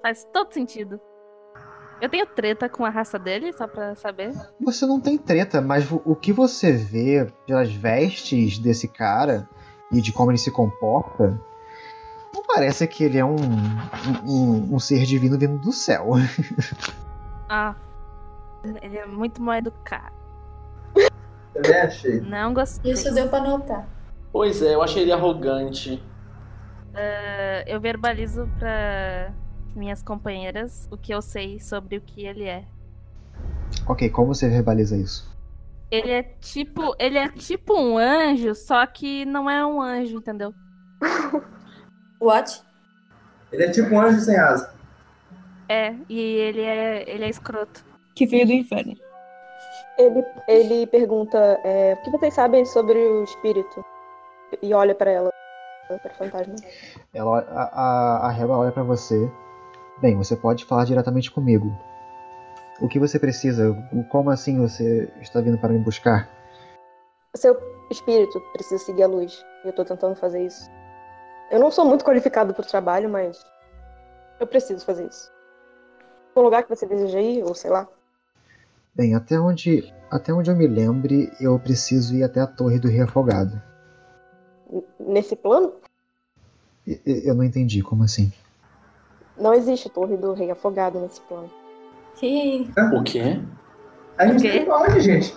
Faz 0.02 0.26
todo 0.32 0.52
sentido. 0.52 0.98
Eu 2.00 2.08
tenho 2.08 2.26
treta 2.26 2.68
com 2.68 2.84
a 2.84 2.90
raça 2.90 3.18
dele, 3.18 3.52
só 3.52 3.66
pra 3.66 3.94
saber. 3.94 4.32
Você 4.60 4.84
não 4.86 5.00
tem 5.00 5.16
treta, 5.16 5.60
mas 5.60 5.90
o- 5.90 6.16
que 6.16 6.32
você 6.32 6.72
vê 6.72 7.26
pelas 7.46 7.72
vestes 7.72 8.58
desse 8.58 8.88
cara 8.88 9.48
e 9.92 10.00
de 10.00 10.12
como 10.12 10.30
ele 10.30 10.38
se 10.38 10.50
comporta, 10.50 11.38
não 12.34 12.42
parece 12.42 12.86
que 12.88 13.04
ele 13.04 13.16
é 13.18 13.24
um, 13.24 13.36
um, 14.26 14.74
um 14.74 14.78
ser 14.80 15.04
divino 15.04 15.38
vindo 15.38 15.58
do 15.58 15.72
céu. 15.72 16.10
Ah. 17.48 17.74
Ele 18.80 18.96
é 18.96 19.04
muito 19.06 19.40
mal 19.42 19.56
educado. 19.56 20.14
Também 21.52 21.76
achei. 21.80 22.20
Não 22.22 22.54
gostei. 22.54 22.92
Isso 22.92 23.12
deu 23.14 23.28
pra 23.28 23.40
notar. 23.40 23.86
Pois 24.34 24.60
é, 24.62 24.74
eu 24.74 24.82
achei 24.82 25.02
ele 25.02 25.12
arrogante. 25.12 26.02
Eh, 26.92 27.64
eu 27.68 27.80
verbalizo 27.80 28.50
pra 28.58 29.32
minhas 29.76 30.02
companheiras 30.02 30.88
o 30.90 30.96
que 30.96 31.14
eu 31.14 31.22
sei 31.22 31.60
sobre 31.60 31.98
o 31.98 32.00
que 32.00 32.26
ele 32.26 32.42
é. 32.42 32.64
ok, 33.86 34.10
como 34.10 34.34
você 34.34 34.48
verbaliza 34.48 34.96
isso? 34.96 35.32
Ele 35.88 36.10
é 36.10 36.24
tipo. 36.24 36.96
Ele 36.98 37.16
é 37.16 37.28
tipo 37.28 37.80
um 37.80 37.96
anjo, 37.96 38.56
só 38.56 38.84
que 38.88 39.24
não 39.24 39.48
é 39.48 39.64
um 39.64 39.80
anjo, 39.80 40.16
entendeu? 40.16 40.52
What? 42.20 42.60
Ele 43.52 43.66
é 43.66 43.70
tipo 43.70 43.94
um 43.94 44.00
anjo 44.00 44.18
sem 44.18 44.36
asa. 44.36 44.74
É, 45.68 45.94
e 46.08 46.18
ele 46.18 46.60
é. 46.60 47.08
ele 47.08 47.24
é 47.24 47.28
escroto. 47.28 47.84
Que 48.16 48.26
veio 48.26 48.48
do 48.48 48.52
inferno. 48.52 48.96
Ele, 49.96 50.24
ele 50.48 50.86
pergunta 50.88 51.38
é, 51.62 51.94
o 51.94 52.02
que 52.02 52.10
vocês 52.10 52.34
sabem 52.34 52.64
sobre 52.64 52.98
o 52.98 53.22
espírito? 53.22 53.93
E 54.62 54.72
olha 54.74 54.94
pra 54.94 55.10
ela, 55.10 55.30
pra 55.86 56.14
fantasma. 56.14 56.54
Ela, 57.12 57.40
a, 57.40 58.28
a, 58.28 58.42
a 58.42 58.46
olha 58.58 58.72
pra 58.72 58.82
você. 58.82 59.30
Bem, 59.98 60.16
você 60.16 60.36
pode 60.36 60.64
falar 60.64 60.84
diretamente 60.84 61.30
comigo. 61.30 61.76
O 62.80 62.88
que 62.88 62.98
você 62.98 63.18
precisa? 63.18 63.70
O- 63.92 64.04
Como 64.04 64.30
assim 64.30 64.58
você 64.60 65.12
está 65.20 65.40
vindo 65.40 65.58
para 65.58 65.72
me 65.72 65.78
buscar? 65.78 66.28
O 67.34 67.38
seu 67.38 67.56
espírito 67.90 68.40
precisa 68.52 68.82
seguir 68.84 69.04
a 69.04 69.06
luz. 69.08 69.44
E 69.64 69.68
eu 69.68 69.72
tô 69.72 69.84
tentando 69.84 70.14
fazer 70.16 70.44
isso. 70.44 70.70
Eu 71.50 71.60
não 71.60 71.70
sou 71.70 71.84
muito 71.84 72.04
qualificado 72.04 72.52
pro 72.54 72.66
trabalho, 72.66 73.08
mas 73.08 73.44
eu 74.40 74.46
preciso 74.46 74.84
fazer 74.84 75.06
isso. 75.06 75.30
Um 76.36 76.40
lugar 76.42 76.64
que 76.64 76.68
você 76.74 76.86
deseja 76.86 77.20
ir, 77.20 77.44
ou 77.44 77.54
sei 77.54 77.70
lá. 77.70 77.86
Bem, 78.94 79.14
até 79.14 79.38
onde, 79.38 79.92
até 80.10 80.32
onde 80.32 80.50
eu 80.50 80.56
me 80.56 80.66
lembre, 80.66 81.32
eu 81.40 81.58
preciso 81.58 82.14
ir 82.16 82.24
até 82.24 82.40
a 82.40 82.46
Torre 82.46 82.78
do 82.78 82.88
Rio 82.88 83.04
Afogado. 83.04 83.60
Nesse 84.98 85.36
plano, 85.36 85.72
Eu 87.06 87.34
não 87.34 87.44
entendi, 87.44 87.82
como 87.82 88.02
assim? 88.04 88.32
não 89.38 89.52
existe 89.52 89.88
torre 89.88 90.16
do 90.16 90.32
rei 90.32 90.50
afogado 90.50 91.00
nesse 91.00 91.20
plano. 91.22 91.50
Ih, 92.22 92.70
O 92.94 93.02
quê? 93.02 93.40
A 94.16 94.26
gente 94.28 94.42
tem 94.42 94.70
onde, 94.70 95.00
gente? 95.00 95.34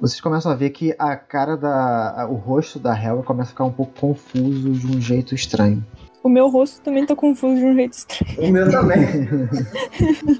Vocês 0.00 0.20
começam 0.20 0.52
a 0.52 0.54
ver 0.54 0.70
que 0.70 0.94
a 0.98 1.16
cara 1.16 1.56
da. 1.56 2.28
o 2.30 2.34
rosto 2.34 2.78
da 2.78 2.94
Helga 2.94 3.24
começa 3.24 3.48
a 3.48 3.52
ficar 3.52 3.64
um 3.64 3.72
pouco 3.72 3.92
confuso 4.00 4.70
de 4.72 4.86
um 4.86 5.00
jeito 5.00 5.34
estranho. 5.34 5.84
O 6.22 6.28
meu 6.28 6.48
rosto 6.48 6.80
também 6.82 7.04
tá 7.04 7.16
confuso 7.16 7.56
de 7.56 7.64
um 7.64 7.74
jeito 7.74 7.94
estranho. 7.94 8.48
O 8.48 8.52
meu 8.52 8.70
também. 8.70 8.98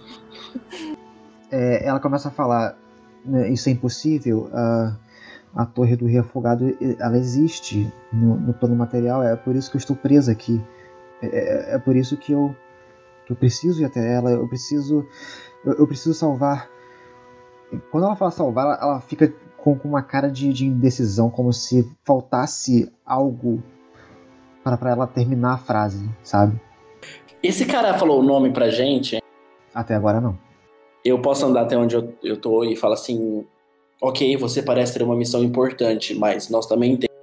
É, 1.50 1.86
ela 1.86 1.98
começa 1.98 2.28
a 2.28 2.30
falar: 2.30 2.76
"Né, 3.24 3.48
Isso 3.50 3.68
é 3.68 3.72
impossível. 3.72 4.50
A, 4.52 4.94
a 5.58 5.66
Torre 5.66 5.96
do 5.96 6.06
Rio 6.06 6.20
Afogado 6.20 6.72
ela 7.00 7.18
existe 7.18 7.92
no, 8.12 8.36
no 8.36 8.54
plano 8.54 8.76
material. 8.76 9.24
É 9.24 9.34
por 9.34 9.56
isso 9.56 9.68
que 9.68 9.76
eu 9.76 9.80
estou 9.80 9.96
presa 9.96 10.30
aqui. 10.30 10.64
É, 11.20 11.26
é- 11.26 11.74
é 11.74 11.78
por 11.80 11.96
isso 11.96 12.16
que 12.16 12.30
eu, 12.30 12.54
que 13.26 13.32
eu 13.32 13.36
preciso 13.36 13.82
ir 13.82 13.84
até 13.84 14.14
ela. 14.14 14.30
Eu 14.30 14.46
preciso. 14.46 15.04
Eu, 15.64 15.72
eu 15.72 15.86
preciso 15.88 16.14
salvar. 16.14 16.70
Quando 17.90 18.04
ela 18.04 18.14
fala 18.14 18.30
salvar, 18.30 18.66
ela, 18.66 18.78
ela 18.80 19.00
fica 19.00 19.34
com, 19.56 19.76
com 19.76 19.88
uma 19.88 20.00
cara 20.00 20.30
de, 20.30 20.52
de 20.52 20.64
indecisão, 20.64 21.28
como 21.28 21.52
se 21.52 21.90
faltasse 22.04 22.90
algo 23.04 23.60
para 24.62 24.76
para 24.76 24.90
ela 24.90 25.06
terminar 25.08 25.54
a 25.54 25.58
frase, 25.58 26.08
sabe? 26.22 26.60
Esse 27.42 27.66
cara 27.66 27.98
falou 27.98 28.20
o 28.20 28.22
nome 28.22 28.52
pra 28.52 28.70
gente. 28.70 29.20
Até 29.74 29.96
agora 29.96 30.20
não. 30.20 30.38
Eu 31.04 31.20
posso 31.20 31.44
andar 31.44 31.62
até 31.62 31.76
onde 31.76 31.96
eu, 31.96 32.14
eu 32.22 32.36
tô 32.36 32.62
e 32.62 32.76
falar 32.76 32.94
assim: 32.94 33.44
Ok, 34.00 34.36
você 34.36 34.62
parece 34.62 34.94
ter 34.94 35.02
uma 35.02 35.16
missão 35.16 35.42
importante, 35.42 36.14
mas 36.14 36.48
nós 36.48 36.66
também 36.66 36.96
temos. 36.96 37.16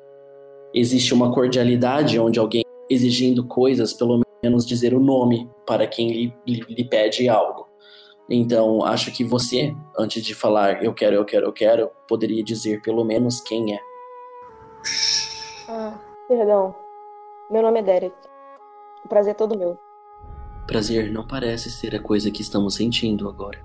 Existe 0.73 1.13
uma 1.13 1.32
cordialidade 1.32 2.19
onde 2.19 2.38
alguém 2.38 2.63
exigindo 2.89 3.45
coisas, 3.45 3.93
pelo 3.93 4.21
menos 4.43 4.65
dizer 4.65 4.93
o 4.93 4.99
nome 4.99 5.49
para 5.65 5.88
quem 5.88 6.11
lhe, 6.11 6.34
lhe, 6.45 6.59
lhe 6.67 6.84
pede 6.84 7.30
algo. 7.30 7.65
Então, 8.30 8.84
acho 8.84 9.11
que 9.11 9.23
você, 9.23 9.73
antes 9.97 10.23
de 10.23 10.34
falar 10.34 10.84
eu 10.84 10.93
quero, 10.93 11.15
eu 11.15 11.23
quero, 11.23 11.45
eu 11.45 11.53
quero, 11.53 11.91
poderia 12.07 12.43
dizer 12.43 12.82
pelo 12.82 13.05
menos 13.05 13.39
quem 13.39 13.73
é. 13.73 13.80
Ah, 15.69 15.97
perdão. 16.28 16.76
Meu 17.49 17.61
nome 17.61 17.80
é 17.80 17.84
Derek. 17.84 18.15
O 19.05 19.07
prazer 19.07 19.32
é 19.32 19.36
todo 19.36 19.57
meu. 19.57 19.78
Prazer 20.67 21.11
não 21.11 21.26
parece 21.26 21.69
ser 21.69 21.95
a 21.95 22.01
coisa 22.01 22.32
que 22.32 22.41
estamos 22.41 22.76
sentindo 22.76 23.30
agora. 23.30 23.63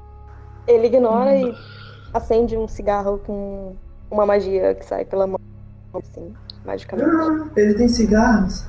Ele 0.69 0.87
ignora 0.87 1.35
e 1.35 1.55
acende 2.13 2.57
um 2.57 2.67
cigarro 2.69 3.19
com 3.19 3.77
uma 4.11 4.27
magia 4.27 4.75
que 4.75 4.85
sai 4.85 5.05
pela 5.05 5.27
mão, 5.27 5.41
assim, 5.95 6.35
magicamente. 6.65 7.09
Ah, 7.09 7.51
ele 7.57 7.75
tem 7.75 7.89
cigarros. 7.89 8.67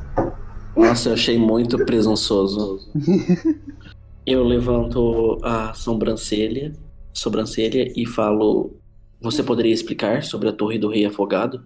Nossa, 0.75 1.09
eu 1.09 1.13
achei 1.13 1.37
muito 1.37 1.83
presunçoso. 1.85 2.79
Eu 4.25 4.43
levanto 4.43 5.39
a 5.43 5.73
sobrancelha, 5.73 6.73
sobrancelha 7.11 7.91
e 7.95 8.05
falo: 8.05 8.79
Você 9.19 9.41
poderia 9.41 9.73
explicar 9.73 10.23
sobre 10.23 10.47
a 10.47 10.53
Torre 10.53 10.77
do 10.77 10.89
Rei 10.89 11.05
Afogado? 11.05 11.65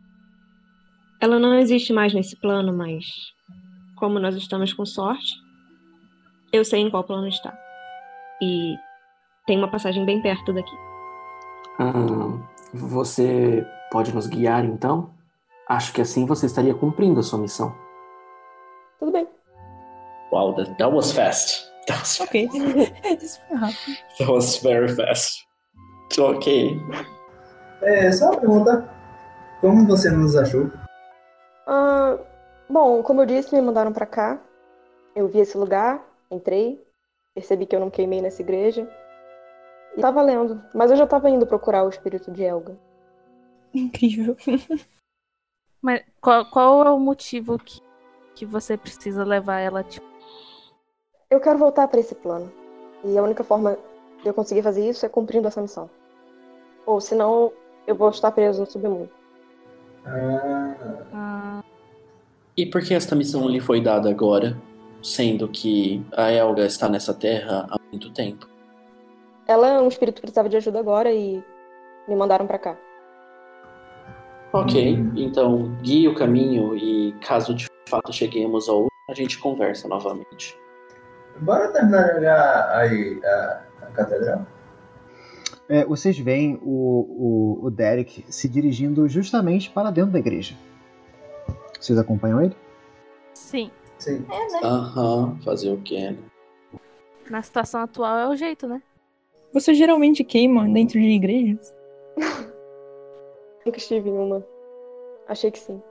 Ela 1.21 1.37
não 1.37 1.53
existe 1.59 1.91
mais 1.91 2.13
nesse 2.13 2.39
plano, 2.39 2.75
mas 2.75 3.05
como 3.97 4.19
nós 4.19 4.35
estamos 4.35 4.73
com 4.73 4.85
sorte, 4.85 5.33
eu 6.51 6.63
sei 6.63 6.79
em 6.81 6.89
qual 6.89 7.03
plano 7.03 7.27
está. 7.27 7.53
E 8.41 8.75
tem 9.45 9.57
uma 9.57 9.69
passagem 9.69 10.05
bem 10.05 10.21
perto 10.21 10.53
daqui. 10.53 10.84
Ah, 11.79 11.93
você 12.73 13.65
pode 13.91 14.13
nos 14.13 14.27
guiar 14.27 14.63
então? 14.65 15.09
Acho 15.67 15.93
que 15.93 16.01
assim 16.01 16.25
você 16.25 16.45
estaria 16.45 16.73
cumprindo 16.73 17.19
a 17.19 17.23
sua 17.23 17.39
missão. 17.39 17.75
Tudo 18.99 19.11
bem. 19.11 19.27
Wow, 20.31 20.55
that, 20.55 20.75
that 20.77 20.93
was 20.93 21.11
fast. 21.11 21.65
That 21.87 21.99
was, 21.99 22.19
Ok. 22.19 22.49
Isso 23.21 23.39
foi 23.47 23.57
rápido. 23.57 23.97
that 24.17 24.31
was 24.31 24.57
very 24.57 24.89
fast. 24.95 25.45
Ok. 26.17 26.79
É, 27.83 28.11
só 28.11 28.31
uma 28.31 28.39
pergunta. 28.39 28.89
Como 29.61 29.85
você 29.85 30.09
nos 30.09 30.35
achou? 30.35 30.71
Ah, 31.67 32.17
bom, 32.69 33.03
como 33.03 33.21
eu 33.21 33.25
disse, 33.27 33.53
me 33.53 33.61
mandaram 33.61 33.93
pra 33.93 34.05
cá. 34.07 34.39
Eu 35.15 35.27
vi 35.27 35.39
esse 35.39 35.55
lugar, 35.57 36.03
entrei, 36.31 36.83
percebi 37.35 37.65
que 37.67 37.75
eu 37.75 37.79
não 37.79 37.89
queimei 37.91 38.19
nessa 38.21 38.41
igreja. 38.41 38.87
E 39.97 40.01
tava 40.01 40.21
lendo, 40.21 40.61
mas 40.73 40.91
eu 40.91 40.97
já 40.97 41.07
tava 41.07 41.29
indo 41.29 41.47
procurar 41.47 41.83
o 41.83 41.89
espírito 41.89 42.31
de 42.31 42.43
Elga. 42.43 42.77
Incrível. 43.73 44.35
Mas 45.81 46.03
qual, 46.19 46.45
qual 46.49 46.85
é 46.85 46.91
o 46.91 46.99
motivo 46.99 47.59
que, 47.59 47.79
que 48.33 48.45
você 48.45 48.75
precisa 48.75 49.23
levar 49.23 49.59
ela, 49.59 49.83
tipo, 49.83 50.05
Eu 51.29 51.39
quero 51.39 51.59
voltar 51.59 51.87
pra 51.87 51.99
esse 51.99 52.15
plano. 52.15 52.51
E 53.03 53.17
a 53.17 53.23
única 53.23 53.43
forma 53.43 53.77
de 54.23 54.27
eu 54.27 54.33
conseguir 54.33 54.63
fazer 54.63 54.89
isso 54.89 55.05
é 55.05 55.09
cumprindo 55.09 55.47
essa 55.47 55.61
missão. 55.61 55.89
Ou 56.85 56.99
senão 56.99 57.51
eu 57.85 57.95
vou 57.95 58.09
estar 58.09 58.31
preso 58.31 58.61
no 58.61 58.69
submundo. 58.69 59.09
Ah, 60.05 60.75
ah, 61.13 61.63
E 62.57 62.65
por 62.65 62.81
que 62.81 62.93
esta 62.93 63.15
missão 63.15 63.47
lhe 63.47 63.59
foi 63.59 63.79
dada 63.81 64.09
agora, 64.09 64.57
sendo 65.03 65.47
que 65.47 66.03
a 66.11 66.31
Elga 66.31 66.65
está 66.65 66.89
nessa 66.89 67.13
terra 67.13 67.67
há 67.69 67.77
muito 67.91 68.11
tempo? 68.11 68.47
Ela 69.47 69.69
é 69.69 69.81
um 69.81 69.87
espírito 69.87 70.15
que 70.15 70.21
precisava 70.21 70.49
de 70.49 70.57
ajuda 70.57 70.79
agora 70.79 71.11
e 71.11 71.43
me 72.07 72.15
mandaram 72.15 72.47
pra 72.47 72.57
cá. 72.57 72.75
Ok, 74.53 74.97
então 75.15 75.75
guie 75.81 76.07
o 76.07 76.15
caminho 76.15 76.75
e 76.75 77.13
caso 77.19 77.53
de 77.53 77.67
fato 77.89 78.13
cheguemos 78.13 78.69
ao 78.69 78.87
a 79.09 79.13
gente 79.13 79.37
conversa 79.37 79.87
novamente. 79.87 80.57
bora 81.41 81.71
terminar 81.71 82.03
de 82.05 82.17
olhar 82.19 82.69
aí 82.75 83.21
a, 83.23 83.61
a 83.81 83.85
catedral. 83.87 84.47
É, 85.69 85.83
vocês 85.85 86.17
veem 86.17 86.59
o, 86.63 87.59
o, 87.61 87.65
o 87.65 87.71
Derek 87.71 88.25
se 88.29 88.47
dirigindo 88.47 89.07
justamente 89.07 89.69
para 89.69 89.91
dentro 89.91 90.11
da 90.11 90.19
igreja. 90.19 90.55
Vocês 91.79 91.99
acompanham 91.99 92.41
ele? 92.41 92.55
sim. 93.33 93.69
Sim. 93.97 94.25
É, 94.29 94.51
né? 94.51 94.59
Aham, 94.63 95.37
fazer 95.43 95.71
o 95.71 95.81
quê? 95.81 96.11
né? 96.11 96.17
Na 97.29 97.41
situação 97.41 97.81
atual 97.81 98.17
é 98.17 98.27
o 98.27 98.35
jeito, 98.35 98.67
né? 98.67 98.81
Você 99.55 99.73
geralmente 99.73 100.21
queima 100.21 100.67
dentro 100.67 100.99
de 100.99 101.07
igrejas? 101.07 101.73
Nunca 103.65 103.77
estive 103.77 104.09
em 104.09 104.13
uma. 104.13 104.45
Achei 105.29 105.49
que 105.49 105.57
sim. 105.57 105.81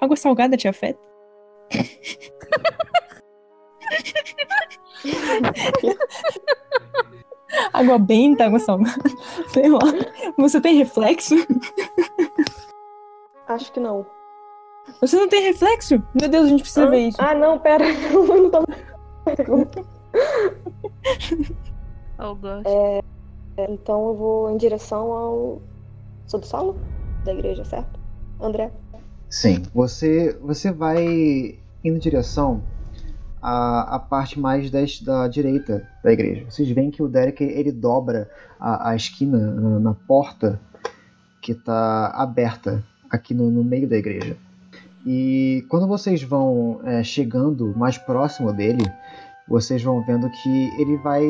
Água 0.00 0.16
salgada 0.16 0.56
te 0.56 0.66
afeta? 0.66 0.98
água 7.72 7.96
benta, 7.96 8.46
água 8.46 8.58
salgada. 8.58 9.08
Sei 9.52 9.68
lá. 9.68 9.78
Você 10.36 10.60
tem 10.60 10.74
reflexo? 10.74 11.36
Acho 13.46 13.72
que 13.72 13.78
não. 13.78 14.04
Você 15.00 15.16
não 15.16 15.28
tem 15.28 15.42
reflexo? 15.42 16.02
Meu 16.20 16.28
Deus, 16.28 16.46
a 16.46 16.48
gente 16.48 16.62
precisa 16.62 16.90
ver 16.90 17.06
isso. 17.06 17.18
Ah, 17.20 17.34
não, 17.34 17.56
pera. 17.56 17.84
Eu 18.10 18.26
não 18.26 18.50
tô. 18.50 18.64
Oh, 22.20 22.34
gosto. 22.34 22.68
Então 23.56 24.08
eu 24.08 24.14
vou 24.14 24.50
em 24.50 24.56
direção 24.56 25.12
ao 25.12 25.62
subsolo 26.26 26.76
da 27.24 27.32
igreja, 27.32 27.64
certo? 27.64 27.98
André? 28.40 28.70
Sim. 29.28 29.62
Você, 29.74 30.38
você 30.40 30.70
vai 30.70 31.58
indo 31.84 31.96
em 31.96 31.98
direção 31.98 32.62
à, 33.40 33.96
à 33.96 33.98
parte 33.98 34.38
mais 34.38 34.70
da, 34.70 34.80
da 35.02 35.28
direita 35.28 35.86
da 36.02 36.12
igreja. 36.12 36.44
Vocês 36.48 36.68
veem 36.70 36.90
que 36.90 37.02
o 37.02 37.08
Derek 37.08 37.42
ele 37.42 37.72
dobra 37.72 38.30
a, 38.58 38.90
a 38.90 38.96
esquina 38.96 39.38
na, 39.38 39.80
na 39.80 39.94
porta 39.94 40.60
que 41.40 41.52
está 41.52 42.08
aberta 42.08 42.84
aqui 43.10 43.34
no, 43.34 43.50
no 43.50 43.64
meio 43.64 43.88
da 43.88 43.96
igreja. 43.96 44.36
E 45.06 45.64
quando 45.68 45.86
vocês 45.86 46.22
vão 46.22 46.80
é, 46.84 47.02
chegando 47.02 47.74
mais 47.76 47.96
próximo 47.96 48.52
dele, 48.52 48.84
vocês 49.48 49.82
vão 49.82 50.04
vendo 50.04 50.28
que 50.30 50.80
ele 50.80 50.96
vai 50.98 51.24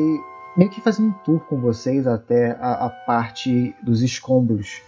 meio 0.57 0.69
que 0.69 0.81
fazendo 0.81 1.09
um 1.09 1.13
tour 1.23 1.39
com 1.41 1.59
vocês 1.59 2.05
até 2.07 2.51
a, 2.59 2.85
a 2.85 2.89
parte 2.89 3.75
dos 3.83 4.01
escombros 4.01 4.81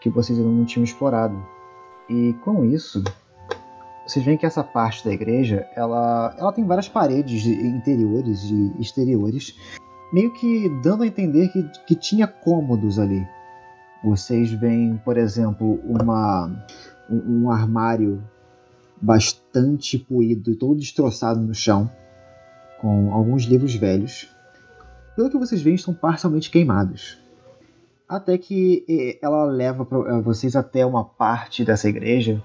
que 0.00 0.10
vocês 0.10 0.38
ainda 0.38 0.50
não 0.50 0.64
tinham 0.64 0.84
explorado. 0.84 1.36
E 2.08 2.34
com 2.44 2.64
isso, 2.64 3.02
vocês 4.06 4.24
veem 4.24 4.38
que 4.38 4.46
essa 4.46 4.62
parte 4.62 5.04
da 5.04 5.12
igreja, 5.12 5.66
ela, 5.74 6.34
ela 6.38 6.52
tem 6.52 6.64
várias 6.64 6.88
paredes 6.88 7.42
de- 7.42 7.66
interiores 7.66 8.42
e 8.44 8.80
exteriores, 8.80 9.58
meio 10.12 10.32
que 10.32 10.68
dando 10.82 11.02
a 11.02 11.06
entender 11.06 11.48
que, 11.48 11.62
que 11.86 11.94
tinha 11.96 12.26
cômodos 12.26 12.98
ali. 12.98 13.26
Vocês 14.04 14.52
veem, 14.52 14.96
por 15.04 15.16
exemplo, 15.16 15.80
uma, 15.84 16.48
um, 17.10 17.42
um 17.44 17.50
armário 17.50 18.22
bastante 19.00 19.98
poído 19.98 20.52
e 20.52 20.54
todo 20.54 20.78
destroçado 20.78 21.40
no 21.40 21.54
chão, 21.54 21.90
com 22.80 23.12
alguns 23.12 23.44
livros 23.44 23.74
velhos. 23.74 24.30
Pelo 25.16 25.30
que 25.30 25.38
vocês 25.38 25.62
veem, 25.62 25.76
estão 25.76 25.94
parcialmente 25.94 26.50
queimados. 26.50 27.18
Até 28.06 28.36
que 28.36 29.18
ela 29.22 29.46
leva 29.46 29.88
eh, 30.06 30.20
vocês 30.20 30.54
até 30.54 30.84
uma 30.84 31.04
parte 31.04 31.64
dessa 31.64 31.88
igreja 31.88 32.40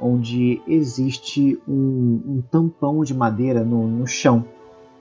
onde 0.00 0.60
existe 0.66 1.60
um, 1.68 2.22
um 2.26 2.42
tampão 2.50 3.04
de 3.04 3.14
madeira 3.14 3.62
no, 3.62 3.86
no 3.86 4.06
chão, 4.06 4.44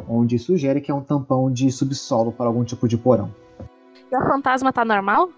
onde 0.07 0.37
sugere 0.37 0.81
que 0.81 0.91
é 0.91 0.93
um 0.93 1.01
tampão 1.01 1.51
de 1.51 1.71
subsolo 1.71 2.31
para 2.31 2.45
algum 2.45 2.63
tipo 2.63 2.87
de 2.87 2.97
porão. 2.97 3.33
E 4.11 4.15
a 4.15 4.21
fantasma 4.27 4.71
tá 4.71 4.85
normal? 4.85 5.29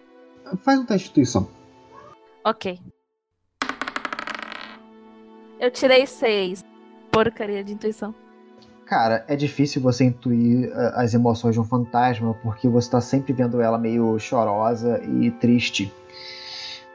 Faz 0.57 0.79
um 0.79 0.85
teste 0.85 1.05
de 1.05 1.11
intuição. 1.11 1.47
Ok. 2.43 2.79
Eu 5.59 5.71
tirei 5.71 6.05
seis. 6.05 6.65
Porcaria 7.11 7.63
de 7.63 7.73
intuição. 7.73 8.13
Cara, 8.85 9.25
é 9.27 9.35
difícil 9.35 9.81
você 9.81 10.03
intuir 10.05 10.71
ah, 10.75 11.01
as 11.01 11.13
emoções 11.13 11.55
de 11.55 11.59
um 11.59 11.63
fantasma 11.63 12.35
porque 12.43 12.67
você 12.69 12.87
está 12.87 13.01
sempre 13.01 13.33
vendo 13.33 13.59
ela 13.61 13.77
meio 13.77 14.17
chorosa 14.19 15.01
e 15.03 15.31
triste. 15.31 15.91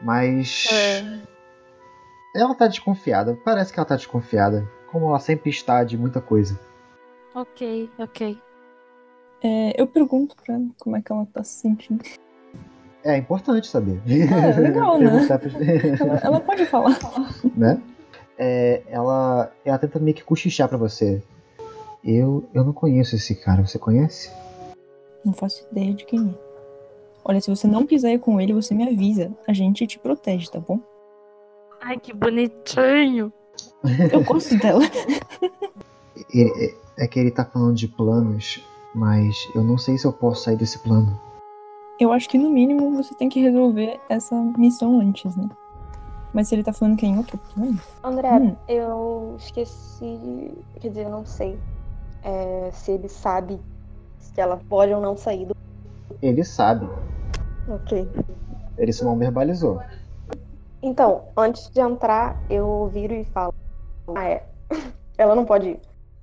Mas 0.01 0.66
ela 2.34 2.55
tá 2.55 2.66
desconfiada. 2.66 3.36
Parece 3.45 3.72
que 3.72 3.78
ela 3.78 3.86
tá 3.86 3.97
desconfiada, 3.97 4.66
como 4.91 5.09
ela 5.09 5.18
sempre 5.18 5.51
está 5.51 5.82
de 5.84 5.99
muita 5.99 6.20
coisa. 6.20 6.59
Ok, 7.34 7.91
ok. 7.99 8.38
É, 9.43 9.80
eu 9.80 9.86
pergunto 9.86 10.36
pra 10.36 10.55
ela 10.55 10.64
como 10.78 10.97
é 10.97 11.03
que 11.03 11.11
ela 11.12 11.26
tá 11.26 11.43
se 11.43 11.61
sentindo. 11.61 12.03
É 13.03 13.16
importante 13.16 13.66
saber. 13.66 14.01
É, 14.07 14.61
legal, 14.61 14.99
né? 15.01 15.26
Pra- 15.26 15.41
Ela, 16.07 16.20
ela 16.22 16.41
pode 16.41 16.66
falar. 16.66 16.97
né? 17.57 17.80
É, 18.38 18.82
ela, 18.88 19.51
ela 19.64 19.78
tenta 19.78 19.99
meio 19.99 20.14
que 20.16 20.24
cochichar 20.24 20.68
pra 20.68 20.78
você. 20.78 21.22
Eu, 22.05 22.49
eu 22.55 22.65
não 22.65 22.73
conheço 22.73 23.15
esse 23.17 23.35
cara, 23.35 23.67
você 23.67 23.79
conhece? 23.79 24.31
Não 25.25 25.33
faço 25.33 25.67
ideia 25.71 25.93
de 25.95 26.05
quem 26.05 26.31
é. 26.31 26.51
Olha, 27.25 27.41
se 27.41 27.51
você 27.55 27.67
não 27.67 27.87
quiser 27.87 28.15
ir 28.15 28.19
com 28.19 28.41
ele, 28.41 28.55
você 28.55 28.75
me 28.75 28.89
avisa. 28.89 29.31
A 29.47 29.53
gente 29.53 29.87
te 29.87 29.99
protege, 29.99 30.51
tá 30.51 30.59
bom? 30.59 30.81
Ai, 31.81 31.99
que 31.99 32.13
bonitinho. 32.15 33.33
Eu 34.13 34.25
gosto 34.25 34.57
dela. 34.59 34.81
Ele- 36.35 36.75
é, 36.99 37.05
é 37.05 37.09
que 37.09 37.19
ele 37.19 37.31
tá 37.31 37.45
falando 37.45 37.75
de 37.77 37.89
planos, 37.89 38.63
mas 38.95 39.49
eu 39.55 39.63
não 39.63 39.79
sei 39.79 39.97
se 39.97 40.07
eu 40.07 40.13
posso 40.13 40.43
sair 40.45 40.57
desse 40.57 40.79
plano. 40.81 41.19
Eu 41.99 42.13
acho 42.13 42.29
que 42.29 42.37
no 42.37 42.51
mínimo 42.51 42.95
você 42.97 43.15
tem 43.15 43.29
que 43.29 43.41
resolver 43.41 43.99
essa 44.09 44.35
missão 44.59 45.01
antes, 45.01 45.35
né? 45.37 45.49
Mas 46.35 46.49
se 46.49 46.55
ele 46.55 46.63
tá 46.63 46.73
falando 46.75 46.97
que 46.97 47.07
é 47.07 47.09
em 47.09 47.17
outro 47.17 47.39
plano. 47.55 47.79
André, 48.05 48.31
Hum. 48.33 48.57
eu 48.69 49.35
esqueci. 49.39 50.53
Quer 50.79 50.89
dizer, 50.89 51.05
eu 51.07 51.11
não 51.11 51.25
sei 51.25 51.59
é, 52.23 52.71
se 52.73 52.93
ele 52.93 53.09
sabe 53.09 53.61
se 54.18 54.41
ela 54.41 54.59
pode 54.68 54.93
ou 54.93 55.01
não 55.01 55.16
sair 55.16 55.47
do. 55.47 55.55
Ele 56.23 56.45
sabe, 56.45 56.89
Ok. 57.68 58.09
ele 58.77 58.93
só 58.93 59.05
não 59.05 59.18
verbalizou. 59.18 59.81
Então, 60.83 61.29
antes 61.37 61.68
de 61.71 61.81
entrar, 61.81 62.41
eu 62.49 62.89
viro 62.93 63.14
e 63.14 63.25
falo. 63.25 63.53
Ah, 64.14 64.25
é. 64.29 64.47
Ela 65.18 65.35
não 65.35 65.45
pode 65.45 65.71
ir. 65.71 65.81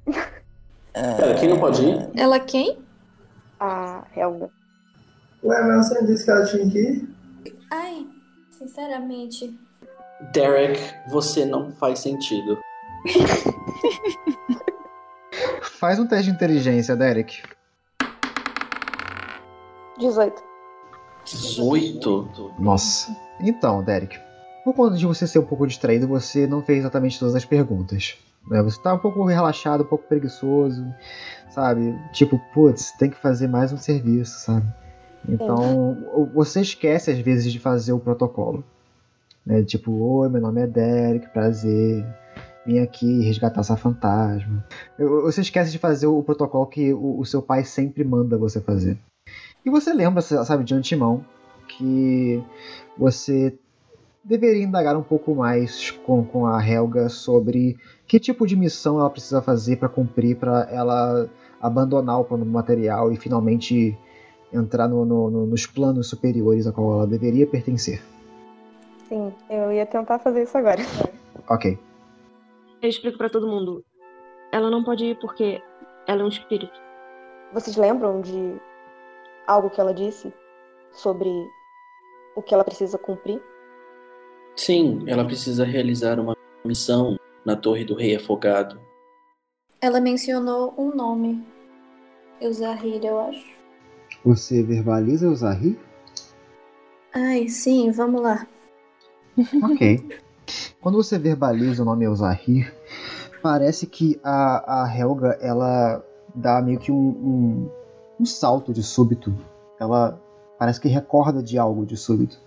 Pera, 0.94 1.36
quem 1.40 1.50
não 1.50 1.60
pode 1.60 1.86
ir? 1.86 2.10
Ela 2.16 2.40
quem? 2.40 2.80
A 3.60 4.04
Helga. 4.16 4.50
Ué, 5.44 5.64
mas 5.64 5.88
você 5.88 6.00
não 6.00 6.08
disse 6.08 6.26
que 6.26 6.32
ela 6.32 6.46
tinha 6.46 6.70
que 6.70 6.80
ir? 6.80 7.10
Ai, 7.72 8.08
sinceramente. 8.50 9.56
Derek, 10.34 10.80
você 11.08 11.46
não 11.46 11.72
faz 11.74 12.00
sentido. 12.00 12.58
Faz 15.80 16.00
um 16.00 16.08
teste 16.08 16.26
de 16.26 16.32
inteligência, 16.32 16.96
Derek. 16.96 17.44
18. 20.00 20.44
18? 21.24 22.54
Nossa. 22.58 23.16
Então, 23.40 23.84
Derek, 23.84 24.18
por 24.64 24.74
conta 24.74 24.98
de 24.98 25.06
você 25.06 25.28
ser 25.28 25.38
um 25.38 25.46
pouco 25.46 25.68
distraído, 25.68 26.08
você 26.08 26.48
não 26.48 26.64
fez 26.64 26.80
exatamente 26.80 27.20
todas 27.20 27.36
as 27.36 27.46
perguntas. 27.46 28.18
né? 28.50 28.64
Você 28.64 28.82
tá 28.82 28.96
um 28.96 28.98
pouco 28.98 29.24
relaxado, 29.26 29.84
um 29.84 29.88
pouco 29.88 30.08
preguiçoso, 30.08 30.84
sabe? 31.52 31.96
Tipo, 32.12 32.40
putz, 32.56 32.92
tem 32.94 33.12
que 33.12 33.18
fazer 33.18 33.48
mais 33.48 33.72
um 33.72 33.78
serviço, 33.78 34.40
sabe? 34.46 34.66
Então, 35.30 35.96
você 36.34 36.62
esquece 36.62 37.12
às 37.12 37.20
vezes 37.20 37.52
de 37.52 37.60
fazer 37.60 37.94
o 37.94 38.00
protocolo. 38.00 38.64
Né? 39.46 39.62
Tipo, 39.64 39.92
oi, 39.92 40.30
meu 40.30 40.42
nome 40.42 40.60
é 40.60 40.68
Derek, 40.68 41.28
prazer. 41.30 42.04
Vim 42.68 42.80
aqui 42.80 43.22
resgatar 43.24 43.62
essa 43.62 43.78
fantasma. 43.78 44.62
Você 45.00 45.40
esquece 45.40 45.72
de 45.72 45.80
fazer 45.80 46.06
o 46.08 46.22
protocolo 46.22 46.66
que 46.68 46.94
o, 46.94 47.18
o 47.18 47.26
seu 47.26 47.42
pai 47.42 47.64
sempre 47.64 48.04
manda 48.04 48.38
você 48.38 48.60
fazer. 48.60 48.98
E 49.66 49.70
você 49.70 49.94
lembra, 49.94 50.22
sabe, 50.22 50.66
de 50.66 50.74
antemão, 50.74 51.24
que 51.70 52.44
você 52.98 53.58
deveria 54.22 54.62
indagar 54.64 54.98
um 54.98 55.02
pouco 55.02 55.34
mais 55.34 55.92
com, 55.92 56.26
com 56.26 56.46
a 56.46 56.62
Helga 56.66 57.08
sobre 57.08 57.78
que 58.06 58.20
tipo 58.20 58.46
de 58.46 58.58
missão 58.58 59.00
ela 59.00 59.10
precisa 59.10 59.42
fazer 59.42 59.78
para 59.78 59.88
cumprir 59.88 60.36
para 60.36 60.68
ela 60.70 61.30
abandonar 61.62 62.20
o 62.20 62.26
plano 62.26 62.46
material 62.46 63.14
e 63.14 63.16
finalmente 63.16 63.98
entrar 64.52 64.90
no- 64.90 65.06
no- 65.06 65.30
no- 65.30 65.46
nos 65.46 65.66
planos 65.66 66.10
superiores 66.10 66.68
a 66.68 66.74
qual 66.74 66.92
ela 66.96 67.08
deveria 67.08 67.48
pertencer. 67.48 68.02
Sim, 69.08 69.32
eu 69.50 69.72
ia 69.72 69.86
tentar 69.86 70.20
fazer 70.20 70.44
isso 70.44 70.58
agora. 70.58 70.82
Ok. 71.48 71.78
Eu 72.82 72.90
explico 72.90 73.18
pra 73.18 73.30
todo 73.30 73.48
mundo. 73.48 73.84
Ela 74.52 74.70
não 74.70 74.84
pode 74.84 75.06
ir 75.06 75.20
porque 75.20 75.62
ela 76.08 76.22
é 76.22 76.24
um 76.24 76.30
espírito. 76.30 76.80
Vocês 77.54 77.76
lembram 77.76 78.22
de 78.22 78.60
algo 79.48 79.70
que 79.70 79.82
ela 79.82 79.94
disse 79.94 80.32
sobre 80.92 81.30
o 82.36 82.42
que 82.42 82.54
ela 82.54 82.64
precisa 82.64 82.98
cumprir? 82.98 83.42
Sim, 84.56 85.04
ela 85.08 85.26
precisa 85.26 85.64
realizar 85.64 86.20
uma 86.20 86.36
missão 86.64 87.18
na 87.46 87.56
Torre 87.56 87.86
do 87.86 87.96
Rei 87.96 88.16
Afogado. 88.16 88.80
Ela 89.82 90.00
mencionou 90.00 90.74
um 90.78 90.94
nome. 90.96 91.44
Eusahir, 92.42 93.04
eu 93.04 93.20
acho. 93.20 93.58
Você 94.26 94.64
verbaliza 94.64 95.30
o 95.30 95.36
Zahir? 95.36 95.78
Ai, 97.14 97.48
sim, 97.48 97.92
vamos 97.92 98.22
lá. 98.22 98.48
Ok. 99.64 100.08
Quando 100.88 101.04
você 101.04 101.20
verbaliza 101.20 101.82
o 101.82 101.86
nome 101.86 102.06
Elzahir, 102.06 102.74
parece 103.44 103.86
que 103.86 104.18
a, 104.24 104.84
a 104.84 104.98
Helga 104.98 105.38
ela 105.42 106.02
dá 106.34 106.62
meio 106.62 106.80
que 106.80 106.94
um, 106.94 106.96
um, 106.96 107.70
um 108.22 108.26
salto 108.26 108.72
de 108.72 108.82
súbito. 108.82 109.36
Ela 109.78 110.18
parece 110.58 110.80
que 110.80 110.88
recorda 110.88 111.44
de 111.44 111.60
algo 111.60 111.86
de 111.86 111.98
súbito. 111.98 112.40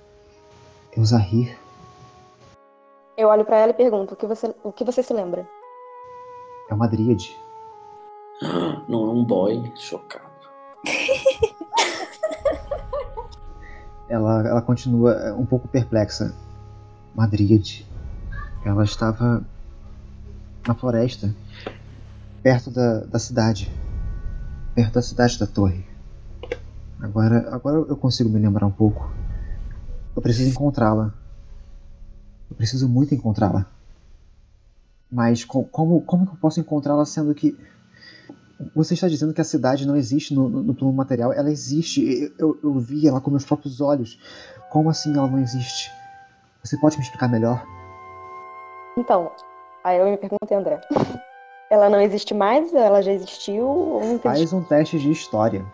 Elzahir, 0.97 1.55
Eu 3.14 3.28
olho 3.28 3.45
pra 3.45 3.59
ela 3.59 3.72
e 3.72 3.74
pergunto: 3.74 4.14
o 4.14 4.16
que 4.16 4.26
você, 4.26 4.55
o 4.64 4.72
que 4.72 4.84
você 4.84 5.03
se 5.03 5.12
lembra? 5.12 5.47
é 6.70 6.72
uma 6.72 6.88
dríade. 6.88 7.36
Não 8.88 9.07
é 9.07 9.11
um 9.11 9.22
boy, 9.22 9.70
chocado. 9.76 10.24
Ela, 14.09 14.49
ela 14.49 14.62
continua 14.62 15.12
é, 15.12 15.32
um 15.32 15.45
pouco 15.45 15.68
perplexa. 15.68 16.34
Uma 17.14 17.28
dríade. 17.28 17.89
Ela 18.64 18.84
estava 18.84 19.44
na 20.66 20.74
floresta, 20.74 21.34
perto 22.42 22.70
da, 22.70 23.00
da 23.00 23.18
cidade. 23.18 23.70
Perto 24.74 24.94
da 24.94 25.02
cidade 25.02 25.38
da 25.38 25.46
torre. 25.46 25.84
Agora, 27.00 27.48
agora 27.54 27.78
eu 27.78 27.96
consigo 27.96 28.28
me 28.28 28.38
lembrar 28.38 28.66
um 28.66 28.70
pouco. 28.70 29.11
Eu 30.14 30.20
preciso 30.20 30.50
encontrá-la. 30.50 31.14
Eu 32.50 32.56
preciso 32.56 32.88
muito 32.88 33.14
encontrá-la. 33.14 33.66
Mas 35.11 35.44
co- 35.44 35.64
como, 35.64 36.02
como 36.02 36.24
eu 36.24 36.36
posso 36.36 36.61
encontrá-la 36.61 37.04
sendo 37.06 37.34
que. 37.34 37.56
Você 38.74 38.92
está 38.92 39.08
dizendo 39.08 39.32
que 39.32 39.40
a 39.40 39.44
cidade 39.44 39.86
não 39.86 39.96
existe 39.96 40.34
no, 40.34 40.48
no, 40.48 40.62
no 40.62 40.74
plano 40.74 40.92
material? 40.92 41.32
Ela 41.32 41.50
existe. 41.50 42.32
Eu, 42.38 42.58
eu 42.62 42.78
vi 42.78 43.08
ela 43.08 43.20
com 43.20 43.30
meus 43.30 43.44
próprios 43.44 43.80
olhos. 43.80 44.18
Como 44.70 44.90
assim 44.90 45.16
ela 45.16 45.26
não 45.26 45.38
existe? 45.40 45.90
Você 46.62 46.76
pode 46.76 46.98
me 46.98 47.02
explicar 47.02 47.28
melhor? 47.28 47.64
Então, 48.97 49.30
aí 49.84 49.99
eu 49.99 50.11
me 50.11 50.16
perguntei, 50.16 50.57
André. 50.57 50.80
Ela 51.70 51.88
não 51.88 52.01
existe 52.01 52.34
mais? 52.34 52.74
Ela 52.74 53.01
já 53.01 53.12
existiu? 53.12 54.01
Faz 54.22 54.53
um 54.53 54.62
teste 54.62 54.99
de 54.99 55.11
história. 55.12 55.64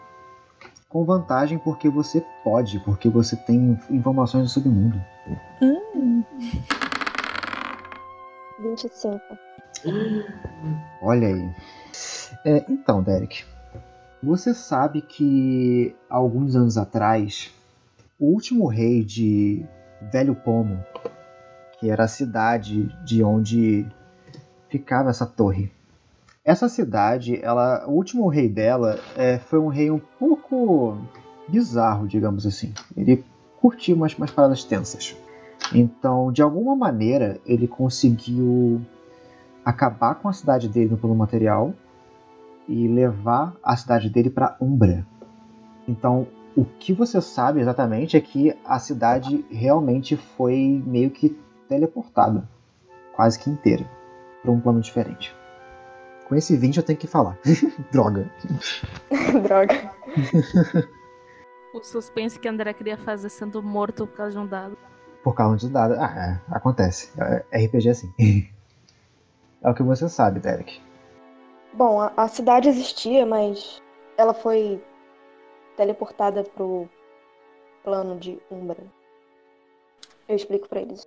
Com 0.91 1.05
vantagem 1.05 1.59
porque 1.59 1.89
você 1.89 2.23
pode, 2.45 2.79
porque 2.81 3.09
você 3.09 3.35
tem 3.35 3.79
informações 3.91 4.45
do 4.45 4.51
submundo. 4.51 5.03
25. 8.59 9.21
Olha 11.03 11.29
aí. 11.29 11.51
É, 12.45 12.65
então, 12.69 13.03
Derek, 13.03 13.45
você 14.23 14.53
sabe 14.53 15.01
que 15.01 15.97
alguns 16.11 16.55
anos 16.57 16.77
atrás, 16.77 17.55
o 18.19 18.27
último 18.27 18.67
rei 18.67 19.05
de 19.05 19.65
Velho 20.13 20.35
Pomo, 20.35 20.85
que 21.79 21.91
era 21.91 22.05
a 22.05 22.09
cidade 22.09 22.89
de 23.05 23.23
onde 23.23 23.87
ficava 24.69 25.11
essa 25.11 25.27
torre, 25.27 25.71
essa 26.47 26.69
cidade, 26.69 27.41
ela, 27.43 27.85
o 27.89 27.91
último 27.91 28.29
rei 28.29 28.49
dela 28.49 29.01
é, 29.17 29.37
foi 29.37 29.59
um 29.59 29.67
rei 29.67 29.91
um 29.91 29.99
pouco 29.99 30.97
bizarro, 31.49 32.07
digamos 32.07 32.47
assim. 32.47 32.73
Ele 32.97 33.25
curtia 33.61 33.97
umas, 33.97 34.15
umas 34.15 34.31
paradas 34.31 34.63
tensas. 34.63 35.17
Então, 35.75 36.31
de 36.31 36.43
alguma 36.43 36.77
maneira, 36.77 37.41
ele 37.45 37.67
conseguiu 37.67 38.81
acabar 39.65 40.15
com 40.15 40.29
a 40.29 40.33
cidade 40.33 40.69
dele 40.69 40.91
no 40.91 40.97
plano 40.97 41.17
material 41.17 41.75
e 42.69 42.87
levar 42.87 43.57
a 43.61 43.77
cidade 43.77 44.09
dele 44.09 44.31
para 44.31 44.57
Umbra. 44.61 45.05
Então, 45.89 46.29
o 46.57 46.65
que 46.65 46.93
você 46.93 47.21
sabe 47.21 47.61
exatamente 47.61 48.17
é 48.17 48.21
que 48.21 48.57
a 48.65 48.79
cidade 48.79 49.45
realmente 49.51 50.17
foi 50.17 50.81
meio 50.87 51.11
que 51.11 51.37
teleportada, 51.69 52.49
quase 53.15 53.39
que 53.39 53.51
inteira, 53.51 53.89
para 54.43 54.51
um 54.51 54.61
plano 54.61 54.81
diferente. 54.81 55.35
Com 56.29 56.35
esse 56.35 56.57
20 56.57 56.79
eu 56.79 56.83
tenho 56.83 56.99
que 56.99 57.07
falar. 57.07 57.39
Droga. 57.93 58.31
Droga. 59.45 59.93
O 61.73 61.83
suspense 61.83 62.39
que 62.39 62.49
André 62.49 62.73
queria 62.73 62.97
fazer 62.97 63.29
sendo 63.29 63.63
morto 63.63 64.07
por 64.07 64.17
causa 64.17 64.33
de 64.33 64.39
um 64.39 64.47
dado. 64.47 64.77
Por 65.23 65.35
causa 65.35 65.59
de 65.59 65.69
dado. 65.73 65.95
Ah, 65.99 66.41
é, 66.51 66.55
acontece. 66.55 67.13
É, 67.21 67.67
RPG 67.67 67.89
é 67.89 67.91
assim. 67.91 68.13
é 69.63 69.71
o 69.71 69.75
que 69.75 69.83
você 69.83 70.09
sabe, 70.09 70.41
Derek. 70.41 70.81
Bom, 71.73 72.01
a, 72.01 72.13
a 72.17 72.29
cidade 72.29 72.69
existia, 72.69 73.27
mas 73.27 73.83
ela 74.17 74.33
foi 74.33 74.83
teleportada 75.77 76.43
pro 76.43 76.89
plano 77.85 78.19
de 78.19 78.41
Umbra. 78.51 78.83
Eu 80.29 80.35
explico 80.35 80.69
pra 80.69 80.81
eles. 80.81 81.07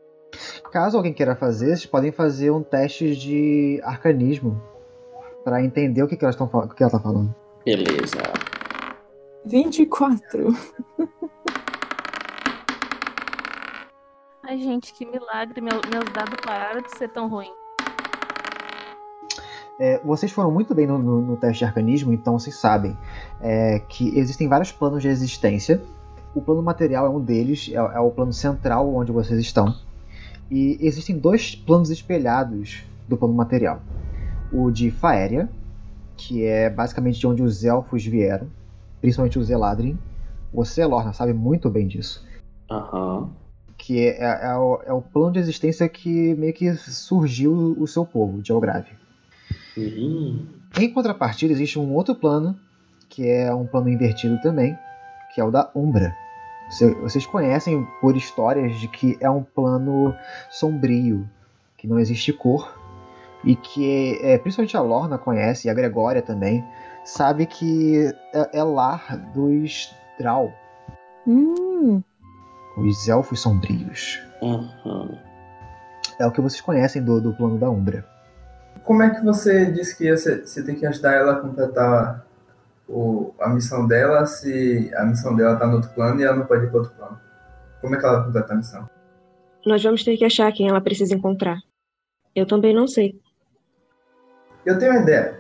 Caso 0.72 0.98
alguém 0.98 1.14
queira 1.14 1.36
fazer, 1.36 1.68
vocês 1.68 1.86
podem 1.86 2.12
fazer 2.12 2.52
um 2.52 2.62
teste 2.64 3.16
de 3.16 3.82
arcanismo 3.84 4.62
para 5.44 5.64
entender 5.64 6.04
o 6.04 6.08
que, 6.08 6.16
que 6.18 6.24
elas 6.24 6.36
estão 6.36 6.48
falando, 6.50 6.72
o 6.72 6.76
que 6.76 6.84
ela 6.84 6.92
tá 6.92 7.00
falando. 7.00 7.34
Beleza. 7.66 8.18
24. 9.46 10.48
Ai, 14.48 14.58
gente, 14.58 14.94
que 14.94 15.06
milagre. 15.06 15.62
Meu- 15.62 15.82
meus 15.92 16.06
dados 16.14 16.36
pararam 16.44 16.82
de 16.82 16.92
ser 16.98 17.10
tão 17.10 17.28
ruins. 17.30 17.50
É, 19.80 19.98
vocês 20.04 20.32
foram 20.32 20.52
muito 20.52 20.76
bem 20.76 20.86
no, 20.86 20.98
no- 20.98 21.22
no 21.22 21.38
teste 21.38 21.60
de 21.60 21.66
arcanismo, 21.66 22.12
então 22.12 22.38
vocês 22.38 22.58
sabem 22.58 22.98
é, 23.40 23.80
que 23.88 24.18
existem 24.20 24.48
vários 24.48 24.72
planos 24.74 25.02
de 25.02 25.08
existência. 25.08 25.82
O 26.36 26.42
plano 26.42 26.62
material 26.62 27.06
é 27.06 27.10
um 27.10 27.20
deles, 27.20 27.70
é, 27.72 27.76
é 27.76 28.00
o 28.00 28.12
plano 28.12 28.34
central 28.34 28.94
onde 28.94 29.12
vocês 29.12 29.40
estão. 29.40 29.74
E 30.50 30.78
existem 30.82 31.18
dois 31.18 31.56
planos 31.56 31.90
espelhados 31.90 32.84
do 33.08 33.18
plano 33.18 33.34
material: 33.34 33.82
o 34.52 34.72
de 34.72 34.90
Faéria, 34.90 35.50
que 36.18 36.44
é 36.44 36.70
basicamente 36.70 37.20
de 37.20 37.28
onde 37.28 37.42
os 37.44 37.64
elfos 37.64 38.06
vieram, 38.06 38.48
principalmente 39.02 39.38
os 39.40 39.50
Eladrin. 39.50 39.98
Você, 40.54 40.84
Lorna, 40.86 41.14
sabe 41.14 41.34
muito 41.34 41.70
bem 41.70 41.88
disso. 41.88 42.26
Aham. 42.70 43.30
Que 43.78 44.08
é, 44.08 44.18
é- 44.24 44.46
é 44.48 44.56
o, 44.58 44.82
é 44.88 44.94
o 44.94 45.02
plano 45.02 45.32
de 45.34 45.40
existência 45.40 45.88
que 45.88 46.36
meio 46.36 46.54
que 46.54 46.74
surgiu 46.76 47.76
o 47.80 47.88
seu 47.88 48.06
povo, 48.06 48.42
de 48.42 48.52
Elgrave. 48.52 48.92
Uhum. 49.78 50.46
Em 50.78 50.92
contrapartida, 50.92 51.54
existe 51.54 51.80
um 51.80 51.94
outro 51.94 52.14
plano, 52.16 52.58
que 53.08 53.28
é 53.28 53.54
um 53.54 53.66
plano 53.66 53.90
invertido 53.90 54.40
também, 54.42 54.78
que 55.34 55.40
é 55.40 55.44
o 55.44 55.52
da 55.52 55.70
Umbra. 55.76 56.14
Você- 56.70 56.94
Vocês 56.96 57.26
conhecem 57.26 57.88
por 58.00 58.16
histórias 58.16 58.80
de 58.80 58.88
que 58.88 59.18
é 59.20 59.30
um 59.30 59.44
plano 59.44 60.14
sombrio, 60.50 61.28
que 61.78 61.88
não 61.88 62.00
existe 62.00 62.32
cor, 62.34 62.74
e 63.44 63.56
que 63.56 64.20
é, 64.22 64.38
principalmente 64.38 64.76
a 64.78 64.82
Lorna 64.82 65.18
conhece, 65.18 65.68
e 65.68 65.72
a 65.72 65.74
Gregória 65.74 66.22
também, 66.22 66.64
sabe 67.06 67.46
que 67.46 68.14
é, 68.34 68.60
é 68.60 68.64
lar 68.64 69.18
dos 69.34 69.94
Drow, 70.20 70.52
Hum, 71.28 72.02
os 72.78 73.08
Elfos 73.08 73.40
Sombrios. 73.42 74.20
Aham. 74.42 75.18
É 76.18 76.26
o 76.26 76.32
que 76.32 76.42
vocês 76.42 76.60
conhecem 76.62 77.02
do, 77.04 77.22
do 77.22 77.34
plano 77.34 77.58
da 77.58 77.70
Umbra. 77.70 78.06
Como 78.84 79.04
é 79.04 79.10
que 79.10 79.24
você 79.24 79.66
disse 79.72 79.96
que 79.98 80.10
você, 80.16 80.42
você 80.46 80.64
tem 80.64 80.76
que 80.76 80.86
ajudar 80.86 81.14
ela 81.14 81.34
a 81.34 81.36
completar 81.40 82.26
o, 82.90 83.34
a 83.40 83.50
missão 83.50 83.88
dela 83.88 84.26
se 84.26 84.92
a 84.96 85.06
missão 85.06 85.36
dela 85.36 85.56
tá 85.56 85.68
no 85.68 85.76
outro 85.76 85.92
plano 85.92 86.20
e 86.20 86.24
ela 86.24 86.36
não 86.36 86.46
pode 86.46 86.66
ir 86.66 86.70
para 86.70 86.80
outro 86.80 86.96
plano? 86.96 87.20
Como 87.80 87.96
é 87.96 88.00
que 88.00 88.06
ela 88.06 88.24
completa 88.24 88.54
a 88.54 88.58
missão? 88.58 88.90
Nós 89.66 89.84
vamos 89.84 90.04
ter 90.04 90.18
que 90.18 90.26
achar 90.26 90.52
quem 90.52 90.68
ela 90.68 90.82
precisa 90.82 91.14
encontrar. 91.14 91.60
Eu 92.36 92.46
também 92.46 92.74
não 92.74 92.88
sei. 92.88 93.20
Eu 94.66 94.78
tenho 94.80 94.92
uma 94.92 95.02
ideia. 95.02 95.40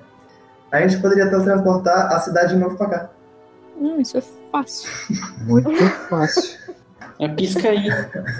A 0.71 0.87
gente 0.87 1.01
poderia 1.01 1.29
transportar 1.29 2.13
a 2.13 2.19
cidade 2.19 2.53
de 2.53 2.59
novo 2.59 2.77
pra 2.77 2.89
cá. 2.89 3.09
Não, 3.75 3.99
isso 3.99 4.17
é 4.17 4.21
fácil. 4.51 4.89
Muito 5.45 5.71
fácil. 6.09 6.59
É 7.19 7.27
pisca 7.27 7.69
aí. 7.69 7.89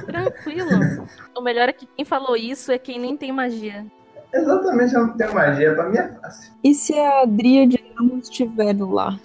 Tranquilo. 0.05 0.69
O 1.35 1.41
melhor 1.41 1.69
é 1.69 1.73
que 1.73 1.85
quem 1.85 2.03
falou 2.03 2.35
isso 2.35 2.69
é 2.69 2.77
quem 2.77 2.99
nem 2.99 3.15
tem 3.15 3.31
magia. 3.31 3.85
Exatamente, 4.33 4.93
eu 4.93 5.07
não 5.07 5.17
tenho 5.17 5.33
magia, 5.33 5.73
pra 5.73 5.89
mim 5.89 5.97
é 5.97 6.07
fácil. 6.13 6.53
E 6.63 6.73
se 6.73 6.97
a 6.97 7.25
Dríade 7.25 7.83
não 7.99 8.19
estiver 8.19 8.75
lá? 8.79 9.19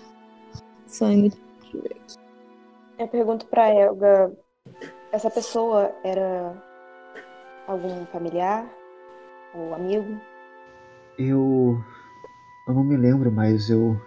Saindo. 0.86 1.36
Eu 2.98 3.08
pergunto 3.08 3.46
pra 3.46 3.68
Elga, 3.68 4.32
essa 5.12 5.30
pessoa 5.30 5.92
era 6.02 6.54
algum 7.66 8.06
familiar 8.06 8.66
ou 9.54 9.74
amigo? 9.74 10.18
Eu. 11.18 11.78
Eu 12.66 12.74
não 12.74 12.84
me 12.84 12.96
lembro, 12.96 13.30
mas 13.30 13.68
eu. 13.68 14.00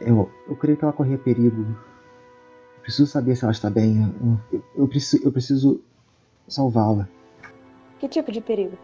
Eu, 0.00 0.30
eu 0.48 0.56
creio 0.56 0.76
que 0.76 0.84
ela 0.84 0.92
corria 0.92 1.18
perigo. 1.18 1.62
Eu 2.76 2.82
preciso 2.82 3.06
saber 3.06 3.36
se 3.36 3.44
ela 3.44 3.52
está 3.52 3.68
bem. 3.68 4.02
Eu, 4.02 4.58
eu, 4.58 4.64
eu 4.76 4.88
preciso, 4.88 5.24
eu 5.24 5.32
preciso 5.32 5.80
salvá-la. 6.48 7.08
Que 7.98 8.08
tipo 8.08 8.32
de 8.32 8.40
perigo? 8.40 8.76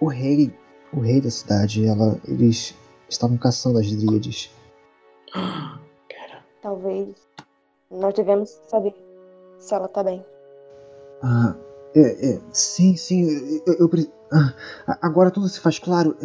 O 0.00 0.08
rei. 0.08 0.52
O 0.92 1.00
rei 1.00 1.20
da 1.20 1.30
cidade, 1.30 1.86
ela. 1.86 2.18
Eles 2.26 2.74
estavam 3.08 3.36
caçando 3.36 3.78
as 3.78 3.90
dríades. 3.90 4.50
Talvez 6.62 7.14
nós 7.90 8.14
devemos 8.14 8.50
saber 8.68 8.94
se 9.58 9.74
ela 9.74 9.88
tá 9.88 10.02
bem. 10.02 10.24
Ah, 11.22 11.54
é, 11.94 12.34
é, 12.34 12.40
sim, 12.52 12.96
sim, 12.96 13.60
eu, 13.66 13.74
eu 13.74 13.90
ah, 14.32 14.98
agora 15.02 15.30
tudo 15.30 15.48
se 15.48 15.60
faz 15.60 15.78
claro. 15.78 16.16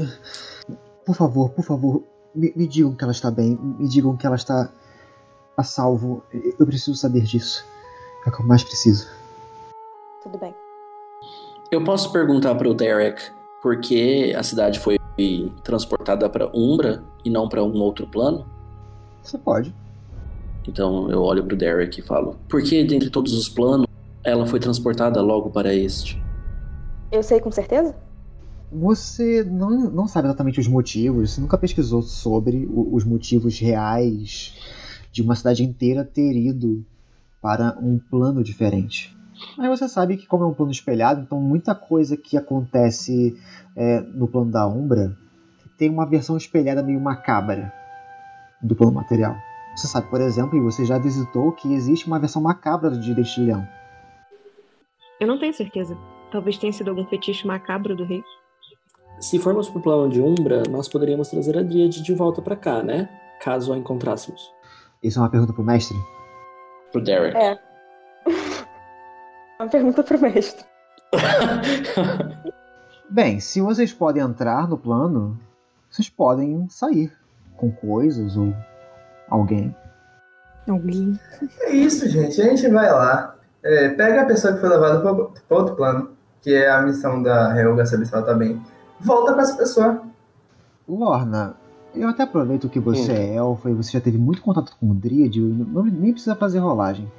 Por 1.05 1.15
favor, 1.15 1.49
por 1.49 1.63
favor, 1.63 2.03
me, 2.33 2.53
me 2.55 2.67
digam 2.67 2.95
que 2.95 3.03
ela 3.03 3.11
está 3.11 3.29
bem, 3.29 3.57
me 3.61 3.87
digam 3.87 4.15
que 4.15 4.25
ela 4.25 4.35
está 4.35 4.71
a 5.57 5.63
salvo. 5.63 6.23
Eu 6.59 6.65
preciso 6.65 6.95
saber 6.95 7.23
disso. 7.23 7.65
É 8.25 8.29
o 8.29 8.31
que 8.31 8.41
eu 8.41 8.47
mais 8.47 8.63
preciso. 8.63 9.07
Tudo 10.23 10.37
bem. 10.37 10.53
Eu 11.71 11.83
posso 11.83 12.11
perguntar 12.11 12.55
pro 12.55 12.73
Derek 12.73 13.31
por 13.65 13.81
que 13.81 14.31
a 14.35 14.43
cidade 14.43 14.79
foi 14.79 14.95
transportada 15.63 16.29
pra 16.29 16.51
Umbra 16.53 17.03
e 17.25 17.31
não 17.31 17.49
pra 17.49 17.63
um 17.63 17.73
outro 17.81 18.05
plano? 18.05 18.45
Você 19.23 19.39
pode. 19.39 19.73
Então 20.67 21.09
eu 21.09 21.23
olho 21.23 21.43
pro 21.43 21.57
Derek 21.57 21.99
e 21.99 22.03
falo: 22.03 22.37
Por 22.47 22.61
que 22.61 22.83
dentre 22.83 23.09
todos 23.09 23.33
os 23.33 23.49
planos 23.49 23.87
ela 24.23 24.45
foi 24.45 24.59
transportada 24.59 25.19
logo 25.19 25.49
para 25.49 25.73
este? 25.73 26.21
Eu 27.11 27.23
sei 27.23 27.39
com 27.39 27.51
certeza? 27.51 27.95
Você 28.71 29.43
não, 29.43 29.71
não 29.89 30.07
sabe 30.07 30.27
exatamente 30.27 30.59
os 30.59 30.67
motivos, 30.67 31.31
você 31.31 31.41
nunca 31.41 31.57
pesquisou 31.57 32.03
sobre 32.03 32.67
o- 32.67 32.93
os 32.95 33.03
motivos 33.03 33.57
reais 33.57 34.53
de 35.11 35.23
uma 35.23 35.35
cidade 35.35 35.63
inteira 35.63 36.05
ter 36.05 36.33
ido 36.35 36.85
para 37.41 37.75
um 37.81 37.97
plano 37.97 38.43
diferente. 38.43 39.17
Mas 39.57 39.79
você 39.79 39.87
sabe 39.87 40.17
que, 40.17 40.27
como 40.27 40.43
é 40.43 40.47
um 40.47 40.53
plano 40.53 40.71
espelhado, 40.71 41.21
então 41.21 41.39
muita 41.39 41.75
coisa 41.75 42.15
que 42.15 42.37
acontece 42.37 43.37
é, 43.75 44.01
no 44.01 44.27
plano 44.27 44.51
da 44.51 44.67
Umbra 44.67 45.15
tem 45.77 45.89
uma 45.89 46.05
versão 46.05 46.37
espelhada 46.37 46.81
meio 46.81 46.99
macabra 46.99 47.73
do 48.61 48.75
plano 48.75 48.93
material. 48.93 49.35
Você 49.75 49.87
sabe, 49.87 50.09
por 50.09 50.21
exemplo, 50.21 50.57
e 50.57 50.61
você 50.61 50.85
já 50.85 50.97
visitou 50.97 51.51
que 51.51 51.73
existe 51.73 52.07
uma 52.07 52.19
versão 52.19 52.41
macabra 52.41 52.91
de 52.91 53.13
Dente 53.13 53.35
de 53.35 53.45
Leão. 53.47 53.67
Eu 55.19 55.27
não 55.27 55.37
tenho 55.37 55.53
certeza. 55.53 55.97
Talvez 56.31 56.57
tenha 56.57 56.71
sido 56.71 56.89
algum 56.89 57.05
fetiche 57.05 57.45
macabro 57.45 57.95
do 57.95 58.05
rei. 58.05 58.23
Se 59.19 59.39
formos 59.39 59.69
pro 59.69 59.81
plano 59.81 60.09
de 60.09 60.21
Umbra, 60.21 60.63
nós 60.69 60.87
poderíamos 60.87 61.29
trazer 61.29 61.57
a 61.57 61.61
Dríade 61.61 62.01
de 62.01 62.13
volta 62.13 62.41
pra 62.41 62.55
cá, 62.55 62.83
né? 62.83 63.09
Caso 63.41 63.73
a 63.73 63.77
encontrássemos. 63.77 64.49
Isso 65.03 65.19
é 65.19 65.21
uma 65.21 65.29
pergunta 65.29 65.53
pro 65.53 65.63
mestre? 65.63 65.97
Pro 66.91 67.01
Derek. 67.01 67.37
É. 67.37 67.74
Uma 69.59 69.69
pergunta 69.69 70.03
pro 70.03 70.19
mestre. 70.19 70.65
Bem, 73.09 73.39
se 73.39 73.61
vocês 73.61 73.93
podem 73.93 74.23
entrar 74.23 74.67
no 74.67 74.77
plano, 74.77 75.39
vocês 75.89 76.09
podem 76.09 76.67
sair 76.69 77.11
com 77.55 77.71
coisas 77.71 78.35
ou 78.35 78.53
alguém. 79.29 79.75
Alguém. 80.67 81.19
É 81.61 81.71
isso, 81.71 82.07
gente. 82.09 82.41
A 82.41 82.45
gente 82.45 82.67
vai 82.67 82.91
lá. 82.91 83.35
é, 83.63 83.89
pega 83.89 84.23
a 84.23 84.25
pessoa 84.25 84.53
que 84.53 84.59
foi 84.59 84.69
levada 84.69 84.99
para 84.99 85.57
outro 85.57 85.75
plano, 85.75 86.11
que 86.41 86.53
é 86.53 86.69
a 86.69 86.81
missão 86.81 87.21
da 87.21 87.55
Helga, 87.57 87.85
saber 87.85 88.05
se 88.05 88.13
ela 88.13 88.25
tá 88.25 88.33
bem. 88.33 88.61
Volta 88.99 89.33
com 89.33 89.39
essa 89.39 89.55
pessoa. 89.55 90.01
Lorna, 90.87 91.55
eu 91.93 92.09
até 92.09 92.23
aproveito 92.23 92.69
que 92.69 92.79
você 92.79 93.11
é 93.11 93.35
elfa 93.35 93.69
e 93.69 93.73
você 93.73 93.91
já 93.91 94.01
teve 94.01 94.17
muito 94.17 94.41
contato 94.41 94.75
com 94.79 94.91
o 94.91 94.93
Dríade, 94.93 95.39
não, 95.39 95.83
nem 95.83 96.11
precisa 96.11 96.35
fazer 96.35 96.59
rolagem. 96.59 97.09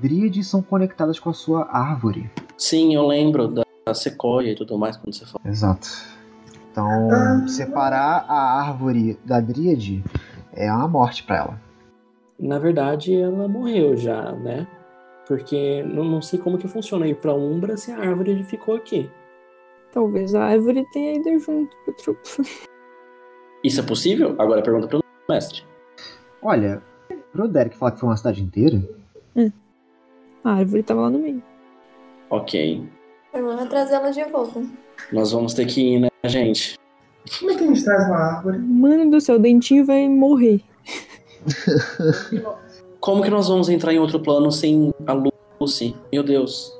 Dríades 0.00 0.46
são 0.48 0.62
conectadas 0.62 1.18
com 1.18 1.30
a 1.30 1.34
sua 1.34 1.68
árvore. 1.70 2.30
Sim, 2.56 2.94
eu 2.94 3.06
lembro 3.06 3.48
da 3.48 3.94
sequoia 3.94 4.52
e 4.52 4.54
tudo 4.54 4.78
mais 4.78 4.96
quando 4.96 5.14
você 5.14 5.26
falou. 5.26 5.50
Exato. 5.50 5.88
Então, 6.70 7.46
separar 7.48 8.24
a 8.28 8.60
árvore 8.60 9.18
da 9.24 9.40
Dríade 9.40 10.02
é 10.52 10.72
uma 10.72 10.88
morte 10.88 11.22
pra 11.24 11.36
ela. 11.36 11.60
Na 12.38 12.58
verdade, 12.58 13.14
ela 13.14 13.46
morreu 13.46 13.96
já, 13.96 14.32
né? 14.32 14.66
Porque 15.28 15.82
não, 15.82 16.04
não 16.04 16.22
sei 16.22 16.38
como 16.38 16.58
que 16.58 16.66
funciona 16.66 17.06
ir 17.06 17.16
pra 17.16 17.34
Umbra 17.34 17.76
se 17.76 17.92
a 17.92 17.98
árvore 17.98 18.42
ficou 18.44 18.74
aqui. 18.74 19.08
Talvez 19.92 20.34
a 20.34 20.44
árvore 20.46 20.84
tenha 20.92 21.14
ido 21.14 21.38
junto 21.38 21.76
pro 21.84 21.94
trupe. 21.94 22.22
Isso 23.62 23.80
é 23.80 23.84
possível? 23.84 24.34
Agora 24.38 24.62
pergunta 24.62 24.88
pro 24.88 25.04
mestre. 25.28 25.62
Olha, 26.42 26.82
pro 27.32 27.46
Derek 27.46 27.76
falar 27.76 27.92
que 27.92 28.00
foi 28.00 28.08
uma 28.08 28.16
cidade 28.16 28.42
inteira, 28.42 28.82
A 30.44 30.54
árvore 30.54 30.82
tava 30.82 31.02
lá 31.02 31.10
no 31.10 31.18
meio. 31.18 31.42
Ok. 32.30 32.82
Vamos 33.32 33.68
trazer 33.68 33.94
ela 33.94 34.10
de 34.10 34.24
volta. 34.24 34.62
Nós 35.12 35.32
vamos 35.32 35.54
ter 35.54 35.66
que 35.66 35.94
ir, 35.94 36.00
né, 36.00 36.08
gente? 36.24 36.78
Como 37.38 37.50
é 37.50 37.54
que 37.54 37.64
a 37.64 37.66
gente 37.66 37.84
traz 37.84 38.06
uma 38.08 38.16
árvore? 38.16 38.58
Mano 38.58 39.10
do 39.10 39.20
céu, 39.20 39.36
o 39.36 39.38
dentinho 39.38 39.86
vai 39.86 40.08
morrer. 40.08 40.62
Como 43.00 43.22
que 43.22 43.30
nós 43.30 43.48
vamos 43.48 43.68
entrar 43.68 43.92
em 43.92 43.98
outro 43.98 44.20
plano 44.20 44.50
sem 44.50 44.92
a 45.06 45.12
Lucy? 45.60 45.96
Meu 46.12 46.22
Deus. 46.22 46.72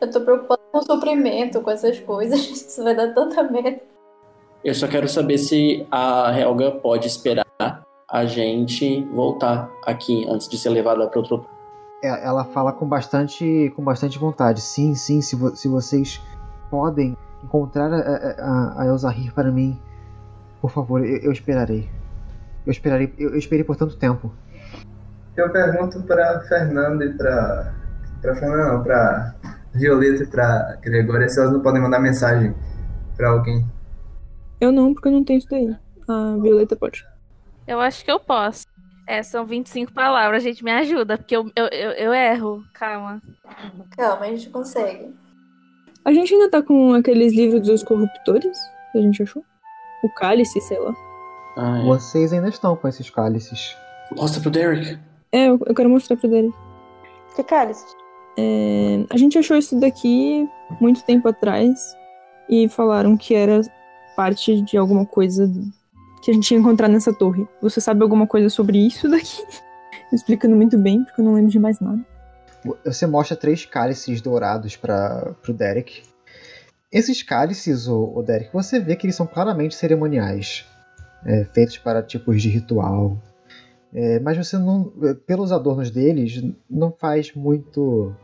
Eu 0.00 0.10
tô 0.10 0.20
preocupada 0.20 0.60
com 0.70 0.78
o 0.78 0.82
suprimento, 0.82 1.60
com 1.60 1.70
essas 1.70 1.98
coisas. 2.00 2.40
Isso 2.50 2.82
vai 2.82 2.94
dar 2.94 3.12
tanta 3.14 3.42
merda. 3.42 3.80
Eu 4.64 4.74
só 4.74 4.88
quero 4.88 5.08
saber 5.08 5.38
se 5.38 5.86
a 5.90 6.38
Helga 6.38 6.70
pode 6.72 7.06
esperar 7.06 7.44
a 8.08 8.24
gente 8.24 9.02
voltar 9.12 9.70
aqui 9.84 10.26
antes 10.28 10.48
de 10.48 10.56
ser 10.56 10.70
levada 10.70 11.06
para 11.06 11.18
outro 11.18 11.36
é- 11.36 11.53
ela 12.06 12.44
fala 12.44 12.72
com 12.72 12.86
bastante, 12.86 13.72
com 13.76 13.82
bastante 13.82 14.18
vontade. 14.18 14.60
Sim, 14.60 14.94
sim, 14.94 15.20
se, 15.20 15.34
vo- 15.36 15.54
se 15.56 15.68
vocês 15.68 16.20
podem 16.70 17.16
encontrar 17.42 17.92
a, 17.92 17.98
a, 17.98 18.82
a 18.82 18.86
Elzahir 18.86 19.32
para 19.34 19.50
mim, 19.50 19.80
por 20.60 20.70
favor, 20.70 21.04
eu, 21.04 21.16
eu 21.18 21.32
esperarei. 21.32 21.88
Eu 22.66 22.70
esperarei, 22.72 23.12
eu, 23.18 23.30
eu 23.30 23.38
esperei 23.38 23.64
por 23.64 23.76
tanto 23.76 23.96
tempo. 23.96 24.32
Eu 25.36 25.50
pergunto 25.50 26.02
pra 26.02 26.40
Fernanda 26.48 27.04
e 27.04 27.12
pra. 27.12 27.74
Pra 28.22 28.34
Fernanda 28.36 28.72
não, 28.72 28.82
pra 28.82 29.34
Violeta 29.74 30.22
e 30.22 30.26
pra 30.26 30.76
Gregória 30.80 31.28
se 31.28 31.38
elas 31.38 31.52
não 31.52 31.60
podem 31.60 31.82
mandar 31.82 31.98
mensagem 31.98 32.54
pra 33.16 33.28
alguém. 33.30 33.66
Eu 34.60 34.72
não, 34.72 34.94
porque 34.94 35.08
eu 35.08 35.12
não 35.12 35.24
tenho 35.24 35.38
isso 35.38 35.48
daí. 35.50 35.76
A 36.08 36.36
Violeta 36.40 36.74
pode. 36.76 37.04
Eu 37.66 37.80
acho 37.80 38.04
que 38.04 38.10
eu 38.10 38.18
posso. 38.20 38.64
É, 39.06 39.22
são 39.22 39.44
25 39.44 39.92
palavras, 39.92 40.42
gente, 40.42 40.64
me 40.64 40.70
ajuda, 40.70 41.18
porque 41.18 41.36
eu, 41.36 41.50
eu, 41.54 41.66
eu, 41.66 41.90
eu 41.90 42.14
erro. 42.14 42.64
Calma. 42.72 43.22
Calma, 43.96 44.24
a 44.24 44.28
gente 44.28 44.48
consegue. 44.48 45.14
A 46.04 46.12
gente 46.12 46.32
ainda 46.32 46.50
tá 46.50 46.62
com 46.62 46.94
aqueles 46.94 47.34
livros 47.34 47.62
dos 47.62 47.82
corruptores 47.82 48.58
que 48.92 48.98
a 48.98 49.00
gente 49.00 49.22
achou? 49.22 49.44
O 50.02 50.08
cálice, 50.08 50.60
sei 50.60 50.78
lá. 50.78 50.94
Ah, 51.56 51.78
é. 51.80 51.84
Vocês 51.84 52.32
ainda 52.32 52.48
estão 52.48 52.76
com 52.76 52.88
esses 52.88 53.10
cálices. 53.10 53.76
Mostra 54.16 54.40
pro 54.40 54.50
Derek. 54.50 54.98
É, 55.32 55.48
eu, 55.48 55.58
eu 55.66 55.74
quero 55.74 55.90
mostrar 55.90 56.16
pra 56.16 56.28
dele. 56.28 56.52
Que 57.34 57.42
cálice? 57.42 57.84
É, 58.38 59.04
a 59.10 59.16
gente 59.16 59.38
achou 59.38 59.56
isso 59.56 59.78
daqui 59.78 60.48
muito 60.80 61.04
tempo 61.04 61.28
atrás 61.28 61.96
e 62.48 62.68
falaram 62.68 63.16
que 63.16 63.34
era 63.34 63.60
parte 64.16 64.60
de 64.62 64.76
alguma 64.76 65.06
coisa 65.06 65.50
que 66.24 66.30
a 66.30 66.34
gente 66.34 66.50
ia 66.52 66.58
encontrar 66.58 66.88
nessa 66.88 67.12
torre. 67.12 67.46
Você 67.60 67.82
sabe 67.82 68.02
alguma 68.02 68.26
coisa 68.26 68.48
sobre 68.48 68.78
isso 68.78 69.08
daqui? 69.10 69.44
Explicando 70.10 70.56
muito 70.56 70.78
bem, 70.78 71.04
porque 71.04 71.20
eu 71.20 71.24
não 71.24 71.34
lembro 71.34 71.50
de 71.50 71.58
mais 71.58 71.78
nada. 71.80 72.02
Você 72.82 73.06
mostra 73.06 73.36
três 73.36 73.66
cálices 73.66 74.22
dourados 74.22 74.74
para 74.74 75.36
o 75.46 75.52
Derek. 75.52 76.02
Esses 76.90 77.22
cálices, 77.22 77.86
o, 77.88 78.22
Derek, 78.22 78.50
você 78.52 78.80
vê 78.80 78.96
que 78.96 79.04
eles 79.04 79.16
são 79.16 79.26
claramente 79.26 79.74
cerimoniais, 79.74 80.64
é, 81.26 81.44
feitos 81.52 81.76
para 81.76 82.02
tipos 82.02 82.40
de 82.40 82.48
ritual. 82.48 83.18
É, 83.92 84.18
mas 84.20 84.38
você 84.38 84.56
não, 84.56 84.92
pelos 85.26 85.52
adornos 85.52 85.90
deles, 85.90 86.42
não 86.70 86.90
faz 86.90 87.34
muito, 87.34 88.14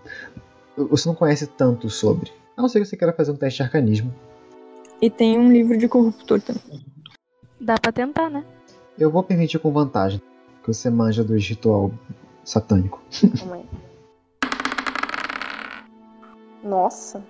você 0.75 1.07
não 1.07 1.15
conhece 1.15 1.47
tanto 1.47 1.91
sobre. 1.91 2.33
A 2.57 2.63
não 2.63 2.69
ser 2.69 2.81
que 2.81 2.87
você 2.87 2.97
queira 2.97 3.13
fazer 3.13 3.33
um 3.33 3.37
teste 3.37 3.59
de 3.59 3.63
arcanismo. 3.65 4.15
E 5.03 5.11
tem 5.11 5.39
um 5.39 5.53
livro 5.53 5.77
de 5.77 5.87
corruptor 5.87 6.41
também. 6.41 6.90
Dá 7.61 7.75
pra 7.77 7.93
tentar, 7.93 8.31
né? 8.31 8.45
Eu 8.99 9.11
vou 9.11 9.23
permitir 9.23 9.59
com 9.59 9.71
vantagem, 9.71 10.21
que 10.63 10.69
você 10.73 10.89
manja 10.89 11.23
do 11.23 11.37
ritual 11.37 11.93
satânico. 12.43 13.03
Nossa. 16.65 17.23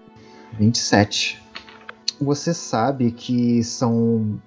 27. 0.52 1.42
Você 2.20 2.52
sabe 2.54 3.10
que 3.10 3.62
são 3.64 4.40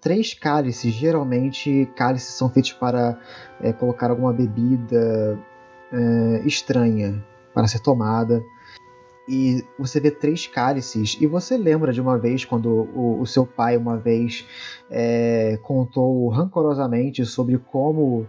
três 0.00 0.34
cálices. 0.34 0.92
Geralmente, 0.94 1.88
cálices 1.96 2.34
são 2.34 2.48
feitos 2.48 2.72
para 2.72 3.18
é, 3.60 3.72
colocar 3.72 4.10
alguma 4.10 4.32
bebida 4.32 5.38
é, 5.92 6.42
estranha 6.44 7.24
para 7.54 7.66
ser 7.68 7.80
tomada. 7.80 8.42
E 9.28 9.64
você 9.78 9.98
vê 9.98 10.10
três 10.10 10.46
cálices. 10.46 11.16
E 11.20 11.26
você 11.26 11.56
lembra 11.56 11.92
de 11.92 12.00
uma 12.00 12.16
vez 12.16 12.44
quando 12.44 12.68
o, 12.68 13.20
o 13.20 13.26
seu 13.26 13.44
pai, 13.44 13.76
uma 13.76 13.96
vez, 13.96 14.46
é, 14.90 15.58
contou 15.62 16.28
rancorosamente 16.28 17.24
sobre 17.24 17.58
como 17.58 18.26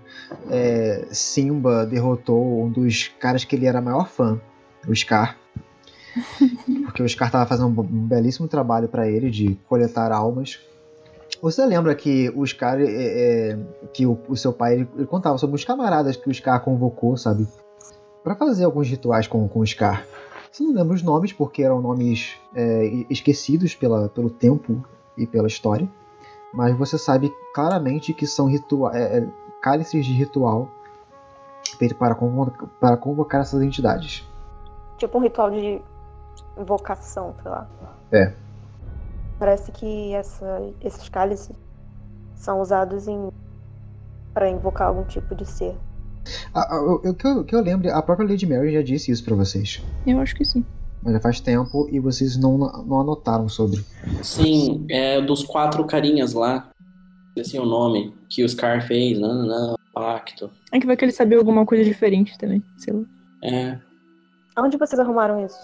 é, 0.50 1.08
Simba 1.12 1.86
derrotou 1.86 2.64
um 2.64 2.70
dos 2.70 3.10
caras 3.20 3.44
que 3.44 3.56
ele 3.56 3.68
era 3.68 3.82
maior 3.82 4.08
fã, 4.08 4.40
o 4.88 4.96
Scar. 4.96 5.38
Porque 6.86 7.04
o 7.04 7.10
Scar 7.10 7.28
estava 7.28 7.46
fazendo 7.46 7.68
um, 7.68 7.84
belíssimo 7.84 8.48
trabalho 8.48 8.88
para 8.88 9.08
ele 9.08 9.30
de 9.30 9.56
coletar 9.68 10.12
almas. 10.12 10.60
Você 11.42 11.64
lembra 11.64 11.94
que 11.94 12.32
o 12.36 12.46
Scar, 12.48 12.80
é, 12.82 12.86
é, 12.88 13.60
que 13.94 14.08
o, 14.08 14.20
o, 14.28 14.36
seu 14.36 14.52
pai, 14.52 14.74
ele, 14.74 14.90
ele, 14.96 15.06
contava 15.06 15.38
sobre 15.38 15.56
os 15.56 15.64
camaradas 15.64 16.16
que 16.16 16.28
o 16.28 16.34
Scar 16.34 16.64
convocou, 16.64 17.16
sabe? 17.16 17.48
para 18.28 18.36
fazer 18.36 18.66
alguns 18.66 18.90
rituais 18.90 19.26
com, 19.26 19.48
com 19.48 19.60
o 19.62 19.66
Scar. 19.66 20.06
Você 20.58 20.64
não 20.64 20.74
lembra 20.74 20.96
os 20.96 21.04
nomes, 21.04 21.32
porque 21.32 21.62
eram 21.62 21.80
nomes 21.80 22.36
é, 22.56 23.06
esquecidos 23.12 23.76
pela, 23.76 24.10
pelo 24.10 24.28
tempo 24.28 24.84
e 25.16 25.28
pela 25.28 25.46
história. 25.46 25.88
Mas 26.52 26.76
você 26.76 26.98
sabe 26.98 27.32
claramente 27.54 28.12
que 28.12 28.26
são 28.26 28.48
ritual, 28.48 28.92
é, 28.92 29.20
é, 29.20 29.28
cálices 29.62 30.04
de 30.04 30.14
ritual 30.14 30.68
feito 31.78 31.94
para 31.94 32.16
convocar, 32.16 32.68
para 32.80 32.98
convocar 32.98 33.42
essas 33.42 33.62
entidades. 33.62 34.28
Tipo 34.98 35.20
um 35.20 35.22
ritual 35.22 35.52
de 35.52 35.80
invocação, 36.58 37.36
sei 37.40 37.52
lá. 37.52 37.70
É. 38.12 38.34
Parece 39.38 39.72
que 39.72 40.12
essa, 40.16 40.74
esses 40.82 41.08
cálices 41.08 41.56
são 42.34 42.62
usados 42.62 43.08
em 43.08 43.30
para 44.34 44.50
invocar 44.50 44.88
algum 44.88 45.04
tipo 45.04 45.36
de 45.36 45.46
ser. 45.46 45.76
Ah, 46.54 46.80
o 46.80 47.14
que 47.14 47.28
eu, 47.28 47.44
que 47.44 47.56
eu 47.56 47.62
lembro, 47.62 47.92
a 47.92 48.02
própria 48.02 48.28
Lady 48.28 48.46
Mary 48.46 48.74
já 48.74 48.82
disse 48.82 49.12
isso 49.12 49.24
para 49.24 49.36
vocês. 49.36 49.82
Eu 50.06 50.20
acho 50.20 50.36
que 50.36 50.46
sim. 50.46 50.66
Mas 51.04 51.14
já 51.14 51.20
faz 51.20 51.40
tempo 51.40 51.88
e 51.92 52.00
vocês 52.00 52.38
não, 52.38 52.58
não 52.58 53.02
anotaram 53.02 53.48
sobre. 53.48 53.84
Sim, 54.24 54.86
é 54.90 55.22
dos 55.22 55.44
quatro 55.44 55.86
carinhas 55.86 56.34
lá. 56.34 56.70
Esse 57.36 57.56
é 57.56 57.62
o 57.62 57.66
nome 57.66 58.16
que 58.30 58.44
o 58.44 58.50
Scar 58.50 58.86
fez, 58.86 59.20
não, 59.20 59.46
não, 59.46 59.78
pacto. 59.94 60.50
É 60.72 60.80
que 60.80 60.88
vai 60.88 60.98
que 60.98 61.06
ele 61.06 61.12
sabia 61.12 61.38
alguma 61.38 61.66
coisa 61.66 61.84
diferente 61.84 62.38
também, 62.38 62.64
sei 62.78 62.94
lá. 62.94 63.04
É. 63.44 63.80
Onde 64.58 64.78
vocês 64.78 65.00
arrumaram 65.00 65.46
isso? 65.46 65.60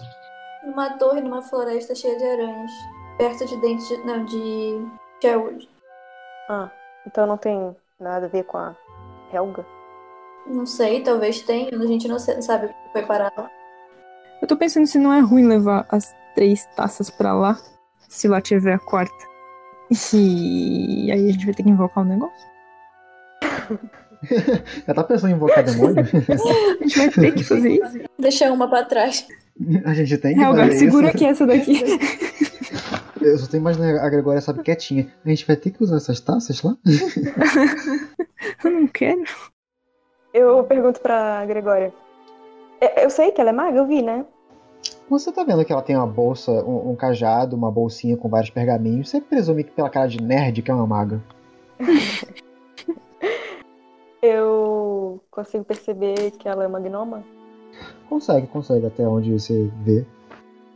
Numa 0.64 0.90
torre, 0.90 1.20
numa 1.20 1.42
floresta 1.42 1.94
cheia 1.94 2.16
de 2.16 2.24
aranhas. 2.24 2.70
Perto 3.18 3.46
de 3.46 3.56
dentes 3.60 3.88
de. 3.88 3.96
Não, 3.98 4.24
de. 4.24 4.86
Sherwood. 5.20 5.68
Ah, 6.48 6.70
então 7.06 7.26
não 7.26 7.36
tem 7.36 7.74
nada 7.98 8.26
a 8.26 8.28
ver 8.28 8.44
com 8.44 8.58
a 8.58 8.76
Helga? 9.32 9.64
Não 10.46 10.66
sei, 10.66 11.00
talvez 11.02 11.40
tenha, 11.40 11.68
a 11.70 11.86
gente 11.86 12.06
não 12.06 12.18
sabe 12.18 12.66
o 12.66 12.68
que 12.68 12.92
foi 12.92 13.02
parar 13.02 13.32
lá. 13.36 13.50
Eu 14.42 14.48
tô 14.48 14.56
pensando 14.56 14.86
se 14.86 14.98
não 14.98 15.12
é 15.12 15.20
ruim 15.20 15.46
levar 15.46 15.86
as 15.88 16.14
três 16.34 16.66
taças 16.76 17.08
pra 17.10 17.32
lá, 17.32 17.58
se 18.08 18.28
lá 18.28 18.40
tiver 18.40 18.74
a 18.74 18.78
quarta. 18.78 19.14
E 20.12 21.10
aí 21.10 21.28
a 21.28 21.32
gente 21.32 21.46
vai 21.46 21.54
ter 21.54 21.62
que 21.62 21.70
invocar 21.70 22.04
o 22.04 22.06
um 22.06 22.10
negócio. 22.10 22.46
Já 24.86 24.94
tá 24.94 25.04
pensando 25.04 25.30
em 25.32 25.34
invocar 25.34 25.62
demônio? 25.64 26.00
a 26.04 26.82
gente 26.82 26.98
vai 26.98 27.10
ter 27.10 27.34
que 27.34 27.44
fazer 27.44 27.72
isso. 27.72 27.98
Deixar 28.18 28.52
uma 28.52 28.68
pra 28.68 28.84
trás. 28.84 29.26
A 29.84 29.94
gente 29.94 30.18
tem 30.18 30.34
que 30.34 30.40
Helga, 30.40 30.64
fazer 30.64 30.78
segura 30.78 31.08
isso. 31.08 31.16
aqui 31.16 31.26
essa 31.26 31.46
daqui. 31.46 31.82
Eu 33.20 33.38
só 33.38 33.46
tô 33.46 33.56
imaginando 33.56 33.98
a 33.98 34.08
Gregória, 34.10 34.40
sabe, 34.42 34.62
quietinha. 34.62 35.10
A 35.24 35.28
gente 35.30 35.46
vai 35.46 35.56
ter 35.56 35.70
que 35.70 35.82
usar 35.82 35.96
essas 35.96 36.20
taças 36.20 36.60
lá? 36.62 36.76
Eu 38.62 38.70
não 38.70 38.86
quero. 38.86 39.24
Eu 40.34 40.64
pergunto 40.64 41.00
pra 41.00 41.46
Gregória. 41.46 41.94
Eu 43.00 43.08
sei 43.08 43.30
que 43.30 43.40
ela 43.40 43.50
é 43.50 43.52
maga, 43.52 43.78
eu 43.78 43.86
vi, 43.86 44.02
né? 44.02 44.26
Você 45.08 45.30
tá 45.30 45.44
vendo 45.44 45.64
que 45.64 45.72
ela 45.72 45.80
tem 45.80 45.96
uma 45.96 46.08
bolsa, 46.08 46.50
um, 46.64 46.90
um 46.90 46.96
cajado, 46.96 47.54
uma 47.54 47.70
bolsinha 47.70 48.16
com 48.16 48.28
vários 48.28 48.50
pergaminhos. 48.50 49.08
Você 49.08 49.20
presume 49.20 49.62
que 49.62 49.70
pela 49.70 49.88
cara 49.88 50.08
de 50.08 50.20
nerd 50.20 50.60
que 50.60 50.72
é 50.72 50.74
uma 50.74 50.88
maga. 50.88 51.22
eu 54.20 55.20
consigo 55.30 55.62
perceber 55.64 56.32
que 56.32 56.48
ela 56.48 56.64
é 56.64 56.66
uma 56.66 56.80
gnoma? 56.80 57.22
Consegue, 58.08 58.48
consegue, 58.48 58.86
até 58.86 59.06
onde 59.06 59.32
você 59.32 59.70
vê. 59.82 60.04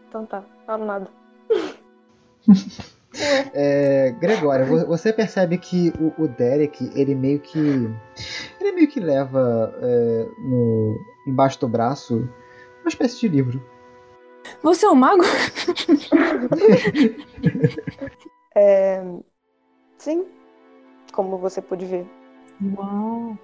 Então 0.09 0.25
tá, 0.25 0.45
falo 0.67 0.85
nada. 0.85 1.11
É, 3.53 4.15
Gregória, 4.21 4.65
você 4.65 5.13
percebe 5.13 5.59
que 5.59 5.93
o, 5.99 6.23
o, 6.23 6.29
Derek, 6.29 6.91
ele 6.95 7.15
meio 7.15 7.41
que. 7.41 7.59
Ele 8.61 8.73
meio 8.73 8.89
que 8.89 9.01
leva 9.01 9.75
é, 9.81 10.27
no, 10.39 10.97
embaixo 11.27 11.61
do 11.61 11.69
braço 11.69 12.29
uma 12.81 12.89
espécie 12.89 13.21
de 13.21 13.29
livro. 13.29 13.63
Você 14.63 14.87
é 14.87 14.91
um 14.91 14.95
mago? 14.95 15.23
é, 18.55 19.03
sim, 19.99 20.27
como 21.13 21.37
você 21.39 21.61
pôde 21.61 21.85
ver. 21.85 22.07
Uau! 22.77 23.37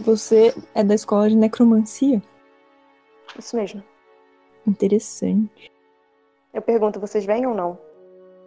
Você 0.00 0.54
é 0.74 0.84
da 0.84 0.94
escola 0.94 1.28
de 1.28 1.36
necromancia? 1.36 2.22
Isso 3.38 3.56
mesmo. 3.56 3.82
Interessante. 4.66 5.72
Eu 6.52 6.62
pergunto, 6.62 7.00
vocês 7.00 7.24
vêm 7.24 7.46
ou 7.46 7.54
não? 7.54 7.78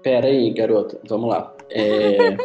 Pera 0.01 0.27
aí, 0.27 0.51
garota. 0.53 0.99
Vamos 1.07 1.29
lá. 1.29 1.53
É... 1.69 2.37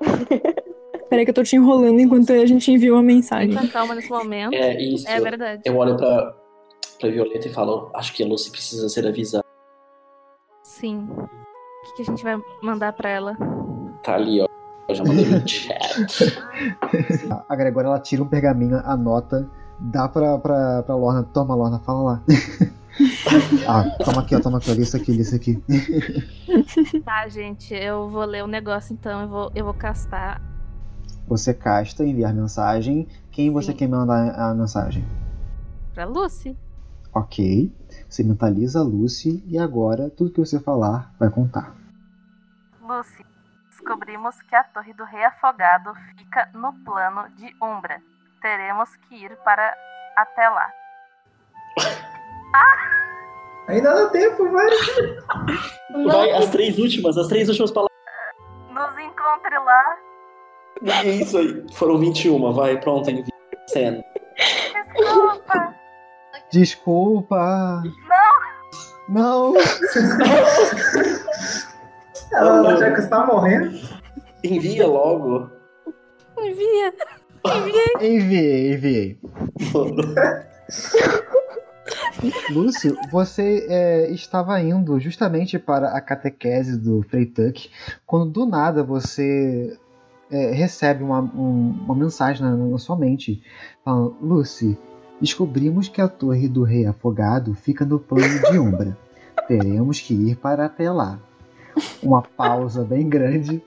Peraí 1.08 1.24
que 1.24 1.30
eu 1.30 1.34
tô 1.34 1.42
te 1.42 1.56
enrolando 1.56 1.98
enquanto 2.00 2.32
a 2.32 2.46
gente 2.46 2.70
envia 2.70 2.92
uma 2.92 3.02
mensagem. 3.02 3.52
Fica 3.52 3.68
calma 3.68 3.94
nesse 3.94 4.10
momento. 4.10 4.54
É 4.54 4.80
isso. 4.80 5.08
É 5.08 5.18
verdade. 5.20 5.62
Eu 5.64 5.76
olho 5.76 5.96
pra, 5.96 6.34
pra 7.00 7.10
Violeta 7.10 7.48
e 7.48 7.52
falo, 7.52 7.90
acho 7.94 8.12
que 8.12 8.22
a 8.22 8.26
Lucy 8.26 8.50
precisa 8.50 8.88
ser 8.88 9.06
avisada. 9.06 9.44
Sim. 10.62 11.08
O 11.10 11.86
que, 11.86 11.96
que 11.96 12.02
a 12.02 12.04
gente 12.04 12.22
vai 12.22 12.38
mandar 12.62 12.92
pra 12.92 13.08
ela? 13.08 13.36
Tá 14.02 14.14
ali, 14.14 14.40
ó. 14.40 14.46
Eu 14.88 14.94
já 14.94 15.04
mandei 15.04 15.24
no 15.26 15.46
chat. 15.46 16.38
A 17.48 17.56
Gregória, 17.56 17.88
ela 17.88 18.00
tira 18.00 18.22
um 18.22 18.28
pergaminho, 18.28 18.76
anota, 18.84 19.48
dá 19.78 20.08
pra, 20.08 20.38
pra, 20.38 20.82
pra 20.82 20.94
Lorna. 20.94 21.24
Toma, 21.24 21.54
Lorna, 21.54 21.78
fala 21.80 22.02
lá. 22.02 22.22
ah, 23.66 23.84
toma 24.04 24.22
aqui, 24.22 24.34
ó, 24.34 24.40
toma 24.40 24.58
aqui, 24.58 24.70
ó, 24.70 24.74
lista 24.74 24.96
aqui, 24.96 25.12
lista 25.12 25.36
aqui. 25.36 25.62
tá, 27.04 27.28
gente, 27.28 27.74
eu 27.74 28.08
vou 28.08 28.24
ler 28.24 28.44
o 28.44 28.46
negócio 28.46 28.92
então, 28.92 29.22
eu 29.22 29.28
vou, 29.28 29.52
eu 29.54 29.64
vou 29.64 29.74
castar. 29.74 30.40
Você 31.26 31.52
casta, 31.52 32.04
enviar 32.04 32.32
mensagem. 32.32 33.06
Quem 33.30 33.50
você 33.50 33.72
Sim. 33.72 33.78
quer 33.78 33.88
mandar 33.88 34.34
a 34.34 34.54
mensagem? 34.54 35.04
Pra 35.92 36.06
Lucy. 36.06 36.56
Ok. 37.12 37.70
Você 38.08 38.22
mentaliza 38.22 38.80
a 38.80 38.82
Lucy 38.82 39.42
e 39.46 39.58
agora 39.58 40.08
tudo 40.10 40.32
que 40.32 40.40
você 40.40 40.58
falar 40.58 41.12
vai 41.18 41.28
contar. 41.28 41.74
Lucy, 42.80 43.24
descobrimos 43.68 44.40
que 44.42 44.54
a 44.54 44.64
Torre 44.64 44.94
do 44.94 45.04
Rei 45.04 45.24
Afogado 45.24 45.92
fica 46.16 46.48
no 46.54 46.72
plano 46.84 47.28
de 47.36 47.54
Umbra. 47.62 48.00
Teremos 48.40 48.96
que 48.96 49.16
ir 49.16 49.36
para 49.44 49.74
até 50.16 50.48
lá. 50.48 50.70
Ainda 53.68 53.94
dá 53.94 54.08
tempo, 54.08 54.50
vai. 54.50 54.66
Vai, 56.06 56.30
as 56.32 56.48
três 56.50 56.78
últimas, 56.78 57.16
as 57.18 57.28
três 57.28 57.48
últimas 57.48 57.70
palavras. 57.70 57.96
Nos 58.70 58.98
encontre 58.98 59.58
lá. 59.58 59.96
É 61.04 61.08
isso 61.10 61.36
aí. 61.36 61.66
Foram 61.74 61.98
21, 61.98 62.52
vai, 62.52 62.80
pronto, 62.80 63.10
envia. 63.10 63.24
Cena. 63.66 64.02
Desculpa. 64.96 65.74
Desculpa! 66.50 67.82
Não! 69.08 69.52
Não! 69.52 69.54
Ela 72.32 72.76
já 72.76 72.90
que 72.92 73.00
está 73.00 73.26
morrendo. 73.26 73.78
Envia 74.42 74.86
logo. 74.86 75.50
Envia. 76.38 76.94
Enviei. 77.44 77.92
Enviei, 78.00 78.72
enviei. 78.72 79.18
Lúcio, 82.50 82.96
você 83.10 83.66
é, 83.68 84.10
estava 84.10 84.60
indo 84.60 84.98
justamente 84.98 85.58
para 85.58 85.88
a 85.90 86.00
catequese 86.00 86.76
do 86.76 87.02
Frei 87.08 87.26
Tuck, 87.26 87.70
quando 88.06 88.30
do 88.30 88.46
nada 88.46 88.82
você 88.82 89.78
é, 90.30 90.50
recebe 90.52 91.04
uma, 91.04 91.20
um- 91.20 91.84
uma 91.84 91.94
mensagem 91.94 92.42
na, 92.42 92.54
na 92.56 92.78
sua 92.78 92.96
mente 92.96 93.42
falando: 93.84 94.16
Lucy, 94.20 94.76
Descobrimos 95.20 95.88
que 95.88 96.00
a 96.00 96.06
torre 96.06 96.48
do 96.48 96.62
rei 96.62 96.86
afogado 96.86 97.54
fica 97.54 97.84
no 97.84 97.98
plano 97.98 98.40
de 98.50 98.58
Umbra. 98.58 98.96
Teremos 99.48 100.00
que 100.00 100.14
ir 100.14 100.36
para 100.36 100.66
até 100.66 100.90
lá. 100.90 101.18
Uma 102.02 102.22
pausa 102.22 102.84
bem 102.84 103.08
grande. 103.08 103.62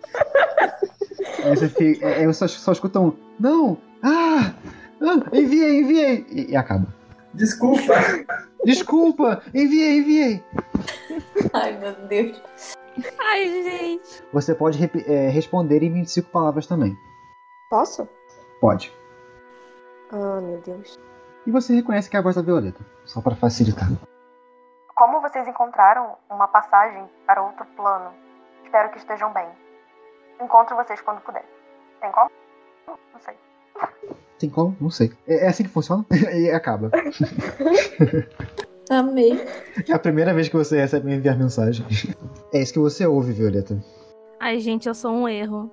Aí 1.43 1.55
você 1.55 1.67
fica, 1.67 2.33
só, 2.33 2.47
só 2.47 2.71
escuta 2.71 2.99
um. 2.99 3.13
Não! 3.39 3.77
Ah! 4.01 4.53
ah 5.01 5.23
enviei, 5.33 5.81
enviei! 5.81 6.25
E, 6.31 6.51
e 6.51 6.55
acaba. 6.55 6.87
Desculpa! 7.33 7.93
Desculpa! 8.65 9.41
Enviei, 9.53 9.99
enviei! 9.99 10.43
Ai, 11.53 11.77
meu 11.77 11.93
Deus. 12.07 12.41
Ai, 13.19 13.45
gente. 13.63 14.23
Você 14.33 14.53
pode 14.53 14.77
rep- 14.77 15.05
é, 15.07 15.29
responder 15.29 15.81
em 15.83 15.93
25 15.93 16.29
palavras 16.29 16.67
também. 16.67 16.95
Posso? 17.69 18.07
Pode. 18.59 18.93
Ah, 20.11 20.41
meu 20.41 20.59
Deus. 20.61 20.99
E 21.47 21.51
você 21.51 21.73
reconhece 21.73 22.09
que 22.09 22.15
é 22.17 22.19
a 22.19 22.23
voz 22.23 22.35
da 22.35 22.41
Violeta. 22.41 22.85
Só 23.05 23.21
para 23.21 23.35
facilitar. 23.35 23.87
Como 24.93 25.21
vocês 25.21 25.47
encontraram 25.47 26.17
uma 26.29 26.47
passagem 26.47 27.09
para 27.25 27.41
outro 27.41 27.65
plano? 27.77 28.13
Espero 28.63 28.91
que 28.91 28.97
estejam 28.97 29.31
bem. 29.33 29.47
Encontro 30.39 30.75
vocês 30.75 31.01
quando 31.01 31.21
puder. 31.21 31.45
Tem 32.01 32.11
como? 32.11 32.29
Não 32.87 33.19
sei. 33.19 33.35
Tem 34.41 34.49
como? 34.49 34.75
Não 34.81 34.89
sei. 34.89 35.11
É, 35.27 35.45
é 35.45 35.47
assim 35.49 35.61
que 35.61 35.69
funciona? 35.69 36.03
e 36.33 36.49
acaba. 36.49 36.89
Amei. 38.89 39.39
É 39.87 39.93
a 39.93 39.99
primeira 39.99 40.33
vez 40.33 40.49
que 40.49 40.57
você 40.57 40.79
recebe 40.79 41.05
me 41.05 41.15
enviar 41.15 41.37
mensagem. 41.37 41.85
É 42.51 42.59
isso 42.59 42.73
que 42.73 42.79
você 42.79 43.05
ouve, 43.05 43.33
Violeta. 43.33 43.77
Ai, 44.39 44.59
gente, 44.59 44.87
eu 44.87 44.95
sou 44.95 45.11
um 45.11 45.29
erro. 45.29 45.69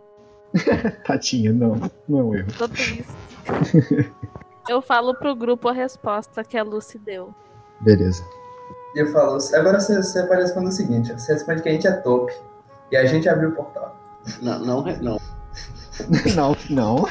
Tatinha, 1.07 1.51
não. 1.51 1.81
Não 2.07 2.21
é 2.21 2.23
um 2.23 2.35
erro. 2.35 2.49
Tô 2.59 2.69
triste. 2.69 3.07
Eu 4.69 4.83
falo 4.83 5.15
pro 5.15 5.35
grupo 5.35 5.69
a 5.69 5.73
resposta 5.73 6.45
que 6.45 6.59
a 6.59 6.63
Lucy 6.63 6.99
deu. 6.99 7.35
Beleza. 7.81 8.23
E 8.95 8.99
eu 8.99 9.07
falo, 9.07 9.39
agora 9.55 9.81
você, 9.81 9.97
você 9.97 10.23
pode 10.25 10.43
responder 10.43 10.69
o 10.69 10.73
seguinte: 10.73 11.13
você 11.15 11.33
responde 11.33 11.63
que 11.63 11.71
a 11.71 11.73
gente 11.73 11.87
é 11.87 11.93
top. 11.93 12.31
E 12.93 12.97
a 12.99 13.07
gente 13.07 13.29
abriu 13.31 13.49
o 13.49 13.53
portal. 13.53 13.97
Não, 14.43 14.59
não, 14.59 14.85
não. 15.01 15.38
Não, 16.37 16.57
não. 16.71 16.97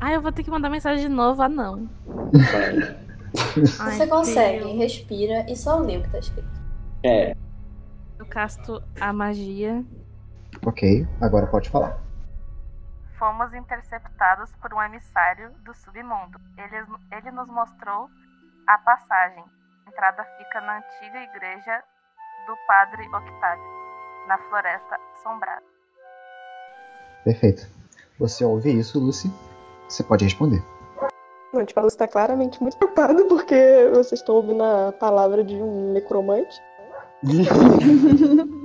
Ai, 0.00 0.16
eu 0.16 0.20
vou 0.22 0.32
ter 0.32 0.42
que 0.42 0.50
mandar 0.50 0.68
mensagem 0.70 1.02
de 1.06 1.08
novo. 1.08 1.42
Ah, 1.42 1.48
não. 1.48 1.88
Ai, 3.80 3.96
Você 3.96 4.06
consegue, 4.06 4.64
Deus. 4.64 4.76
respira 4.78 5.46
e 5.48 5.56
só 5.56 5.78
lê 5.78 5.96
o 5.98 6.02
que 6.02 6.10
tá 6.10 6.18
escrito. 6.18 6.48
É. 7.04 7.36
Eu 8.18 8.26
casto 8.26 8.82
a 9.00 9.12
magia. 9.12 9.84
Ok, 10.66 11.06
agora 11.20 11.46
pode 11.46 11.70
falar. 11.70 11.98
Fomos 13.18 13.54
interceptados 13.54 14.50
por 14.60 14.74
um 14.74 14.82
emissário 14.82 15.50
do 15.64 15.72
submundo. 15.74 16.40
Ele, 16.58 16.84
ele 17.12 17.30
nos 17.30 17.46
mostrou 17.48 18.08
a 18.66 18.78
passagem. 18.78 19.44
A 19.86 19.90
entrada 19.90 20.24
fica 20.38 20.60
na 20.60 20.78
antiga 20.78 21.18
igreja 21.22 21.82
do 22.46 22.56
Padre 22.66 23.06
Octávio, 23.06 23.64
na 24.26 24.38
Floresta 24.38 24.98
Assombrada. 25.14 25.62
Perfeito. 27.24 27.66
Você 28.18 28.44
ouve 28.44 28.78
isso, 28.78 28.98
Lucy? 28.98 29.30
Você 29.88 30.02
pode 30.02 30.24
responder. 30.24 30.62
Não, 31.52 31.64
tipo, 31.64 31.78
ela 31.78 31.88
está 31.88 32.08
claramente 32.08 32.62
muito 32.62 32.76
preocupada 32.78 33.24
porque 33.26 33.88
vocês 33.92 34.20
estão 34.20 34.36
ouvindo 34.36 34.62
a 34.62 34.92
palavra 34.92 35.44
de 35.44 35.54
um 35.54 35.92
necromante. 35.92 36.60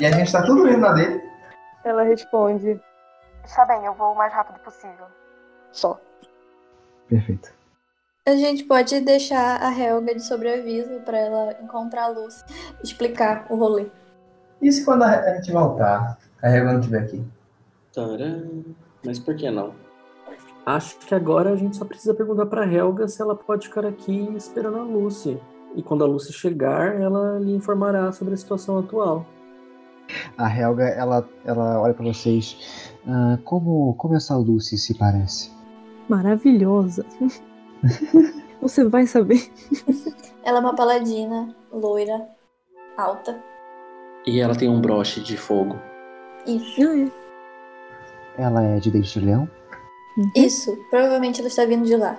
E 0.00 0.06
a 0.06 0.10
gente 0.12 0.32
tá 0.32 0.42
tudo 0.42 0.68
indo 0.68 0.78
na 0.78 0.92
dele. 0.92 1.22
Ela 1.84 2.02
responde 2.02 2.80
Está 3.44 3.64
bem, 3.64 3.84
eu 3.84 3.94
vou 3.94 4.12
o 4.12 4.16
mais 4.16 4.32
rápido 4.32 4.58
possível. 4.60 5.06
só. 5.72 5.98
Perfeito. 7.08 7.52
A 8.24 8.36
gente 8.36 8.62
pode 8.64 9.00
deixar 9.00 9.60
a 9.60 9.76
Helga 9.76 10.14
de 10.14 10.22
sobreaviso 10.24 11.00
pra 11.04 11.18
ela 11.18 11.56
encontrar 11.60 12.04
a 12.04 12.08
Luz, 12.08 12.44
explicar 12.82 13.46
o 13.50 13.56
rolê. 13.56 13.86
E 14.60 14.70
se 14.70 14.84
quando 14.84 15.02
a 15.02 15.34
gente 15.34 15.50
voltar, 15.50 16.16
a 16.40 16.48
Helga 16.48 16.72
não 16.72 16.78
estiver 16.78 17.00
aqui? 17.02 17.24
Taran. 17.92 18.44
Mas 19.04 19.18
por 19.18 19.34
que 19.34 19.50
não? 19.50 19.74
Acho 20.64 20.96
que 21.00 21.12
agora 21.12 21.50
a 21.50 21.56
gente 21.56 21.76
só 21.76 21.84
precisa 21.84 22.14
perguntar 22.14 22.46
pra 22.46 22.64
Helga 22.64 23.08
se 23.08 23.20
ela 23.20 23.34
pode 23.34 23.66
ficar 23.66 23.84
aqui 23.84 24.32
esperando 24.36 24.78
a 24.78 24.84
Lucy. 24.84 25.36
E 25.74 25.82
quando 25.82 26.04
a 26.04 26.06
Lucy 26.06 26.32
chegar, 26.32 27.00
ela 27.00 27.40
lhe 27.40 27.52
informará 27.56 28.12
sobre 28.12 28.34
a 28.34 28.36
situação 28.36 28.78
atual. 28.78 29.26
A 30.38 30.48
Helga, 30.48 30.84
ela, 30.90 31.28
ela 31.44 31.80
olha 31.80 31.92
pra 31.94 32.04
vocês. 32.04 32.94
"Ah, 33.04 33.36
como, 33.42 33.94
como 33.94 34.14
essa 34.14 34.36
Lucy 34.36 34.78
se 34.78 34.94
parece? 34.96 35.50
Maravilhosa. 36.08 37.04
Você 38.60 38.84
vai 38.84 39.06
saber. 39.06 39.50
Ela 40.44 40.58
é 40.58 40.60
uma 40.60 40.74
paladina, 40.74 41.54
loira, 41.72 42.28
alta. 42.96 43.42
E 44.26 44.40
ela 44.40 44.54
tem 44.54 44.68
um 44.68 44.80
broche 44.80 45.20
de 45.20 45.36
fogo. 45.36 45.76
Isso. 46.46 46.80
Ah, 46.80 46.96
é. 48.38 48.42
Ela 48.42 48.62
é 48.62 48.78
de 48.78 48.90
Dente 48.90 49.18
de 49.18 49.26
Leão? 49.26 49.48
Isso. 50.36 50.76
Provavelmente 50.90 51.40
ela 51.40 51.48
está 51.48 51.64
vindo 51.64 51.84
de 51.84 51.96
lá. 51.96 52.18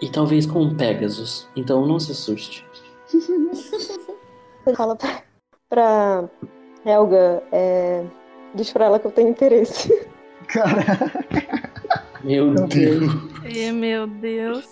E 0.00 0.10
talvez 0.10 0.46
com 0.46 0.60
um 0.60 0.74
Pegasus. 0.74 1.48
Então 1.56 1.86
não 1.86 1.98
se 1.98 2.12
assuste. 2.12 2.66
Fala 4.74 4.96
pra, 4.96 5.22
pra 5.68 6.24
Helga, 6.84 7.42
é, 7.52 8.04
diz 8.54 8.72
pra 8.72 8.86
ela 8.86 8.98
que 8.98 9.06
eu 9.06 9.12
tenho 9.12 9.28
interesse. 9.28 10.06
Cara. 10.48 10.84
Meu 12.24 12.54
Deus. 12.54 13.35
E, 13.48 13.72
meu 13.72 14.06
Deus. 14.06 14.64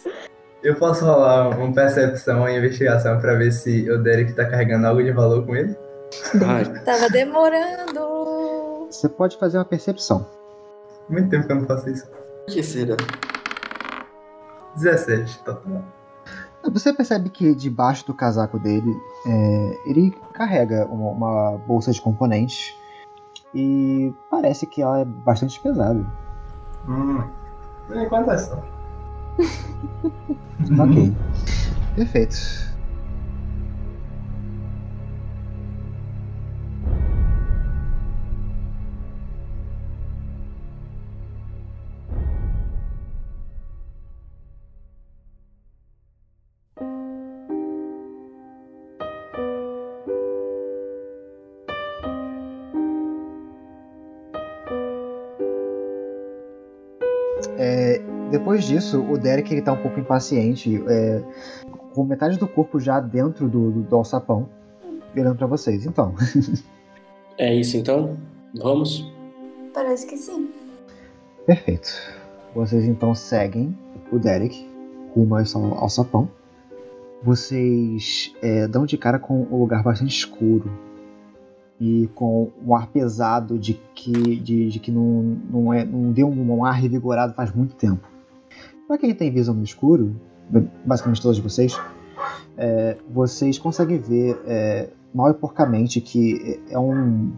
Eu 0.62 0.75
posso 0.77 1.05
rolar 1.05 1.51
uma 1.51 1.72
percepção, 1.72 2.39
uma 2.39 2.53
investigação 2.53 3.20
pra 3.20 3.35
ver 3.35 3.53
se 3.53 3.91
o 3.91 4.03
Derek 4.03 4.33
tá 4.33 4.47
carregando 4.47 4.87
algo 4.87 5.03
de 5.03 5.12
valor 5.12 5.45
com 5.45 5.55
ele? 5.55 5.77
Ai, 6.47 6.64
Tava 6.85 7.11
demorando. 7.11 8.87
Você 8.91 9.09
pode 9.09 9.37
fazer 9.37 9.59
uma 9.59 9.64
percepção. 9.64 10.27
Muito 11.09 11.29
tempo 11.29 11.47
que 11.47 11.53
eu 11.53 11.57
não 11.57 11.66
faço 11.66 11.91
isso. 11.91 12.07
o 12.49 12.53
que 12.53 12.62
será? 12.62 12.97
17, 14.77 15.39
total. 15.45 15.85
Você 16.72 16.93
percebe 16.95 17.29
que 17.29 17.55
debaixo 17.55 18.07
do 18.07 18.14
casaco 18.14 18.59
dele, 18.59 18.91
é, 19.27 19.91
ele 19.91 20.16
carrega 20.33 20.87
uma, 20.87 21.11
uma 21.11 21.59
bolsa 21.59 21.93
de 21.93 22.01
componentes 22.01 22.75
e 23.55 24.12
parece 24.31 24.66
que 24.66 24.81
ela 24.81 25.01
é 25.01 25.05
bastante 25.05 25.61
pesada. 25.61 26.05
Hum. 26.89 27.22
Por 27.87 27.97
enquanto 27.97 28.30
é 28.30 28.39
só. 28.39 28.62
Ok. 30.78 31.12
Perfeito. 31.97 32.74
Depois 58.45 58.65
disso, 58.67 59.03
o 59.03 59.17
Derek 59.17 59.51
ele 59.51 59.63
tá 59.63 59.73
um 59.73 59.81
pouco 59.81 59.99
impaciente, 59.99 60.79
é, 60.87 61.23
com 61.95 62.05
metade 62.05 62.39
do 62.39 62.47
corpo 62.47 62.79
já 62.79 63.01
dentro 63.01 63.49
do, 63.49 63.71
do, 63.71 63.81
do 63.85 63.97
alçapão, 63.97 64.51
olhando 65.17 65.35
pra 65.35 65.47
vocês. 65.47 65.87
Então, 65.87 66.15
É 67.39 67.55
isso 67.55 67.79
então? 67.79 68.19
Vamos? 68.55 69.11
Parece 69.73 70.07
que 70.07 70.19
sim. 70.19 70.51
perfeito. 71.47 71.89
Vocês 72.55 72.85
então 72.85 73.15
seguem 73.15 73.75
o 74.13 74.19
Derek 74.19 74.69
rumo 75.17 75.37
ao 75.37 75.43
al- 75.43 75.79
alçapão. 75.79 76.29
Vocês 77.23 78.35
é, 78.43 78.69
dão 78.69 78.85
de 78.85 78.99
cara 78.99 79.19
com 79.19 79.41
um 79.51 79.57
lugar 79.57 79.83
bastante 79.83 80.15
escuro 80.15 80.71
e 81.81 82.11
com 82.15 82.51
um 82.65 82.75
ar 82.75 82.89
pesado 82.89 83.59
de 83.59 83.73
que, 83.95 84.13
de, 84.37 84.69
de 84.69 84.79
que 84.79 84.93
não, 84.93 85.39
não, 85.51 85.73
é, 85.73 85.83
não 85.83 86.13
deu 86.13 86.29
um 86.29 86.63
ar 86.63 86.75
revigorado 86.75 87.33
faz 87.33 87.51
muito 87.51 87.75
tempo. 87.75 88.13
Para 88.87 88.99
quem 88.99 89.14
tem 89.14 89.30
visão 89.30 89.55
no 89.55 89.64
escuro, 89.64 90.14
basicamente 90.85 91.22
todos 91.22 91.39
vocês, 91.39 91.78
é, 92.57 92.97
vocês 93.11 93.59
conseguem 93.59 93.99
ver 93.99 94.41
é, 94.47 94.91
mal 95.14 95.30
e 95.30 95.35
porcamente 95.35 96.01
que 96.01 96.61
é 96.68 96.78
um, 96.78 97.32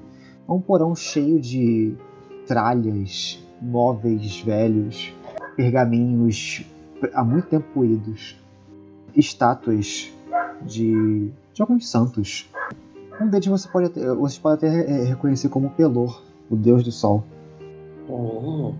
é 0.49 0.53
um 0.53 0.61
porão 0.61 0.95
cheio 0.95 1.41
de 1.41 1.95
tralhas, 2.47 3.43
móveis 3.61 4.41
velhos, 4.41 5.15
pergaminhos 5.55 6.65
há 7.15 7.23
muito 7.23 7.49
tempo 7.49 7.67
poídos, 7.73 8.37
estátuas 9.15 10.13
de, 10.63 11.31
de 11.53 11.63
alguns 11.63 11.89
santos. 11.89 12.51
Um 13.21 13.29
deles 13.29 13.47
você 13.47 13.69
pode 13.69 13.87
até, 13.87 14.13
vocês 14.15 14.39
podem 14.39 14.69
até 14.69 15.05
reconhecer 15.05 15.49
como 15.49 15.71
Pelor, 15.71 16.21
o 16.51 16.57
deus 16.57 16.83
do 16.83 16.93
sol. 16.93 17.25
Oh. 18.09 18.75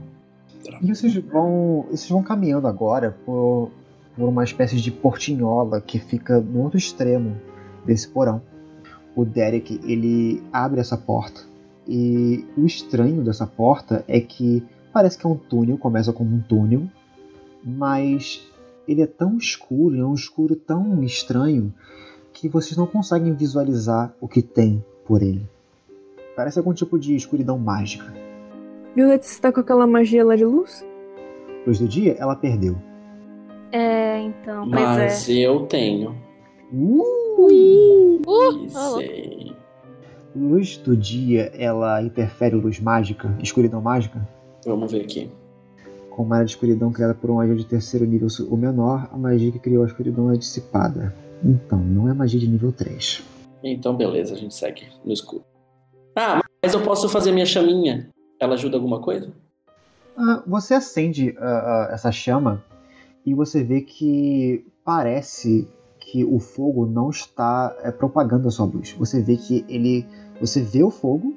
E 0.83 0.95
vocês 0.95 1.15
vão, 1.17 1.87
vocês 1.91 2.09
vão 2.09 2.23
caminhando 2.23 2.67
agora 2.67 3.17
por, 3.25 3.71
por 4.17 4.29
uma 4.29 4.45
espécie 4.45 4.77
de 4.77 4.91
portinhola 4.91 5.81
que 5.81 5.99
fica 5.99 6.41
no 6.41 6.63
outro 6.63 6.79
extremo 6.79 7.37
desse 7.85 8.09
porão. 8.09 8.43
O 9.15 9.25
Derek 9.25 9.81
ele 9.85 10.43
abre 10.53 10.81
essa 10.81 10.97
porta 10.97 11.41
e 11.89 12.45
o 12.57 12.67
estranho 12.67 13.23
dessa 13.23 13.47
porta 13.47 14.05
é 14.09 14.21
que 14.21 14.63
parece 14.93 15.17
que 15.17 15.27
é 15.27 15.29
um 15.29 15.37
túnel, 15.37 15.79
começa 15.79 16.13
como 16.13 16.35
um 16.35 16.41
túnel, 16.41 16.83
mas 17.65 18.47
ele 18.87 19.03
é 19.03 19.07
tão 19.07 19.37
escuro, 19.37 19.97
é 19.97 20.05
um 20.05 20.15
escuro 20.15 20.57
tão 20.57 21.03
estranho 21.03 21.73
que 22.33 22.49
vocês 22.49 22.77
não 22.77 22.87
conseguem 22.87 23.33
visualizar 23.33 24.15
o 24.21 24.29
que 24.29 24.43
tem 24.43 24.85
por 25.07 25.23
ele. 25.23 25.49
Parece 26.35 26.59
algum 26.59 26.75
tipo 26.75 26.99
de 26.99 27.15
escuridão 27.15 27.59
mágica. 27.59 28.26
Violeta, 28.97 29.27
você 29.27 29.39
tá 29.39 29.53
com 29.53 29.61
aquela 29.61 29.87
magia 29.87 30.25
lá 30.25 30.35
de 30.35 30.45
luz? 30.47 30.83
Luz 31.67 31.79
do 31.79 31.87
dia, 31.87 32.17
ela 32.19 32.35
perdeu. 32.35 32.75
É, 33.71 34.23
então. 34.23 34.71
Pois 34.71 34.83
Mas 34.83 35.29
é. 35.29 35.33
eu 35.35 35.67
tenho. 35.67 36.17
Uh! 36.73 38.23
Uh, 38.27 38.69
Sei. 38.97 39.53
Luz 40.35 40.79
do 40.79 40.97
dia, 40.97 41.53
ela 41.55 42.03
interfere 42.03 42.57
luz 42.57 42.81
mágica, 42.81 43.37
escuridão 43.43 43.83
mágica? 43.83 44.27
Vamos 44.65 44.91
ver 44.91 45.03
aqui. 45.03 45.31
Com 46.09 46.23
uma 46.23 46.37
área 46.37 46.47
de 46.47 46.53
escuridão 46.53 46.91
criada 46.91 47.13
por 47.13 47.31
um 47.31 47.35
magia 47.35 47.55
de 47.55 47.67
terceiro 47.67 48.07
nível 48.07 48.29
ou 48.49 48.57
menor, 48.57 49.11
a 49.13 49.19
magia 49.19 49.53
que 49.53 49.59
criou 49.59 49.85
a 49.85 49.87
escuridão 49.87 50.33
é 50.33 50.39
dissipada. 50.39 51.15
Então, 51.45 51.79
não 51.79 52.09
é 52.09 52.15
magia 52.15 52.41
de 52.41 52.49
nível 52.49 52.73
3. 52.73 53.23
Então, 53.63 53.95
beleza, 53.95 54.33
a 54.33 54.39
gente 54.39 54.55
segue 54.55 54.89
no 55.05 55.13
escuro. 55.13 55.45
Ah, 56.17 56.41
mas 56.65 56.73
eu 56.73 56.81
posso 56.81 57.11
fazer 57.11 57.31
minha 57.33 57.45
chaminha. 57.45 58.09
Ela 58.39 58.55
ajuda 58.55 58.77
alguma 58.77 59.01
coisa? 59.01 59.33
Ah, 60.17 60.43
você 60.47 60.75
acende 60.75 61.35
ah, 61.39 61.89
ah, 61.89 61.89
essa 61.93 62.11
chama 62.11 62.63
e 63.25 63.35
você 63.35 63.63
vê 63.63 63.81
que 63.81 64.67
parece 64.85 65.69
que 65.99 66.25
o 66.25 66.39
fogo 66.39 66.87
não 66.87 67.11
está 67.11 67.77
é, 67.83 67.91
propagando 67.91 68.47
a 68.47 68.51
sua 68.51 68.67
luz. 68.67 68.93
Você 68.93 69.21
vê 69.21 69.37
que 69.37 69.65
ele. 69.69 70.07
Você 70.41 70.63
vê 70.63 70.83
o 70.83 70.91
fogo 70.91 71.35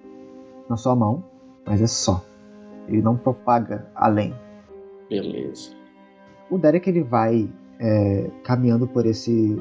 na 0.69 0.77
sua 0.77 0.95
mão, 0.95 1.23
mas 1.65 1.81
é 1.81 1.87
só. 1.87 2.23
Ele 2.87 3.01
não 3.01 3.17
propaga 3.17 3.87
além. 3.95 4.33
Beleza. 5.09 5.71
O 6.49 6.57
Derek 6.57 6.89
ele 6.89 7.03
vai 7.03 7.49
é, 7.79 8.29
caminhando 8.43 8.87
por 8.87 9.05
esse, 9.05 9.59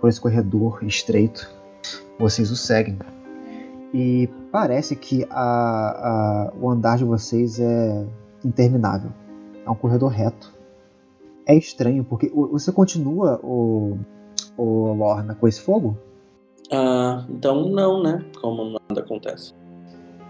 por 0.00 0.08
esse 0.08 0.20
corredor 0.20 0.82
estreito. 0.82 1.48
Vocês 2.18 2.50
o 2.50 2.56
seguem. 2.56 2.98
E 3.92 4.28
parece 4.52 4.94
que 4.94 5.26
a, 5.30 5.40
a, 5.40 6.52
o 6.60 6.68
andar 6.70 6.98
de 6.98 7.04
vocês 7.04 7.58
é 7.58 8.06
interminável. 8.44 9.10
É 9.64 9.70
um 9.70 9.74
corredor 9.74 10.10
reto. 10.10 10.52
É 11.46 11.54
estranho, 11.54 12.04
porque 12.04 12.28
você 12.28 12.70
continua, 12.70 13.40
o, 13.42 13.96
o 14.56 14.92
Lorna, 14.92 15.34
com 15.34 15.48
esse 15.48 15.60
fogo? 15.60 15.96
Ah, 16.70 17.24
então 17.30 17.68
não, 17.70 18.02
né? 18.02 18.22
Como 18.42 18.64
nada 18.88 19.00
acontece. 19.00 19.54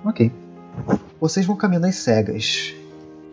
Ok. 0.05 0.31
Vocês 1.21 1.45
vão 1.45 1.57
caminhando 1.57 1.87
às 1.87 1.97
cegas. 1.97 2.73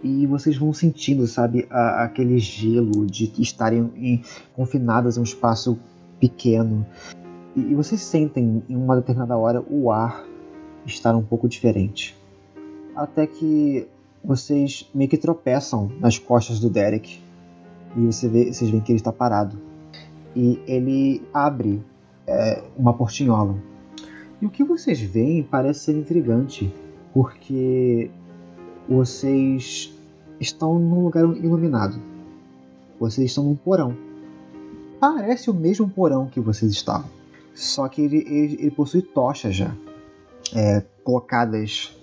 E 0.04 0.26
vocês 0.26 0.58
vão 0.58 0.74
sentindo, 0.74 1.26
sabe, 1.28 1.68
a- 1.70 2.04
aquele 2.04 2.38
gelo 2.40 3.06
de 3.06 3.32
estarem 3.40 3.92
em- 3.96 4.24
confinadas 4.56 5.18
em 5.18 5.20
um 5.20 5.24
espaço 5.24 5.78
pequeno. 6.20 6.86
E, 7.56 7.74
vocês 7.74 8.02
sentem, 8.02 8.64
em 8.68 8.76
uma 8.76 8.96
determinada 8.96 9.38
hora, 9.38 9.64
o 9.70 9.92
ar 9.92 10.26
estar 10.86 11.16
um 11.16 11.24
pouco 11.24 11.48
diferente. 11.48 12.16
Até 12.96 13.26
que 13.26 13.88
vocês 14.24 14.90
meio 14.94 15.10
que 15.10 15.18
tropeçam 15.18 15.92
nas 16.00 16.18
costas 16.18 16.60
do 16.60 16.70
Derek. 16.70 17.20
E 17.96 18.06
você 18.06 18.28
vê, 18.28 18.52
vocês 18.52 18.70
veem 18.70 18.82
que 18.82 18.92
ele 18.92 19.00
está 19.00 19.12
parado. 19.12 19.58
E 20.36 20.60
ele 20.68 21.22
abre 21.34 21.82
é, 22.28 22.62
uma 22.78 22.94
portinhola. 22.94 23.56
E 24.42 24.46
o 24.46 24.50
que 24.50 24.64
vocês 24.64 25.00
veem 25.00 25.44
parece 25.44 25.82
ser 25.82 25.98
intrigante, 25.98 26.74
porque 27.14 28.12
vocês 28.88 29.94
estão 30.40 30.78
num 30.78 31.06
lugar 31.06 31.24
iluminado. 31.24 32.00
Vocês 33.00 33.30
estão 33.30 33.46
num 33.46 33.56
porão. 33.56 33.96
Parece 35.00 35.50
o 35.50 35.54
mesmo 35.54 35.90
porão 35.90 36.28
que 36.28 36.40
vocês 36.40 36.72
estavam, 36.72 37.10
só 37.56 37.88
que 37.88 38.02
ele, 38.02 38.18
ele- 38.18 38.58
ele 38.60 38.72
possui 38.72 39.02
tochas 39.02 39.56
já, 39.56 39.76
é, 40.54 40.84
colocadas 41.04 41.98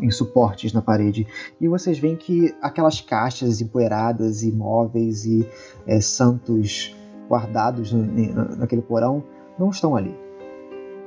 em 0.00 0.10
suportes 0.10 0.72
na 0.72 0.82
parede. 0.82 1.24
E 1.60 1.68
vocês 1.68 1.98
veem 1.98 2.16
que 2.16 2.52
aquelas 2.60 3.00
caixas 3.00 3.60
empoeiradas 3.60 4.42
e 4.42 4.50
móveis 4.50 5.24
e 5.24 5.46
é, 5.86 6.00
santos 6.00 6.96
guardados 7.28 7.92
no- 7.92 8.04
na- 8.34 8.56
naquele 8.56 8.82
porão 8.82 9.22
não 9.58 9.70
estão 9.70 9.94
ali 9.94 10.14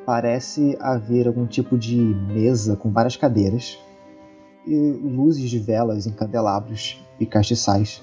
parece 0.05 0.77
haver 0.79 1.27
algum 1.27 1.45
tipo 1.45 1.77
de 1.77 1.97
mesa 1.97 2.77
com 2.77 2.89
várias 2.89 3.17
cadeiras 3.17 3.77
e 4.65 4.73
luzes 5.03 5.49
de 5.49 5.59
velas 5.59 6.07
em 6.07 6.11
candelabros 6.13 7.05
e 7.19 7.25
castiçais. 7.25 8.01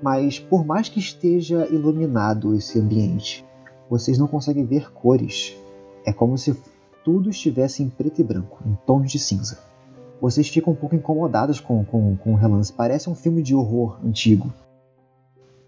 Mas 0.00 0.38
por 0.38 0.64
mais 0.64 0.88
que 0.88 1.00
esteja 1.00 1.66
iluminado 1.66 2.54
esse 2.54 2.78
ambiente, 2.78 3.44
vocês 3.88 4.18
não 4.18 4.26
conseguem 4.26 4.64
ver 4.64 4.92
cores. 4.92 5.56
É 6.04 6.12
como 6.12 6.36
se 6.38 6.56
tudo 7.04 7.30
estivesse 7.30 7.82
em 7.82 7.88
preto 7.88 8.20
e 8.20 8.24
branco, 8.24 8.58
em 8.66 8.76
tons 8.86 9.10
de 9.10 9.18
cinza. 9.18 9.58
Vocês 10.20 10.48
ficam 10.48 10.72
um 10.72 10.76
pouco 10.76 10.94
incomodados 10.94 11.60
com, 11.60 11.84
com, 11.84 12.16
com 12.16 12.32
o 12.32 12.36
relance. 12.36 12.72
Parece 12.72 13.10
um 13.10 13.14
filme 13.14 13.42
de 13.42 13.54
horror 13.54 13.98
antigo. 14.04 14.52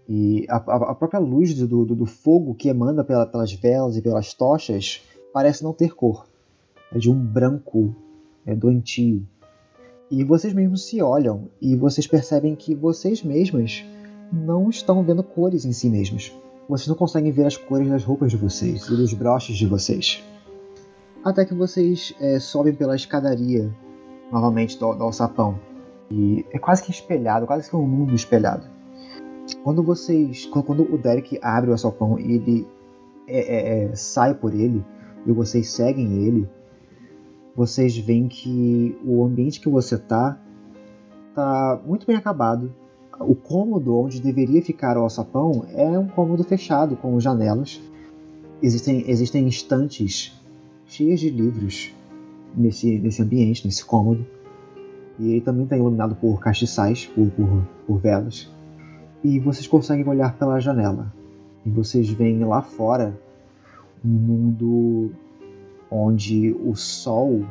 E 0.09 0.45
a, 0.49 0.55
a- 0.55 0.95
própria 0.95 1.19
luz 1.19 1.53
do, 1.53 1.85
do, 1.85 1.95
do 1.95 2.05
fogo 2.05 2.55
que 2.55 2.69
emana 2.69 3.03
pela- 3.03 3.25
pelas 3.25 3.51
velas 3.53 3.97
e 3.97 4.01
pelas 4.01 4.33
tochas 4.33 5.01
parece 5.33 5.63
não 5.63 5.73
ter 5.73 5.93
cor. 5.93 6.25
É 6.91 6.97
de 6.97 7.11
um 7.11 7.15
branco 7.19 7.93
é, 8.45 8.55
doentio. 8.55 9.27
E 10.09 10.23
vocês 10.23 10.53
mesmos 10.53 10.85
se 10.87 11.01
olham 11.01 11.49
e 11.61 11.75
vocês 11.75 12.07
percebem 12.07 12.55
que 12.55 12.73
vocês 12.73 13.21
mesmas 13.21 13.83
não 14.31 14.69
estão 14.69 15.03
vendo 15.03 15.21
cores 15.21 15.65
em 15.65 15.73
si 15.73 15.89
mesmas. 15.89 16.31
Vocês 16.67 16.87
não 16.87 16.95
conseguem 16.95 17.31
ver 17.31 17.45
as 17.45 17.55
cores 17.55 17.87
das 17.87 18.03
roupas 18.03 18.31
de 18.31 18.37
vocês 18.37 18.87
e 18.87 18.95
dos 18.95 19.13
broches 19.13 19.55
de 19.55 19.65
vocês. 19.65 20.23
Até 21.23 21.45
que 21.45 21.53
vocês 21.53 22.13
é, 22.19 22.39
sobem 22.39 22.73
pela 22.73 22.95
escadaria 22.95 23.73
novamente 24.31 24.77
do, 24.77 24.93
do 24.93 25.03
alçapão. 25.03 25.59
E 26.11 26.45
é 26.51 26.59
quase 26.59 26.83
que 26.83 26.91
espelhado, 26.91 27.45
quase 27.45 27.69
que 27.69 27.75
um 27.75 27.87
mundo 27.87 28.13
espelhado. 28.13 28.67
Quando 29.63 29.81
vocês. 29.81 30.45
Quando, 30.45 30.83
o 30.83 30.97
Derek 30.97 31.39
abre 31.41 31.69
o 31.69 31.73
alçapão 31.73 32.19
e 32.19 32.33
ele 32.33 32.67
é, 33.27 33.39
é, 33.39 33.83
é, 33.83 33.95
sai 33.95 34.33
por 34.33 34.53
ele, 34.53 34.83
e 35.25 35.31
vocês 35.31 35.69
seguem 35.69 36.25
ele, 36.25 36.49
vocês 37.55 37.97
veem 37.97 38.27
que 38.27 38.97
o 39.05 39.25
ambiente 39.25 39.59
que 39.59 39.69
você 39.69 39.97
tá 39.97 40.39
tá 41.33 41.79
muito 41.85 42.07
bem 42.07 42.15
acabado. 42.15 42.73
O 43.19 43.33
cômodo 43.33 43.97
onde 43.97 44.21
deveria 44.21 44.61
ficar 44.61 44.97
o 44.97 45.01
alçapão 45.01 45.65
é 45.73 45.97
um 45.97 46.07
cômodo 46.07 46.43
fechado 46.43 46.95
com 46.95 47.19
janelas. 47.19 47.81
Existem, 48.61 49.03
existem 49.07 49.47
estantes 49.47 50.39
cheias 50.85 51.19
de 51.19 51.29
livros 51.29 51.93
nesse, 52.55 52.99
nesse 52.99 53.21
ambiente, 53.21 53.65
nesse 53.65 53.83
cômodo. 53.83 54.25
E 55.19 55.31
ele 55.31 55.41
também 55.41 55.63
está 55.63 55.75
iluminado 55.75 56.15
por 56.15 56.39
castiçais, 56.39 57.07
por, 57.07 57.29
por, 57.31 57.67
por 57.87 57.97
velas. 57.99 58.49
E 59.23 59.39
vocês 59.39 59.67
conseguem 59.67 60.07
olhar 60.07 60.37
pela 60.37 60.59
janela. 60.59 61.11
E 61.65 61.69
vocês 61.69 62.07
veem 62.09 62.43
lá 62.43 62.61
fora 62.61 63.19
um 64.05 64.09
mundo 64.09 65.11
onde 65.89 66.55
o 66.63 66.75
sol 66.75 67.43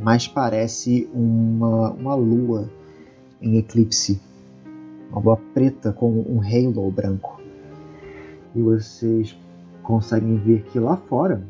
mais 0.00 0.28
parece 0.28 1.08
uma, 1.12 1.90
uma 1.90 2.14
lua 2.14 2.70
em 3.42 3.58
eclipse. 3.58 4.20
Uma 5.10 5.20
lua 5.20 5.36
preta 5.52 5.92
com 5.92 6.10
um 6.10 6.40
halo 6.40 6.90
branco. 6.90 7.40
E 8.54 8.62
vocês 8.62 9.36
conseguem 9.82 10.36
ver 10.36 10.62
que 10.64 10.78
lá 10.78 10.96
fora 10.96 11.42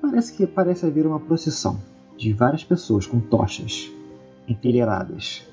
parece 0.00 0.32
que 0.32 0.46
parece 0.46 0.84
haver 0.86 1.06
uma 1.06 1.20
procissão 1.20 1.78
de 2.16 2.32
várias 2.32 2.64
pessoas 2.64 3.06
com 3.06 3.20
tochas 3.20 3.90
enfileiradas, 4.48 5.46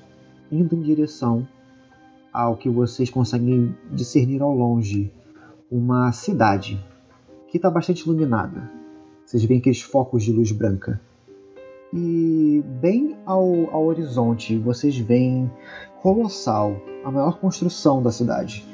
indo 0.50 0.74
em 0.74 0.82
direção 0.82 1.46
ao 2.32 2.56
que 2.56 2.68
vocês 2.68 3.10
conseguem 3.10 3.74
discernir 3.90 4.42
ao 4.42 4.54
longe, 4.54 5.12
uma 5.70 6.12
cidade 6.12 6.84
que 7.48 7.56
está 7.58 7.70
bastante 7.70 8.02
iluminada. 8.02 8.70
Vocês 9.24 9.44
veem 9.44 9.60
aqueles 9.60 9.80
focos 9.80 10.24
de 10.24 10.32
luz 10.32 10.50
branca. 10.52 11.00
E 11.92 12.62
bem 12.80 13.16
ao, 13.26 13.44
ao 13.72 13.84
horizonte, 13.84 14.56
vocês 14.58 14.96
veem 14.96 15.50
Colossal, 16.02 16.76
a 17.04 17.10
maior 17.10 17.38
construção 17.38 18.02
da 18.02 18.10
cidade. 18.10 18.66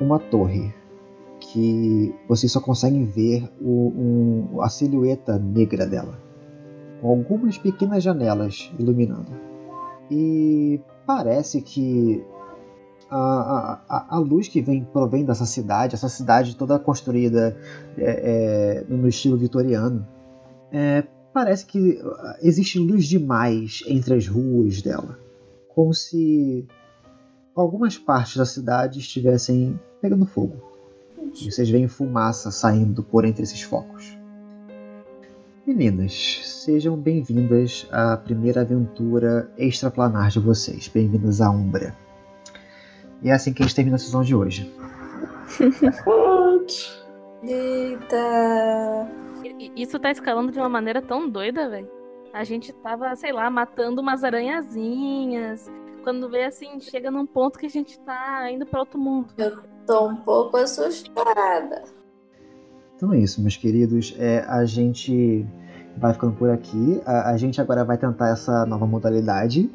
Uma 0.00 0.18
torre 0.18 0.72
que 1.40 2.14
vocês 2.28 2.52
só 2.52 2.60
conseguem 2.60 3.06
ver 3.06 3.48
o, 3.60 3.92
um, 4.54 4.62
a 4.62 4.68
silhueta 4.68 5.38
negra 5.38 5.86
dela, 5.86 6.18
com 7.00 7.08
algumas 7.08 7.56
pequenas 7.56 8.02
janelas 8.02 8.70
iluminando. 8.78 9.32
E 10.10 10.80
parece 11.06 11.62
que 11.62 12.22
a, 13.10 13.80
a, 13.88 14.16
a 14.16 14.18
luz 14.18 14.48
que 14.48 14.60
vem 14.60 14.84
provém 14.84 15.24
dessa 15.24 15.46
cidade, 15.46 15.94
essa 15.94 16.08
cidade 16.08 16.54
toda 16.54 16.78
construída 16.78 17.56
é, 17.96 18.82
é, 18.82 18.84
no 18.88 19.08
estilo 19.08 19.38
vitoriano, 19.38 20.06
é, 20.70 21.02
parece 21.32 21.64
que 21.64 21.98
existe 22.42 22.78
luz 22.78 23.06
demais 23.06 23.82
entre 23.86 24.14
as 24.14 24.26
ruas 24.26 24.82
dela, 24.82 25.18
como 25.78 25.94
se 25.94 26.66
algumas 27.54 27.96
partes 27.96 28.36
da 28.36 28.44
cidade 28.44 28.98
estivessem 28.98 29.78
pegando 30.02 30.26
fogo. 30.26 30.56
E 31.40 31.52
vocês 31.52 31.70
veem 31.70 31.86
fumaça 31.86 32.50
saindo 32.50 33.00
por 33.00 33.24
entre 33.24 33.44
esses 33.44 33.62
focos. 33.62 34.18
Meninas, 35.64 36.40
sejam 36.42 36.96
bem-vindas 36.96 37.86
à 37.92 38.16
primeira 38.16 38.62
aventura 38.62 39.48
extraplanar 39.56 40.30
de 40.30 40.40
vocês. 40.40 40.88
Bem-vindas 40.88 41.40
à 41.40 41.48
Umbra. 41.48 41.96
E 43.22 43.30
é 43.30 43.32
assim 43.32 43.52
que 43.52 43.62
a 43.62 43.64
gente 43.64 43.76
termina 43.76 43.94
a 43.94 44.00
sessão 44.00 44.22
de 44.22 44.34
hoje. 44.34 44.68
What? 46.04 47.04
Eita! 47.44 49.08
Isso 49.76 49.96
tá 50.00 50.10
escalando 50.10 50.50
de 50.50 50.58
uma 50.58 50.68
maneira 50.68 51.00
tão 51.00 51.30
doida, 51.30 51.68
velho. 51.68 51.97
A 52.38 52.44
gente 52.44 52.72
tava, 52.72 53.16
sei 53.16 53.32
lá, 53.32 53.50
matando 53.50 54.00
umas 54.00 54.22
aranhazinhas. 54.22 55.68
Quando 56.04 56.30
vê 56.30 56.44
assim, 56.44 56.78
chega 56.78 57.10
num 57.10 57.26
ponto 57.26 57.58
que 57.58 57.66
a 57.66 57.68
gente 57.68 57.98
tá 57.98 58.48
indo 58.48 58.64
pra 58.64 58.78
outro 58.78 58.96
mundo. 58.96 59.34
Eu 59.36 59.58
tô 59.84 60.06
um 60.06 60.14
pouco 60.14 60.56
assustada. 60.56 61.82
Então 62.94 63.12
é 63.12 63.18
isso, 63.18 63.42
meus 63.42 63.56
queridos. 63.56 64.14
É, 64.16 64.44
a 64.48 64.64
gente 64.64 65.44
vai 65.96 66.12
ficando 66.12 66.34
por 66.34 66.48
aqui. 66.48 67.02
A, 67.04 67.30
a 67.30 67.36
gente 67.36 67.60
agora 67.60 67.84
vai 67.84 67.98
tentar 67.98 68.28
essa 68.28 68.64
nova 68.64 68.86
modalidade. 68.86 69.68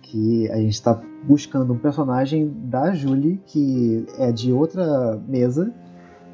Que 0.00 0.50
a 0.50 0.56
gente 0.56 0.72
está 0.72 0.98
buscando 1.24 1.74
um 1.74 1.78
personagem 1.78 2.48
da 2.70 2.94
Julie, 2.94 3.38
que 3.44 4.06
é 4.16 4.32
de 4.32 4.50
outra 4.50 5.20
mesa, 5.28 5.74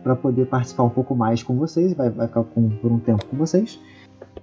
para 0.05 0.15
poder 0.15 0.47
participar 0.47 0.85
um 0.85 0.91
pouco 0.91 1.17
mais 1.17 1.43
com 1.43 1.59
vocês. 1.59 1.95
Vai, 1.95 2.11
vai 2.11 2.29
ficar 2.29 2.45
com, 2.45 2.69
por 2.77 2.93
um 2.93 3.01
tempo 3.01 3.27
com 3.27 3.37
vocês. 3.37 3.81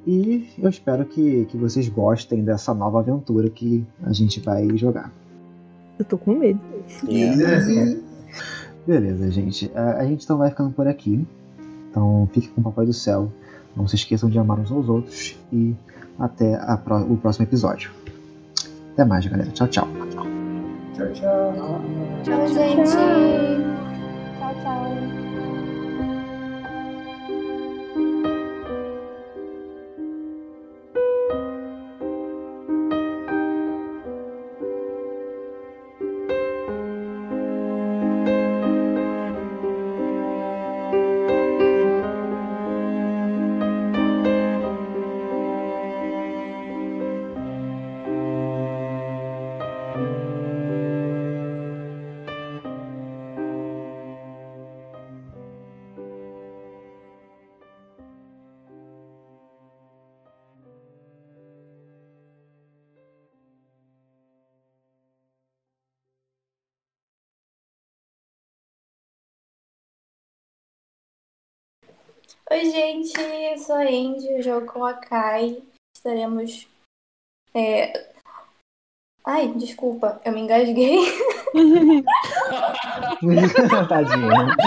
E 0.06 0.50
eu 0.58 0.70
espero 0.70 1.06
que, 1.06 1.46
que 1.46 1.58
vocês 1.58 1.88
gostem 1.88 2.44
dessa 2.44 2.74
nova 2.74 3.00
aventura 3.00 3.50
que 3.50 3.86
a 4.04 4.12
gente 4.12 4.40
vai 4.40 4.76
jogar. 4.78 5.12
Eu 6.00 6.06
tô 6.06 6.18
com 6.18 6.34
medo. 6.34 6.60
Beleza, 8.86 9.30
gente. 9.30 9.72
A, 9.76 10.00
a 10.00 10.06
gente 10.06 10.24
então 10.24 10.38
vai 10.38 10.50
ficando 10.50 10.72
por 10.72 10.88
aqui. 10.88 11.26
Então 11.90 12.28
fique 12.34 12.48
com 12.48 12.62
o 12.62 12.64
Papai 12.64 12.86
do 12.86 12.94
Céu. 12.94 13.32
Não 13.76 13.88
se 13.88 13.96
esqueçam 13.96 14.30
de 14.30 14.40
amar 14.40 14.60
uns 14.60 14.72
aos 14.72 14.90
outros. 14.90 15.38
E 15.54 15.76
até 16.20 16.60
o 17.10 17.18
próximo 17.18 17.46
episódio. 17.46 17.92
Até 18.94 19.06
mais, 19.06 19.26
galera. 19.26 19.52
Tchau, 19.52 19.68
tchau. 19.68 19.88
Tchau, 20.96 21.12
tchau. 21.14 21.82
Tchau, 22.24 22.48
gente! 22.48 22.92
Tchau, 24.38 24.54
tchau. 24.62 25.21
Eu 73.72 73.72
sou 73.72 73.78
a 73.78 73.84
Andy, 73.84 74.28
eu 74.34 74.42
jogo 74.42 74.66
com 74.68 74.84
a 74.84 74.94
Kai. 74.94 75.64
Estaremos. 75.96 76.68
é, 77.54 78.12
Ai, 79.26 79.48
desculpa, 79.50 80.20
eu 80.26 80.34
me 80.34 80.42
engasguei. 80.42 80.98
Tadinha. 83.88 84.58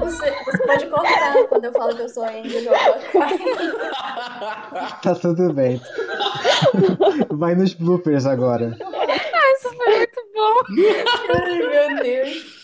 Você, 0.00 0.30
você 0.44 0.66
pode 0.66 0.86
cortar 0.86 1.44
quando 1.48 1.66
eu 1.66 1.72
falo 1.72 1.94
que 1.94 2.02
eu 2.02 2.08
sou 2.08 2.24
a 2.24 2.30
Andy, 2.30 2.54
eu 2.54 2.64
jogo 2.64 2.76
com 3.12 3.22
a 3.22 3.26
Kai. 3.26 3.38
Tá 5.02 5.14
tudo 5.14 5.52
bem. 5.52 5.80
Vai 7.30 7.54
nos 7.54 7.74
bloopers 7.74 8.26
agora. 8.26 8.76
Ah, 8.80 9.52
isso 9.52 9.68
foi 9.76 9.96
muito 9.96 10.20
bom. 10.34 10.56
Ai, 11.28 11.58
meu 11.58 11.96
Deus. 12.02 12.55